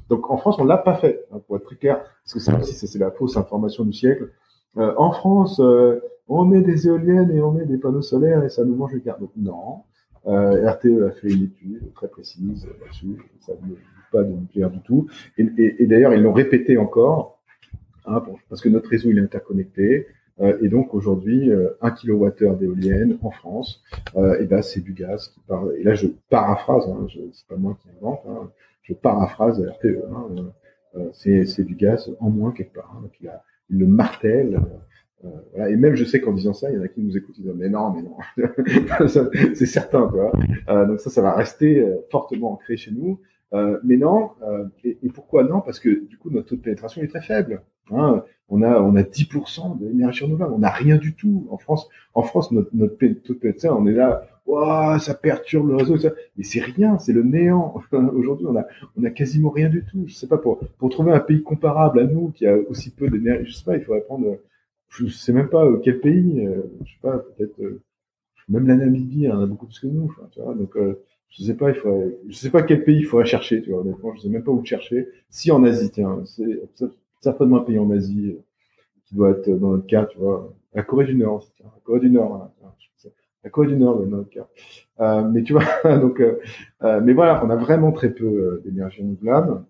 [0.07, 2.99] Donc en France on l'a pas fait, hein, pour être très clair, parce que c'est
[2.99, 4.29] la fausse information du siècle.
[4.77, 8.49] Euh, en France, euh, on met des éoliennes et on met des panneaux solaires et
[8.49, 9.19] ça nous mange le cœur.
[9.19, 9.83] Donc non,
[10.27, 13.75] euh, RTE a fait une étude très précise là-dessus, ça ne
[14.11, 15.07] pas de nucléaire du tout.
[15.37, 17.41] Et, d'ailleurs, ils l'ont répété encore,
[18.05, 20.07] hein, parce que notre réseau il est interconnecté.
[20.41, 23.83] Euh, et donc aujourd'hui, euh, 1 kWh d'éolienne en France,
[24.15, 25.75] euh, et ben c'est du gaz qui parle.
[25.77, 28.49] Et là, je paraphrase, hein, c'est pas moi qui invente, hein,
[28.81, 30.03] je paraphrase RTE.
[30.11, 30.41] Hein, euh,
[31.13, 32.93] c'est du gaz en moins quelque part.
[32.95, 34.61] Hein, donc il, a, il le martèle.
[35.25, 35.69] Euh, voilà.
[35.69, 37.43] Et même, je sais qu'en disant ça, il y en a qui nous écoutent, ils
[37.43, 40.11] disent mais non, mais non, c'est certain.
[40.69, 43.19] Euh, donc ça, ça va rester euh, fortement ancré chez nous.
[43.53, 45.61] Euh, mais non, euh, et, et, pourquoi non?
[45.61, 47.61] Parce que du coup, notre taux de pénétration est très faible.
[47.91, 48.23] Hein.
[48.49, 51.87] On a on a 10% d'énergie renouvelable, on n'a rien du tout en France.
[52.15, 55.97] En France, notre, notre taux de pénétration, on est là, wow, ça perturbe le réseau,
[55.97, 56.11] ça.
[56.37, 57.75] mais c'est rien, c'est le néant.
[57.91, 58.65] Aujourd'hui, on a
[58.97, 60.03] on a quasiment rien du tout.
[60.07, 63.09] Je sais pas pour pour trouver un pays comparable à nous qui a aussi peu
[63.09, 64.37] d'énergie, je sais pas, il faudrait prendre
[64.99, 67.81] je sais même pas euh, quel pays, euh, je sais pas, peut-être euh,
[68.49, 70.75] même la Namibie en a beaucoup plus que nous, tu vois, donc
[71.29, 73.81] je sais pas, il faudrait, je sais pas quel pays il faudrait chercher, tu vois,
[73.81, 75.07] honnêtement, je sais même pas où chercher.
[75.29, 76.61] Si en Asie, tiens, c'est
[77.21, 78.35] certainement un pays en Asie
[79.05, 82.01] qui doit être dans notre cas, tu vois, la Corée du Nord, tiens, la Corée
[82.01, 82.73] du Nord, hein,
[83.43, 84.47] la Corée du Nord notre cas.
[84.99, 85.65] Euh, mais tu vois,
[85.97, 86.39] donc, euh,
[87.01, 89.63] mais voilà, on a vraiment très peu d'énergie renouvelable,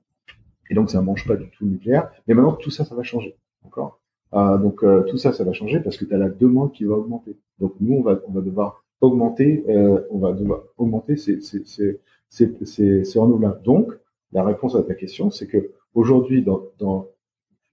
[0.70, 2.10] et donc ça ne mange pas du tout le nucléaire.
[2.28, 4.00] Mais maintenant tout ça, ça va changer, encore.
[4.34, 6.86] Euh, donc euh, tout ça, ça va changer parce que tu as la demande qui
[6.86, 7.38] va augmenter.
[7.60, 11.64] Donc nous, on va, on va devoir augmenter, euh, on va devoir augmenter ces, ces,
[11.66, 13.62] ces, ces, ces renouvelables.
[13.64, 13.94] Donc
[14.32, 17.08] la réponse à ta question, c'est que aujourd'hui, dans, dans,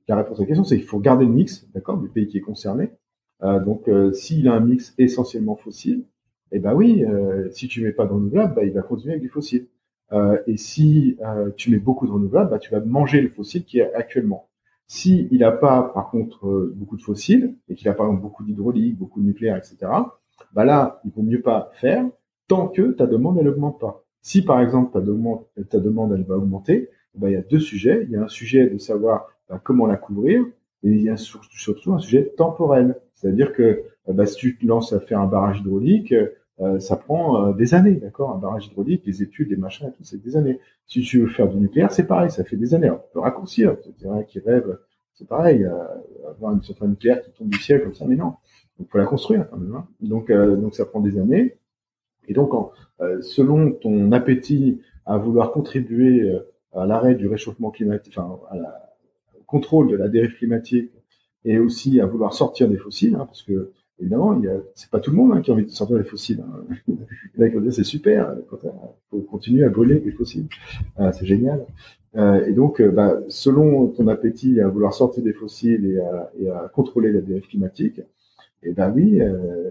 [0.08, 2.38] la réponse à la question, c'est qu'il faut garder le mix, d'accord, du pays qui
[2.38, 2.90] est concerné.
[3.42, 6.04] Euh, donc, euh, s'il a un mix essentiellement fossile,
[6.52, 9.22] eh ben oui, euh, si tu mets pas de renouvelable, bah, il va continuer avec
[9.22, 9.66] du fossile.
[10.48, 11.16] Et si
[11.56, 14.48] tu mets beaucoup de renouvelable, bah, tu vas manger le fossile qui est actuellement.
[14.88, 18.42] Si il n'a pas, par contre, beaucoup de fossiles et qu'il a par exemple beaucoup
[18.42, 19.76] d'hydraulique, beaucoup de nucléaire, etc.
[20.52, 22.04] Bah là, il vaut mieux pas faire
[22.48, 24.02] tant que ta demande elle augmente pas.
[24.20, 27.60] Si par exemple ta demande, ta demande elle va augmenter, bah, il y a deux
[27.60, 28.02] sujets.
[28.04, 30.44] Il y a un sujet de savoir bah, comment la couvrir
[30.82, 32.96] et il y a surtout un sujet temporel.
[33.14, 36.14] C'est-à-dire que bah, si tu te lances à faire un barrage hydraulique,
[36.60, 38.32] euh, ça prend euh, des années, d'accord?
[38.32, 40.60] Un barrage hydraulique, les études, les machins, tout, c'est des années.
[40.86, 42.88] Si tu veux faire du nucléaire, c'est pareil, ça fait des années.
[42.88, 44.78] Alors, on peut raccourcir, en a qui rêvent,
[45.14, 45.72] c'est pareil, euh,
[46.28, 48.34] avoir une centrale nucléaire qui tombe du ciel comme ça, mais non.
[48.78, 49.74] Il faut la construire quand même.
[49.74, 49.86] Hein.
[50.00, 51.58] Donc, donc ça prend des années.
[52.28, 52.72] Et donc, en,
[53.20, 56.34] selon ton appétit à vouloir contribuer
[56.72, 58.89] à l'arrêt du réchauffement climatique, enfin, à la,
[59.50, 60.90] contrôle de la dérive climatique,
[61.44, 64.40] et aussi à vouloir sortir des fossiles, hein, parce que évidemment,
[64.74, 66.42] c'est pas tout le monde hein, qui a envie de sortir les fossiles.
[66.88, 66.94] Hein.
[67.36, 68.58] Là, c'est super, il
[69.10, 70.46] faut continuer à brûler les fossiles,
[70.96, 71.64] ah, c'est génial.
[72.16, 76.00] Euh, et donc, euh, bah, selon ton appétit à vouloir sortir des fossiles
[76.38, 78.00] et à, contrôler la dérive climatique,
[78.62, 79.70] et eh ben oui, euh,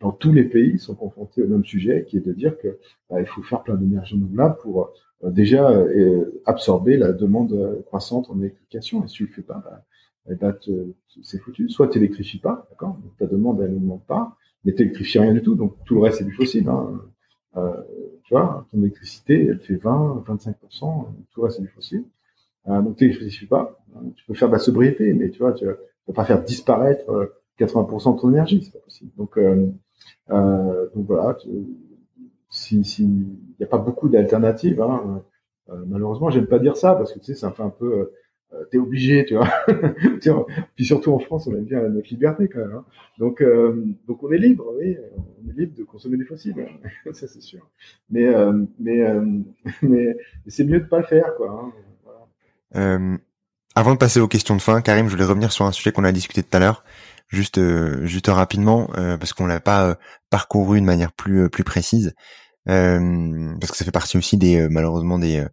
[0.00, 2.78] dans tous les pays sont confrontés au même sujet, qui est de dire que
[3.08, 4.92] bah, il faut faire plein d'énergie renouvelable pour
[5.30, 9.04] déjà euh, absorber la demande croissante en électrification.
[9.04, 9.62] Et si tu le fais pas,
[10.28, 10.58] bah,
[11.22, 11.68] c'est foutu.
[11.68, 15.42] Soit tu n'électrifies pas, d'accord Ta demande, elle n'augmente pas, mais tu n'électrifies rien du
[15.42, 16.68] tout, donc tout le reste, c'est du fossile.
[16.68, 17.00] Hein.
[17.56, 17.72] Euh,
[18.24, 22.04] tu vois, ton électricité, elle fait 20, 25%, tout le reste, c'est du fossile.
[22.68, 23.78] Euh, donc tu n'électrifies pas.
[24.16, 25.72] Tu peux faire de la sobriété, mais tu vois, tu ne
[26.06, 27.04] peux pas faire disparaître
[27.58, 29.10] 80% euh, de ton énergie, c'est pas possible.
[29.36, 29.66] Euh,
[30.30, 31.36] euh, donc voilà,
[32.54, 35.22] s'il si, n'y a pas beaucoup d'alternatives, hein,
[35.70, 38.12] euh, malheureusement, j'aime pas dire ça parce que tu sais, ça fait un peu euh,
[38.70, 40.46] t'es obligé, tu vois.
[40.74, 42.76] Puis surtout en France, on aime bien notre liberté quand même.
[42.76, 42.84] Hein.
[43.18, 46.88] Donc, euh, donc on est libre, oui, on est libre de consommer des fossiles, hein.
[47.12, 47.68] ça c'est sûr.
[48.10, 49.24] Mais, euh, mais, euh,
[49.82, 50.16] mais
[50.46, 51.72] c'est mieux de pas le faire, quoi.
[52.74, 53.18] Hein.
[53.76, 56.04] Avant de passer aux questions de fin, Karim, je voulais revenir sur un sujet qu'on
[56.04, 56.84] a discuté tout à l'heure,
[57.28, 57.60] juste,
[58.04, 58.86] juste rapidement,
[59.18, 59.98] parce qu'on l'a pas
[60.30, 62.14] parcouru de manière plus, plus précise.
[62.66, 65.44] Parce que ça fait partie aussi des malheureusement des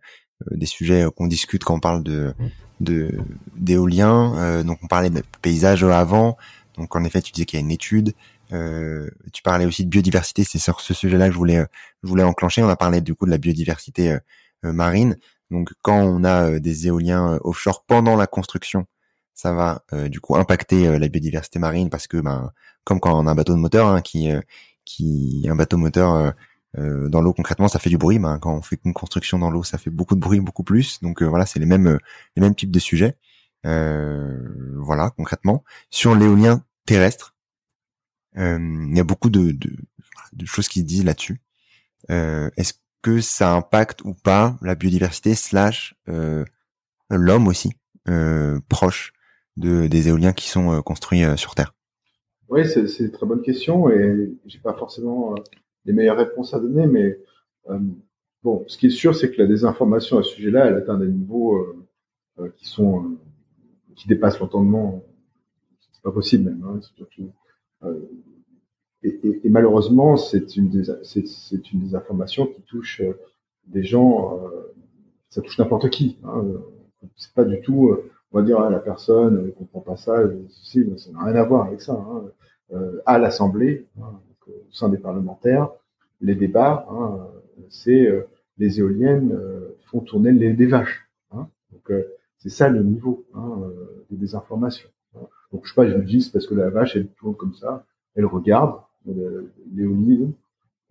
[0.50, 2.34] des sujets qu'on discute quand on parle de
[2.82, 3.12] de
[3.56, 4.36] d'éolien.
[4.38, 6.38] Euh, donc on parlait de paysage avant.
[6.78, 8.14] Donc en effet, tu disais qu'il y a une étude.
[8.52, 10.44] Euh, tu parlais aussi de biodiversité.
[10.44, 11.66] C'est sur ce sujet-là que je voulais
[12.04, 12.64] je voulais enclencher.
[12.64, 14.12] On a parlé du coup de la biodiversité
[14.66, 15.18] euh, marine.
[15.52, 18.86] Donc quand on a des éoliens offshore pendant la construction,
[19.34, 22.52] ça va du coup impacter la biodiversité marine parce que ben
[22.86, 24.30] comme quand on a un bateau de moteur hein, qui
[24.86, 26.34] qui un bateau moteur
[26.78, 29.50] euh, dans l'eau concrètement ça fait du bruit ben, quand on fait une construction dans
[29.50, 31.02] l'eau ça fait beaucoup de bruit beaucoup plus.
[31.02, 31.98] Donc euh, voilà c'est les mêmes euh,
[32.36, 33.18] les mêmes types de sujets.
[33.64, 35.64] Voilà concrètement.
[35.90, 37.36] Sur l'éolien terrestre
[38.36, 39.76] il y a beaucoup de, de,
[40.34, 41.42] de, choses qui se disent là-dessus.
[42.10, 45.96] Est-ce que ça impacte ou pas la biodiversité slash
[47.10, 47.74] l'homme aussi
[48.70, 49.14] proche
[49.58, 51.76] de des éoliens qui sont construits sur terre?
[52.48, 55.36] Oui c'est une très bonne question et j'ai pas forcément
[55.86, 57.20] les meilleures réponses à donner, mais
[57.70, 57.80] euh,
[58.44, 61.08] bon, ce qui est sûr, c'est que la désinformation à ce sujet-là, elle atteint des
[61.08, 61.86] niveaux euh,
[62.40, 63.18] euh, qui sont
[63.96, 65.04] qui dépassent l'entendement.
[65.92, 66.64] C'est pas possible même.
[67.84, 67.90] Hein,
[69.04, 70.70] et, et, malheureusement, c'est une
[71.94, 73.02] informations qui touche
[73.66, 74.40] des gens.
[75.30, 76.18] ça touche n'importe qui.
[76.24, 76.46] Hein,
[77.16, 77.96] c'est pas du tout.
[78.32, 80.24] on va dire ah, la personne ne comprend pas ça.
[80.50, 81.94] ça n'a rien à voir avec ça.
[81.94, 82.78] Hein.
[83.06, 83.88] à l'Assemblée,
[84.52, 85.70] au sein des parlementaires,
[86.22, 87.28] les débats, hein,
[87.70, 91.10] c'est euh, les éoliennes euh, font tourner les, des vaches.
[91.32, 91.48] Hein.
[91.72, 92.04] Donc euh,
[92.38, 93.62] c'est ça le niveau hein,
[94.10, 94.90] des désinformations.
[95.52, 97.86] Donc je sais pas, je me dis parce que la vache elle tourne comme ça,
[98.16, 98.80] elle regarde
[99.74, 100.34] l'éolienne,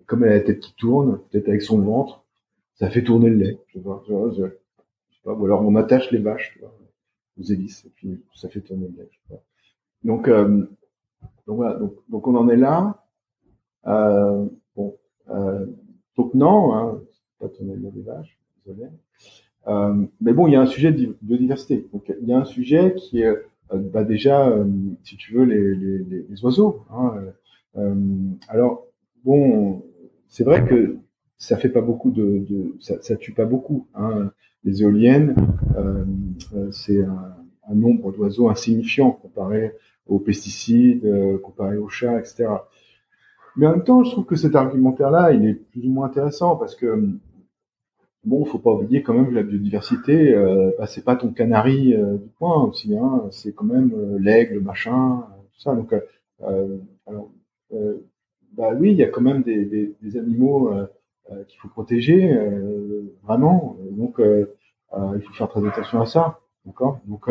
[0.07, 2.25] comme elle a la tête qui tourne, peut-être avec son ventre,
[2.75, 3.59] ça fait tourner le lait.
[3.69, 4.43] Je vois, sais
[5.25, 6.59] pas, ou alors on attache les vaches
[7.39, 9.11] aux hélices et puis ça fait tourner le lait.
[10.05, 13.03] Donc, donc voilà, donc on en est là.
[13.87, 14.47] Euh,
[14.77, 14.97] bon,
[15.31, 15.67] euh,
[16.17, 17.01] donc non, hein,
[17.39, 18.89] pas tourner des vaches, désolé.
[19.69, 21.87] Euh, mais bon, il y a un sujet de biodiversité.
[21.93, 23.37] Donc il y a un sujet qui est
[23.73, 24.65] euh, bah, déjà, euh,
[25.05, 26.85] si tu veux, les, les, les oiseaux.
[26.91, 27.15] Hein,
[27.77, 27.95] euh,
[28.49, 28.87] alors
[29.25, 29.83] bon,
[30.29, 30.97] c'est vrai que
[31.39, 33.87] ça fait pas beaucoup de, de ça, ça, tue pas beaucoup.
[33.95, 34.33] Hein.
[34.65, 35.35] Les éoliennes,
[36.71, 37.37] c'est un,
[37.69, 39.73] un, nombre d'oiseaux insignifiant comparé
[40.07, 41.09] aux pesticides,
[41.43, 42.49] comparé aux chats, etc.
[43.57, 46.57] Mais en même temps, je trouve que cet argumentaire-là, il est plus ou moins intéressant
[46.57, 47.09] parce que
[48.25, 51.95] bon, faut pas oublier quand même que la biodiversité, euh, bah, c'est pas ton canari
[51.95, 55.75] euh, du coin aussi, hein, c'est quand même euh, l'aigle, machin, tout ça.
[55.75, 55.95] Donc,
[57.07, 57.31] alors,
[58.53, 60.71] bah oui, il y a quand même des, des, des animaux
[61.49, 62.35] qu'il faut protéger,
[63.23, 63.77] vraiment.
[63.93, 67.01] Donc, il faut faire très attention à ça, d'accord?
[67.07, 67.29] Donc,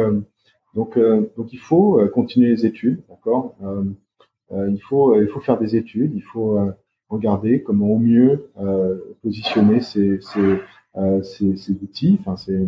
[0.76, 1.00] donc,
[1.36, 3.56] donc, il faut continuer les études, d'accord?
[4.52, 6.60] Il faut, il faut faire des études, il faut
[7.10, 8.50] regarder comment au mieux
[9.22, 10.60] positionner ces, ces
[10.98, 12.68] euh, ces, ces, outils, enfin ces,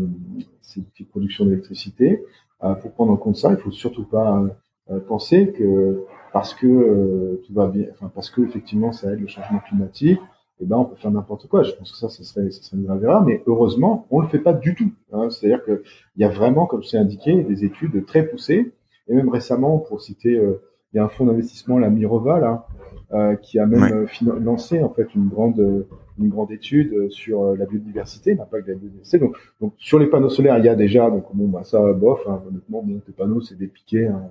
[0.61, 2.23] ces, outils de production d'électricité.
[2.63, 4.43] Euh, pour prendre en compte ça, il faut surtout pas
[4.91, 9.27] euh, penser que parce que tout va bien, enfin parce que effectivement ça aide le
[9.27, 10.19] changement climatique,
[10.59, 11.63] eh ben on peut faire n'importe quoi.
[11.63, 14.27] Je pense que ça, ce serait, ça serait une grave erreur, mais heureusement, on le
[14.27, 14.91] fait pas du tout.
[15.11, 15.31] Hein.
[15.31, 15.81] C'est-à-dire qu'il
[16.17, 18.71] y a vraiment, comme c'est indiqué, des études très poussées,
[19.07, 20.61] et même récemment, pour citer, euh,
[20.93, 22.67] il y a un fonds d'investissement, la Mirova, là,
[23.13, 25.85] euh, qui a même euh, lancé en fait une grande
[26.17, 29.19] une grande étude euh, sur la biodiversité, l'impact de la biodiversité.
[29.19, 32.21] Donc, donc sur les panneaux solaires, il y a déjà donc bon bah ça bof,
[32.27, 34.29] hein, honnêtement, bon, les panneaux c'est des piquets, hein,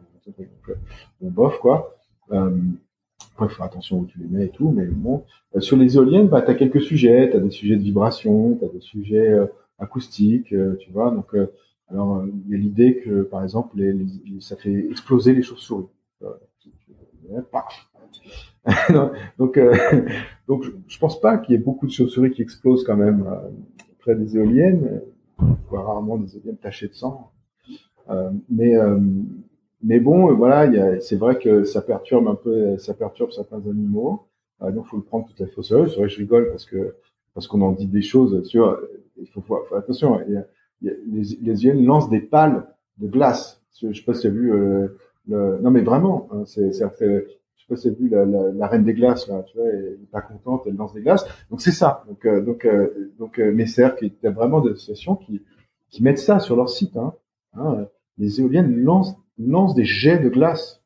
[1.21, 1.95] bon bof quoi.
[2.33, 2.51] Euh,
[3.21, 5.25] il faut faire attention où tu les mets et tout, mais bon.
[5.59, 8.65] sur les éoliennes, bah, tu as quelques sujets, tu as des sujets de vibration, tu
[8.65, 9.35] as des sujets
[9.79, 11.11] acoustiques, tu vois.
[11.11, 11.35] Donc,
[11.89, 13.95] alors, il y a l'idée que, par exemple, les,
[14.41, 15.87] ça fait exploser les chauves-souris.
[19.39, 19.75] donc, euh,
[20.49, 23.49] donc, je, pense pas qu'il y ait beaucoup de chauves-souris qui explosent quand même euh,
[23.99, 25.03] près des éoliennes.
[25.39, 27.31] On voit rarement des éoliennes tachées de sang.
[28.11, 28.75] Euh, mais,
[29.83, 34.27] mais bon, voilà, c'est vrai que ça perturbe un peu, ça perturbe certains animaux.
[34.61, 35.89] donc, faut le prendre tout à fait au sérieux.
[35.89, 36.97] C'est vrai que je rigole parce que
[37.33, 38.43] parce qu'on en dit des choses.
[39.17, 40.21] Il faut, faire attention.
[40.83, 42.67] Les, éoliennes lancent des pales
[42.99, 43.63] de glace.
[43.81, 44.53] Je sais pas si tu as vu.
[45.31, 46.73] Non, mais vraiment, hein, c'est
[47.77, 50.63] c'est vu la, la, la, reine des glaces là, tu vois, elle est pas contente,
[50.67, 51.25] elle lance des glaces.
[51.51, 52.05] Donc c'est ça.
[52.09, 55.43] Donc euh, donc euh, donc euh, Messer, qui a vraiment des associations qui
[55.89, 56.97] qui mettent ça sur leur site.
[56.97, 57.15] Hein.
[57.55, 57.87] Hein,
[58.19, 60.83] les éoliennes lancent lancent des jets de glace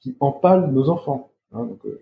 [0.00, 1.32] qui empalent nos enfants.
[1.52, 1.98] Hein, euh,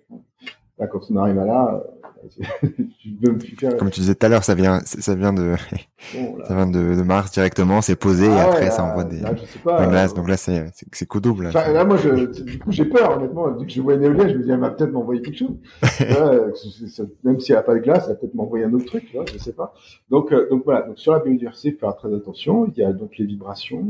[0.78, 1.82] là, quand on arrive à là,
[3.78, 5.54] comme tu disais tout à l'heure, ça vient, ça vient de,
[6.46, 9.20] ça vient de, Mars directement, c'est posé et ah après ça envoie des,
[9.64, 10.14] glaces.
[10.14, 11.50] Donc là, c'est, c'est qu'au double.
[11.52, 13.50] Là, là, moi, je, du coup, j'ai peur, honnêtement.
[13.52, 15.56] Dès que je vois une éolienne, je me dis, elle va peut-être m'envoyer quelque chose.
[17.24, 19.16] même si elle a pas de glace, elle va peut-être m'envoyer un autre truc, tu
[19.16, 19.72] vois, je sais pas.
[20.10, 20.82] Donc, euh, donc voilà.
[20.82, 22.66] Donc sur la biodiversité, faire très attention.
[22.66, 23.84] Il y a donc les vibrations.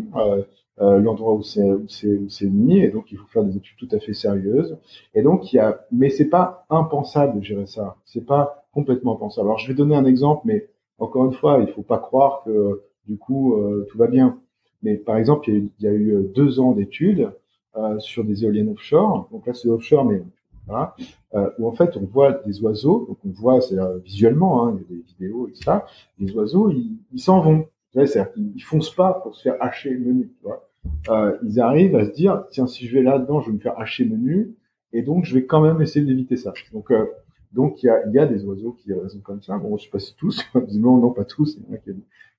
[0.78, 3.44] Euh, euh, l'endroit où c'est où c'est où c'est mis et donc il faut faire
[3.44, 4.76] des études tout à fait sérieuses.
[5.14, 7.96] Et donc il y a mais c'est pas impensable de gérer ça.
[8.04, 9.48] C'est pas complètement impensable.
[9.48, 12.82] Alors je vais donner un exemple mais encore une fois il faut pas croire que
[13.06, 14.38] du coup euh, tout va bien.
[14.82, 17.30] Mais par exemple il y a, eu euh, deux ans d'études
[17.76, 19.28] euh, sur des éoliennes offshore.
[19.32, 20.22] Donc là c'est offshore mais
[20.66, 20.96] voilà,
[21.34, 23.06] euh, où en fait on voit des oiseaux.
[23.08, 25.86] Donc on voit c'est visuellement hein, il y a des vidéos et ça.
[26.18, 30.32] Les oiseaux ils s'en vont c'est-à-dire qu'ils foncent pas pour se faire hacher le menu.
[30.38, 30.68] Tu vois
[31.08, 33.76] euh, ils arrivent à se dire tiens si je vais là-dedans je vais me faire
[33.78, 34.54] hacher menu
[34.92, 36.52] et donc je vais quand même essayer d'éviter ça.
[36.72, 37.06] Donc euh,
[37.52, 39.58] donc il y a, des oiseaux qui raisonnent comme ça.
[39.58, 41.92] Bon je sais pas si tous, non non pas tous, il y en a qui,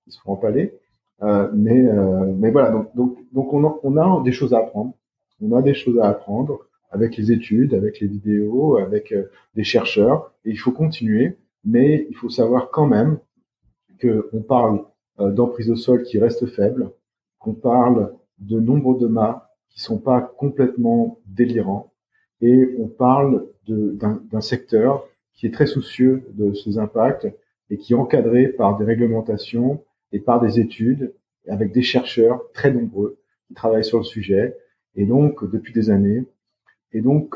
[0.07, 0.73] se font empaler.
[1.23, 4.59] Euh, mais euh, mais voilà donc donc donc on a, on a des choses à
[4.59, 4.93] apprendre.
[5.41, 6.59] On a des choses à apprendre
[6.89, 9.13] avec les études, avec les vidéos, avec
[9.55, 11.37] des chercheurs et il faut continuer.
[11.63, 13.19] Mais il faut savoir quand même
[13.99, 14.83] que on parle
[15.19, 16.91] d'emprise au sol qui reste faible,
[17.39, 21.91] qu'on parle de nombre de mâts qui sont pas complètement délirants,
[22.41, 27.27] et on parle d'un secteur qui est très soucieux de ses impacts
[27.69, 31.13] et qui est encadré par des réglementations et par des études
[31.47, 34.57] avec des chercheurs très nombreux qui travaillent sur le sujet
[34.95, 36.25] et donc depuis des années.
[36.91, 37.35] Et donc,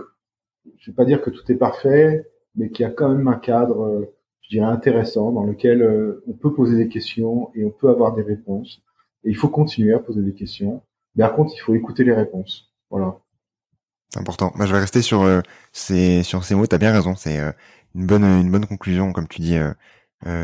[0.78, 3.38] je vais pas dire que tout est parfait, mais qu'il y a quand même un
[3.38, 4.12] cadre
[4.58, 8.22] dirais, intéressant dans lequel euh, on peut poser des questions et on peut avoir des
[8.22, 8.82] réponses.
[9.24, 10.84] Et il faut continuer à poser des questions.
[11.16, 12.72] Mais par contre, il faut écouter les réponses.
[12.90, 13.18] Voilà.
[14.10, 14.52] C'est important.
[14.56, 15.42] Moi, je vais rester sur euh,
[15.72, 16.68] ces sur ces mots.
[16.68, 17.16] T'as bien raison.
[17.16, 17.52] C'est euh,
[17.96, 19.58] une bonne une bonne conclusion, comme tu dis,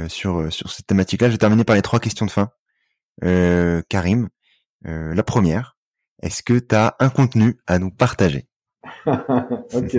[0.10, 1.28] sur sur cette thématique-là.
[1.28, 2.50] Je vais terminer par les trois questions de fin.
[3.90, 4.30] Karim,
[4.84, 5.78] la première.
[6.22, 8.48] Est-ce que tu as un contenu à nous partager?
[9.74, 9.98] Ok.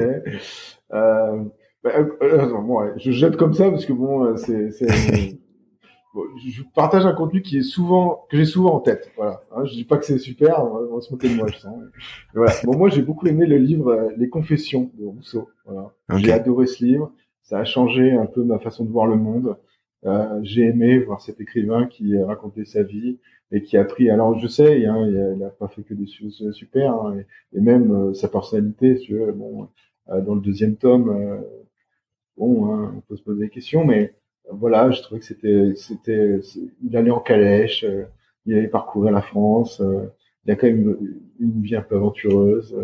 [1.85, 4.71] Bah, euh, euh, je jette comme ça parce que bon, euh, c'est,
[6.45, 9.13] je partage un contenu qui est souvent que j'ai souvent en tête.
[9.17, 9.41] Voilà.
[9.53, 11.77] Hein, je dis pas que c'est super, on va, se moquer de moi, je sens.
[12.35, 12.53] voilà.
[12.65, 15.49] Bon, moi j'ai beaucoup aimé le livre Les Confessions de Rousseau.
[15.67, 15.93] Voilà.
[16.17, 17.13] J'ai adoré ce livre.
[17.43, 19.57] Ça a changé un peu ma façon de voir le monde.
[20.05, 23.19] Euh, j'ai aimé voir cet écrivain qui racontait sa vie
[23.53, 24.11] et qui a pris.
[24.11, 27.17] Alors je sais, hein, il, a, pas fait que des choses super, hein,
[27.53, 28.99] et, même sa personnalité.
[28.99, 29.69] Tu bon,
[30.09, 31.43] dans le deuxième tome,
[32.37, 34.15] bon, hein, on peut se poser des questions, mais
[34.51, 36.41] voilà, je trouvais que c'était, c'était,
[36.83, 37.85] il allait en calèche,
[38.47, 39.83] il allait parcourir la France,
[40.49, 40.97] il a quand même
[41.39, 42.75] une, vie un peu aventureuse.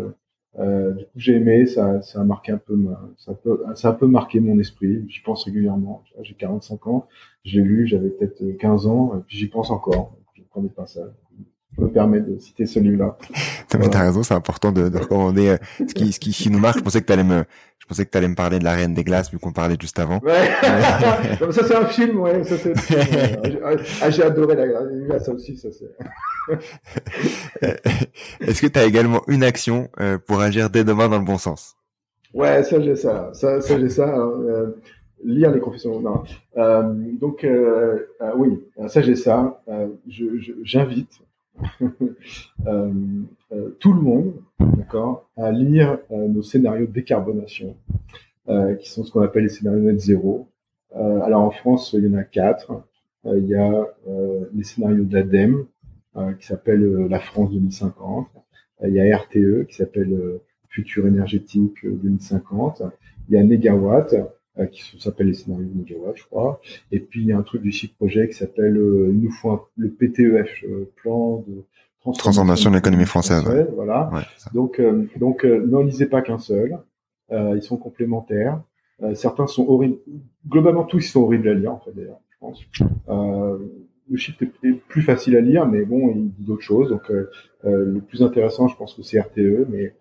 [0.59, 2.77] Euh, du coup, j'ai aimé, ça, ça a marqué un peu,
[3.17, 5.03] ça, a peu, ça peu marqué mon esprit.
[5.09, 6.03] J'y pense régulièrement.
[6.21, 7.07] J'ai 45 ans,
[7.43, 10.15] j'ai lu, j'avais peut-être 15 ans, et puis j'y pense encore.
[10.35, 11.01] Je prenais pas ça
[11.77, 13.17] je me permets de citer celui-là.
[13.71, 13.89] Voilà.
[13.89, 16.77] T'as raison, c'est important de, de recommander euh, ce qui, ce qui, qui nous marque.
[16.77, 17.43] Je pensais que t'allais me,
[17.77, 19.99] je pensais que t'allais me parler de la Reine des Glaces vu qu'on parlait juste
[19.99, 20.19] avant.
[20.19, 20.49] Ouais.
[21.51, 22.43] ça c'est un film, ouais.
[22.45, 22.73] Ça c'est.
[24.01, 25.91] Ah, j'ai adoré la Reine des Glaces, aussi, ça c'est.
[28.39, 31.75] Est-ce que t'as également une action euh, pour agir dès demain dans le bon sens?
[32.33, 34.07] Ouais, ça j'ai ça, ça, ça j'ai ça.
[34.07, 34.31] Hein.
[34.47, 34.81] Euh,
[35.23, 35.99] lire les confessions.
[35.99, 36.23] Non.
[36.57, 36.83] Euh,
[37.19, 37.45] donc
[38.37, 39.61] oui, ça j'ai ça.
[40.63, 41.19] J'invite
[43.79, 47.75] tout le monde, d'accord, à lire euh, nos scénarios de décarbonation,
[48.79, 50.47] qui sont ce qu'on appelle les scénarios net zéro.
[50.93, 52.83] alors en France, il y en a quatre.
[53.25, 53.87] il y a
[54.53, 55.65] les scénarios de l'ADEME,
[56.39, 58.27] qui s'appelle La France 2050.
[58.83, 62.83] il y a RTE, qui s'appelle Futur énergétique 2050.
[63.29, 64.23] Il y a Negawatt, euh,
[64.71, 66.61] qui s'appelle les scénarios de Megawatt, je crois.
[66.91, 69.31] Et puis il y a un truc du site projet qui s'appelle euh, il nous
[69.31, 71.63] faut le PTEF, euh, plan de
[72.13, 73.43] transformation de l'économie française.
[73.75, 74.09] Voilà.
[74.53, 74.81] donc
[75.17, 76.77] donc n'en lisez pas qu'un seul.
[77.31, 78.61] ils sont complémentaires.
[79.13, 79.97] certains sont horribles.
[80.47, 82.61] Globalement tous ils sont horribles à lire en fait d'ailleurs, je pense.
[84.07, 86.89] le chiffre est plus facile à lire, mais bon, il dit d'autres choses.
[86.89, 87.11] Donc,
[87.63, 89.95] le plus intéressant, je pense que c'est RTE, mais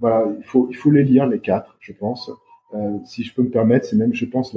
[0.00, 2.30] voilà, il faut il faut les lire les quatre, je pense.
[2.74, 4.56] Euh, si je peux me permettre, c'est même, je pense,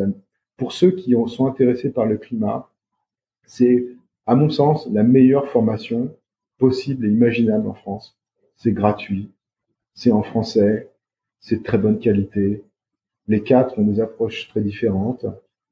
[0.57, 2.69] pour ceux qui sont intéressés par le climat,
[3.45, 3.87] c'est,
[4.25, 6.13] à mon sens, la meilleure formation
[6.57, 8.17] possible et imaginable en France.
[8.55, 9.31] C'est gratuit,
[9.93, 10.89] c'est en français,
[11.39, 12.63] c'est de très bonne qualité.
[13.27, 15.25] Les quatre ont des approches très différentes.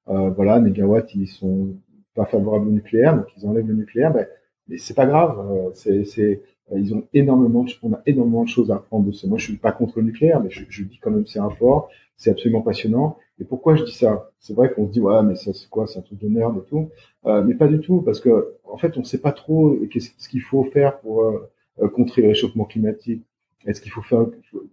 [0.07, 1.75] Euh, voilà, Negawatt, ils sont
[2.15, 4.27] pas favorables au nucléaire, donc ils enlèvent le nucléaire, mais,
[4.67, 5.39] mais c'est pas grave.
[5.51, 6.41] Euh, c'est, c'est,
[6.75, 9.27] ils ont énormément, de, on a énormément de choses à apprendre de ça.
[9.27, 11.49] Moi, je suis pas contre le nucléaire, mais je, je dis quand même c'est un
[11.49, 13.17] fort c'est absolument passionnant.
[13.39, 14.29] Et pourquoi je dis ça?
[14.39, 15.87] C'est vrai qu'on se dit ouais mais ça c'est quoi?
[15.87, 16.89] C'est un truc de merde et tout,
[17.25, 20.29] euh, mais pas du tout parce que en fait on ne sait pas trop ce
[20.29, 21.49] qu'il faut faire pour euh,
[21.81, 23.23] euh, contrer le réchauffement climatique.
[23.65, 24.25] Est-ce qu'il faut faire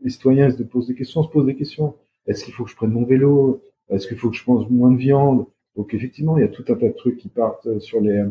[0.02, 1.94] Les citoyens se posent des questions, se posent des questions.
[2.27, 3.62] Est-ce qu'il faut que je prenne mon vélo?
[3.90, 5.47] Est-ce qu'il faut que je mange moins de viande?
[5.77, 8.24] Donc effectivement il y a tout un tas de trucs qui partent sur les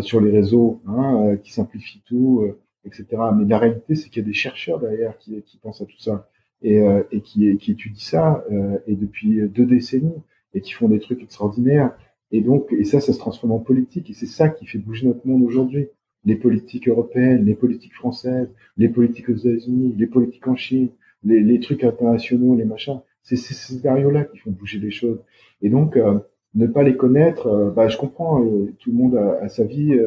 [0.00, 2.46] sur les réseaux, hein, qui simplifient tout,
[2.84, 3.06] etc.
[3.36, 5.98] Mais la réalité c'est qu'il y a des chercheurs derrière qui, qui pensent à tout
[5.98, 6.28] ça
[6.62, 10.22] et, euh, et qui, qui étudient ça euh, et depuis deux décennies
[10.54, 11.96] et qui font des trucs extraordinaires.
[12.30, 15.06] Et donc, et ça, ça se transforme en politique et c'est ça qui fait bouger
[15.06, 15.88] notre monde aujourd'hui.
[16.24, 20.88] Les politiques européennes, les politiques françaises, les politiques aux États-Unis, les politiques en Chine,
[21.24, 23.00] les, les trucs internationaux, les machins.
[23.22, 25.20] C'est ces scénarios-là qui font bouger les choses.
[25.62, 26.18] Et donc, euh,
[26.54, 28.44] ne pas les connaître, bah, je comprends,
[28.78, 29.98] tout le monde a, sa vie,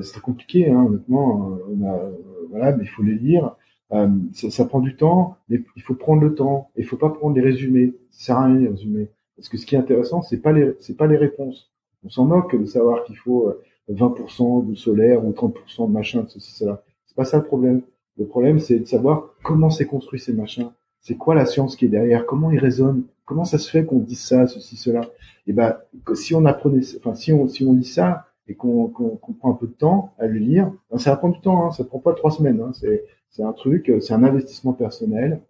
[0.00, 1.58] c'est compliqué, hein, honnêtement.
[1.68, 2.10] On a,
[2.48, 3.54] voilà, mais il faut les lire.
[3.92, 6.70] Euh, ça, ça, prend du temps, mais il faut prendre le temps.
[6.76, 7.94] Il faut pas prendre les résumés.
[8.10, 9.08] Ça sert à rien les résumés.
[9.36, 11.70] Parce que ce qui est intéressant, c'est pas les, c'est pas les réponses.
[12.04, 13.52] On s'en moque de savoir qu'il faut
[13.90, 16.82] 20% euh, de solaire ou 30% de machin, de ceci, cela.
[17.06, 17.82] C'est pas ça le problème.
[18.18, 20.70] Le problème, c'est de savoir comment c'est construit ces machins.
[21.00, 22.26] C'est quoi la science qui est derrière?
[22.26, 25.02] Comment ils résonnent Comment ça se fait qu'on dise ça, ceci, cela?
[25.46, 25.76] Et ben,
[26.14, 29.54] si on apprenait, enfin, si on, si on lit ça et qu'on qu'on prend un
[29.54, 31.66] peu de temps à le lire, ben, ça prend du temps.
[31.66, 32.60] Hein, ça prend pas trois semaines.
[32.60, 35.40] Hein, c'est c'est un truc, euh, c'est un investissement personnel.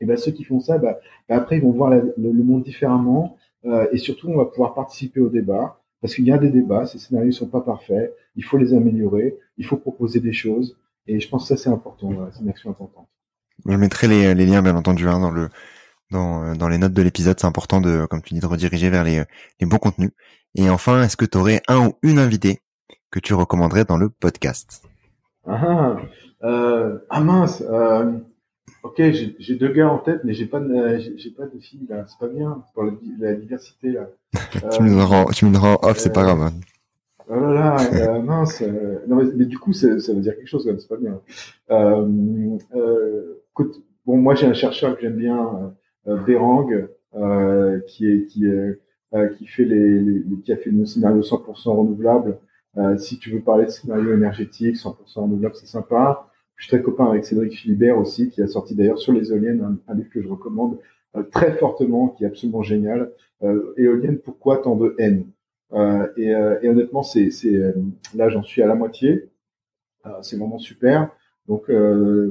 [0.00, 0.94] Et ben ceux qui font ça, ben,
[1.28, 3.36] ben après ils vont voir le, monde différemment.
[3.64, 5.80] Euh, et surtout on va pouvoir participer au débat.
[6.02, 9.38] Parce qu'il y a des débats, ces scénarios sont pas parfaits, il faut les améliorer,
[9.56, 10.76] il faut proposer des choses.
[11.06, 13.08] Et je pense que ça c'est important, c'est une action importante.
[13.64, 15.48] Je mettrai les, les liens bien entendu hein, dans le
[16.10, 18.90] dans, euh, dans les notes de l'épisode, c'est important de comme tu dis de rediriger
[18.90, 19.24] vers les,
[19.60, 20.10] les bons contenus.
[20.54, 22.60] Et enfin, est-ce que tu aurais un ou une invitée
[23.10, 24.85] que tu recommanderais dans le podcast?
[25.46, 25.96] Ah.
[26.44, 28.12] Euh, ah mince, euh,
[28.82, 29.00] ok,
[29.38, 32.04] j'ai deux gars en tête, mais j'ai pas de, j'ai pas de filles là.
[32.06, 34.08] C'est pas bien pour la, la diversité là.
[34.72, 36.42] tu me rends, tu me rends off, c'est pas grave.
[36.42, 36.52] Hein.
[37.28, 38.62] Oh là là, euh, mince.
[38.62, 40.80] Euh, non, mais, mais, du coup, ça veut dire quelque chose quand même.
[40.80, 41.20] C'est pas bien.
[41.70, 45.74] Euh, euh, écoute, bon, moi j'ai un chercheur que j'aime bien,
[46.06, 46.88] euh, Berang,
[47.88, 48.44] qui est qui
[49.38, 52.38] qui fait les, les, qui a fait le scénario 100% renouvelable
[52.78, 56.28] euh, si tu veux parler de scénario énergétique, 100% renouvelable, c'est sympa.
[56.56, 59.78] Je suis très copain avec Cédric Philibert aussi, qui a sorti d'ailleurs sur les éoliennes
[59.88, 60.78] un, livre que je recommande
[61.16, 63.12] euh, très fortement, qui est absolument génial.
[63.42, 65.26] Euh, éolienne, pourquoi tant de haine?
[65.72, 67.30] Euh, et, et, honnêtement, c'est,
[68.14, 69.30] là j'en suis à la moitié.
[70.22, 71.10] c'est vraiment super.
[71.48, 71.64] Donc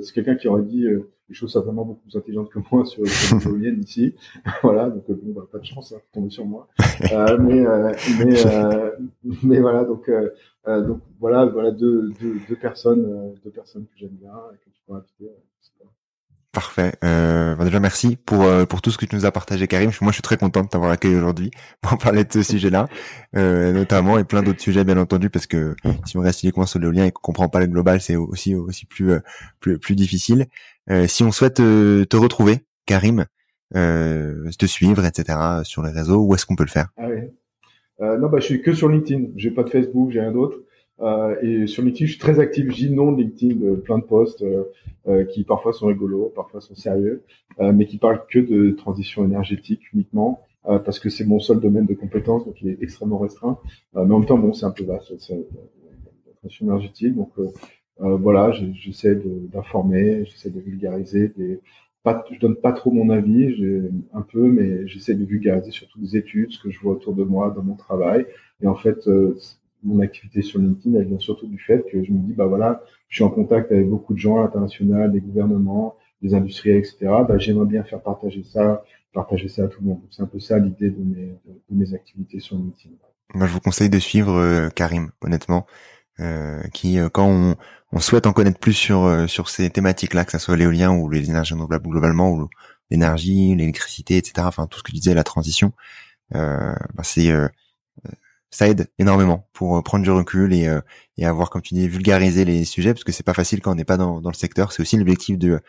[0.02, 0.86] c'est quelqu'un qui aurait dit
[1.28, 4.16] des choses certainement beaucoup plus intelligentes que moi sur, sur l'éolienne ici.
[4.62, 6.68] voilà, donc bon, bah, pas de chance, hein, tomber sur moi.
[7.12, 8.92] Euh, mais euh, mais euh,
[9.44, 10.10] mais voilà, donc
[10.66, 14.82] donc voilà, voilà deux, deux, deux personnes, deux personnes que j'aime bien et que tu
[14.88, 15.32] peux inviter.
[16.56, 16.94] Parfait.
[17.04, 19.92] Euh, bah, déjà merci pour euh, pour tout ce que tu nous as partagé, Karim.
[20.00, 21.52] Moi, je suis très content de t'avoir accueilli aujourd'hui
[21.82, 22.88] pour parler de ce sujet-là,
[23.36, 25.76] euh, notamment et plein d'autres sujets, bien entendu, parce que
[26.06, 28.86] si on reste uniquement sur l'éolien et qu'on comprend pas le global, c'est aussi aussi
[28.86, 29.20] plus euh,
[29.60, 30.46] plus plus difficile.
[30.90, 33.26] Euh, si on souhaite te retrouver, Karim,
[33.74, 35.38] te suivre, etc.
[35.64, 36.88] sur les réseaux, où est-ce qu'on peut le faire?
[36.96, 37.20] Ah oui.
[38.00, 39.26] Non, bah je suis que sur LinkedIn.
[39.36, 40.60] J'ai pas de Facebook, j'ai rien d'autre.
[41.02, 42.70] Euh, et sur LinkedIn, je suis très actif.
[42.70, 44.64] Je dis non de LinkedIn, de plein de posts euh,
[45.08, 47.24] euh, qui parfois sont rigolos, parfois sont sérieux,
[47.60, 51.94] mais qui parlent que de transition énergétique uniquement, parce que c'est mon seul domaine de
[51.94, 53.58] compétence, donc il est extrêmement restreint.
[53.94, 57.16] mais en même temps, bon, c'est un peu vaste, la transition énergétique.
[57.16, 57.32] Donc
[57.98, 61.32] voilà, j'essaie d'informer, j'essaie de vulgariser.
[61.38, 61.62] Des,
[62.04, 63.56] pas, je donne pas trop mon avis,
[64.14, 67.24] un peu, mais j'essaie de vulgariser surtout des études, ce que je vois autour de
[67.24, 68.26] moi dans mon travail.
[68.62, 69.08] Et en fait,
[69.86, 72.84] mon activité sur LinkedIn, elle vient surtout du fait que je me dis, bah voilà,
[73.08, 76.98] je suis en contact avec beaucoup de gens à l'international, des gouvernements, des industriels, etc.
[77.28, 78.84] Bah, j'aimerais bien faire partager ça,
[79.14, 80.02] partager ça à tout le monde.
[80.12, 81.04] C'est un peu ça l'idée de
[81.70, 82.96] mes, activités sur LinkedIn.
[83.34, 85.66] Moi, je vous conseille de suivre euh, Karim, honnêtement,
[86.20, 90.38] euh, qui, euh, quand on, souhaite en connaître plus sur sur ces thématiques-là, que ce
[90.38, 92.50] soit l'éolien ou les énergies renouvelables globalement, ou
[92.90, 94.34] l'énergie, l'électricité, etc.
[94.40, 95.72] Enfin, tout ce que je disais, la transition,
[96.32, 97.32] bah, c'est
[98.56, 100.80] ça aide énormément pour euh, prendre du recul et, euh,
[101.18, 103.76] et avoir, comme tu dis, vulgariser les sujets, parce que c'est pas facile quand on
[103.76, 104.72] n'est pas dans, dans le secteur.
[104.72, 105.60] C'est aussi l'objectif de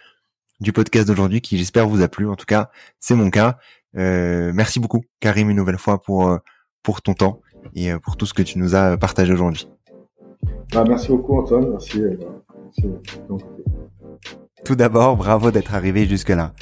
[0.60, 2.28] du podcast d'aujourd'hui qui, j'espère, vous a plu.
[2.28, 3.58] En tout cas, c'est mon cas.
[3.96, 6.38] Euh, merci beaucoup, Karim, une nouvelle fois pour euh,
[6.84, 7.40] pour ton temps
[7.74, 9.68] et pour tout ce que tu nous as partagé aujourd'hui.
[10.72, 11.70] Bah, merci beaucoup, Antoine.
[11.70, 12.00] Merci.
[13.28, 13.44] merci.
[14.64, 16.52] Tout d'abord, bravo d'être arrivé jusque-là.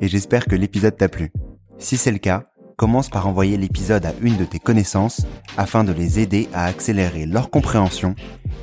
[0.00, 1.30] Et j'espère que l'épisode t'a plu.
[1.76, 5.26] Si c'est le cas, commence par envoyer l'épisode à une de tes connaissances
[5.56, 8.14] afin de les aider à accélérer leur compréhension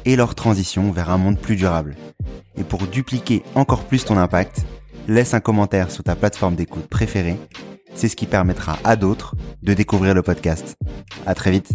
[0.06, 1.96] et leur transition vers un monde plus durable.
[2.58, 4.66] Et pour dupliquer encore plus ton impact,
[5.08, 7.38] laisse un commentaire sur ta plateforme d'écoute préférée.
[7.94, 10.76] C'est ce qui permettra à d'autres de découvrir le podcast.
[11.26, 11.74] À très vite.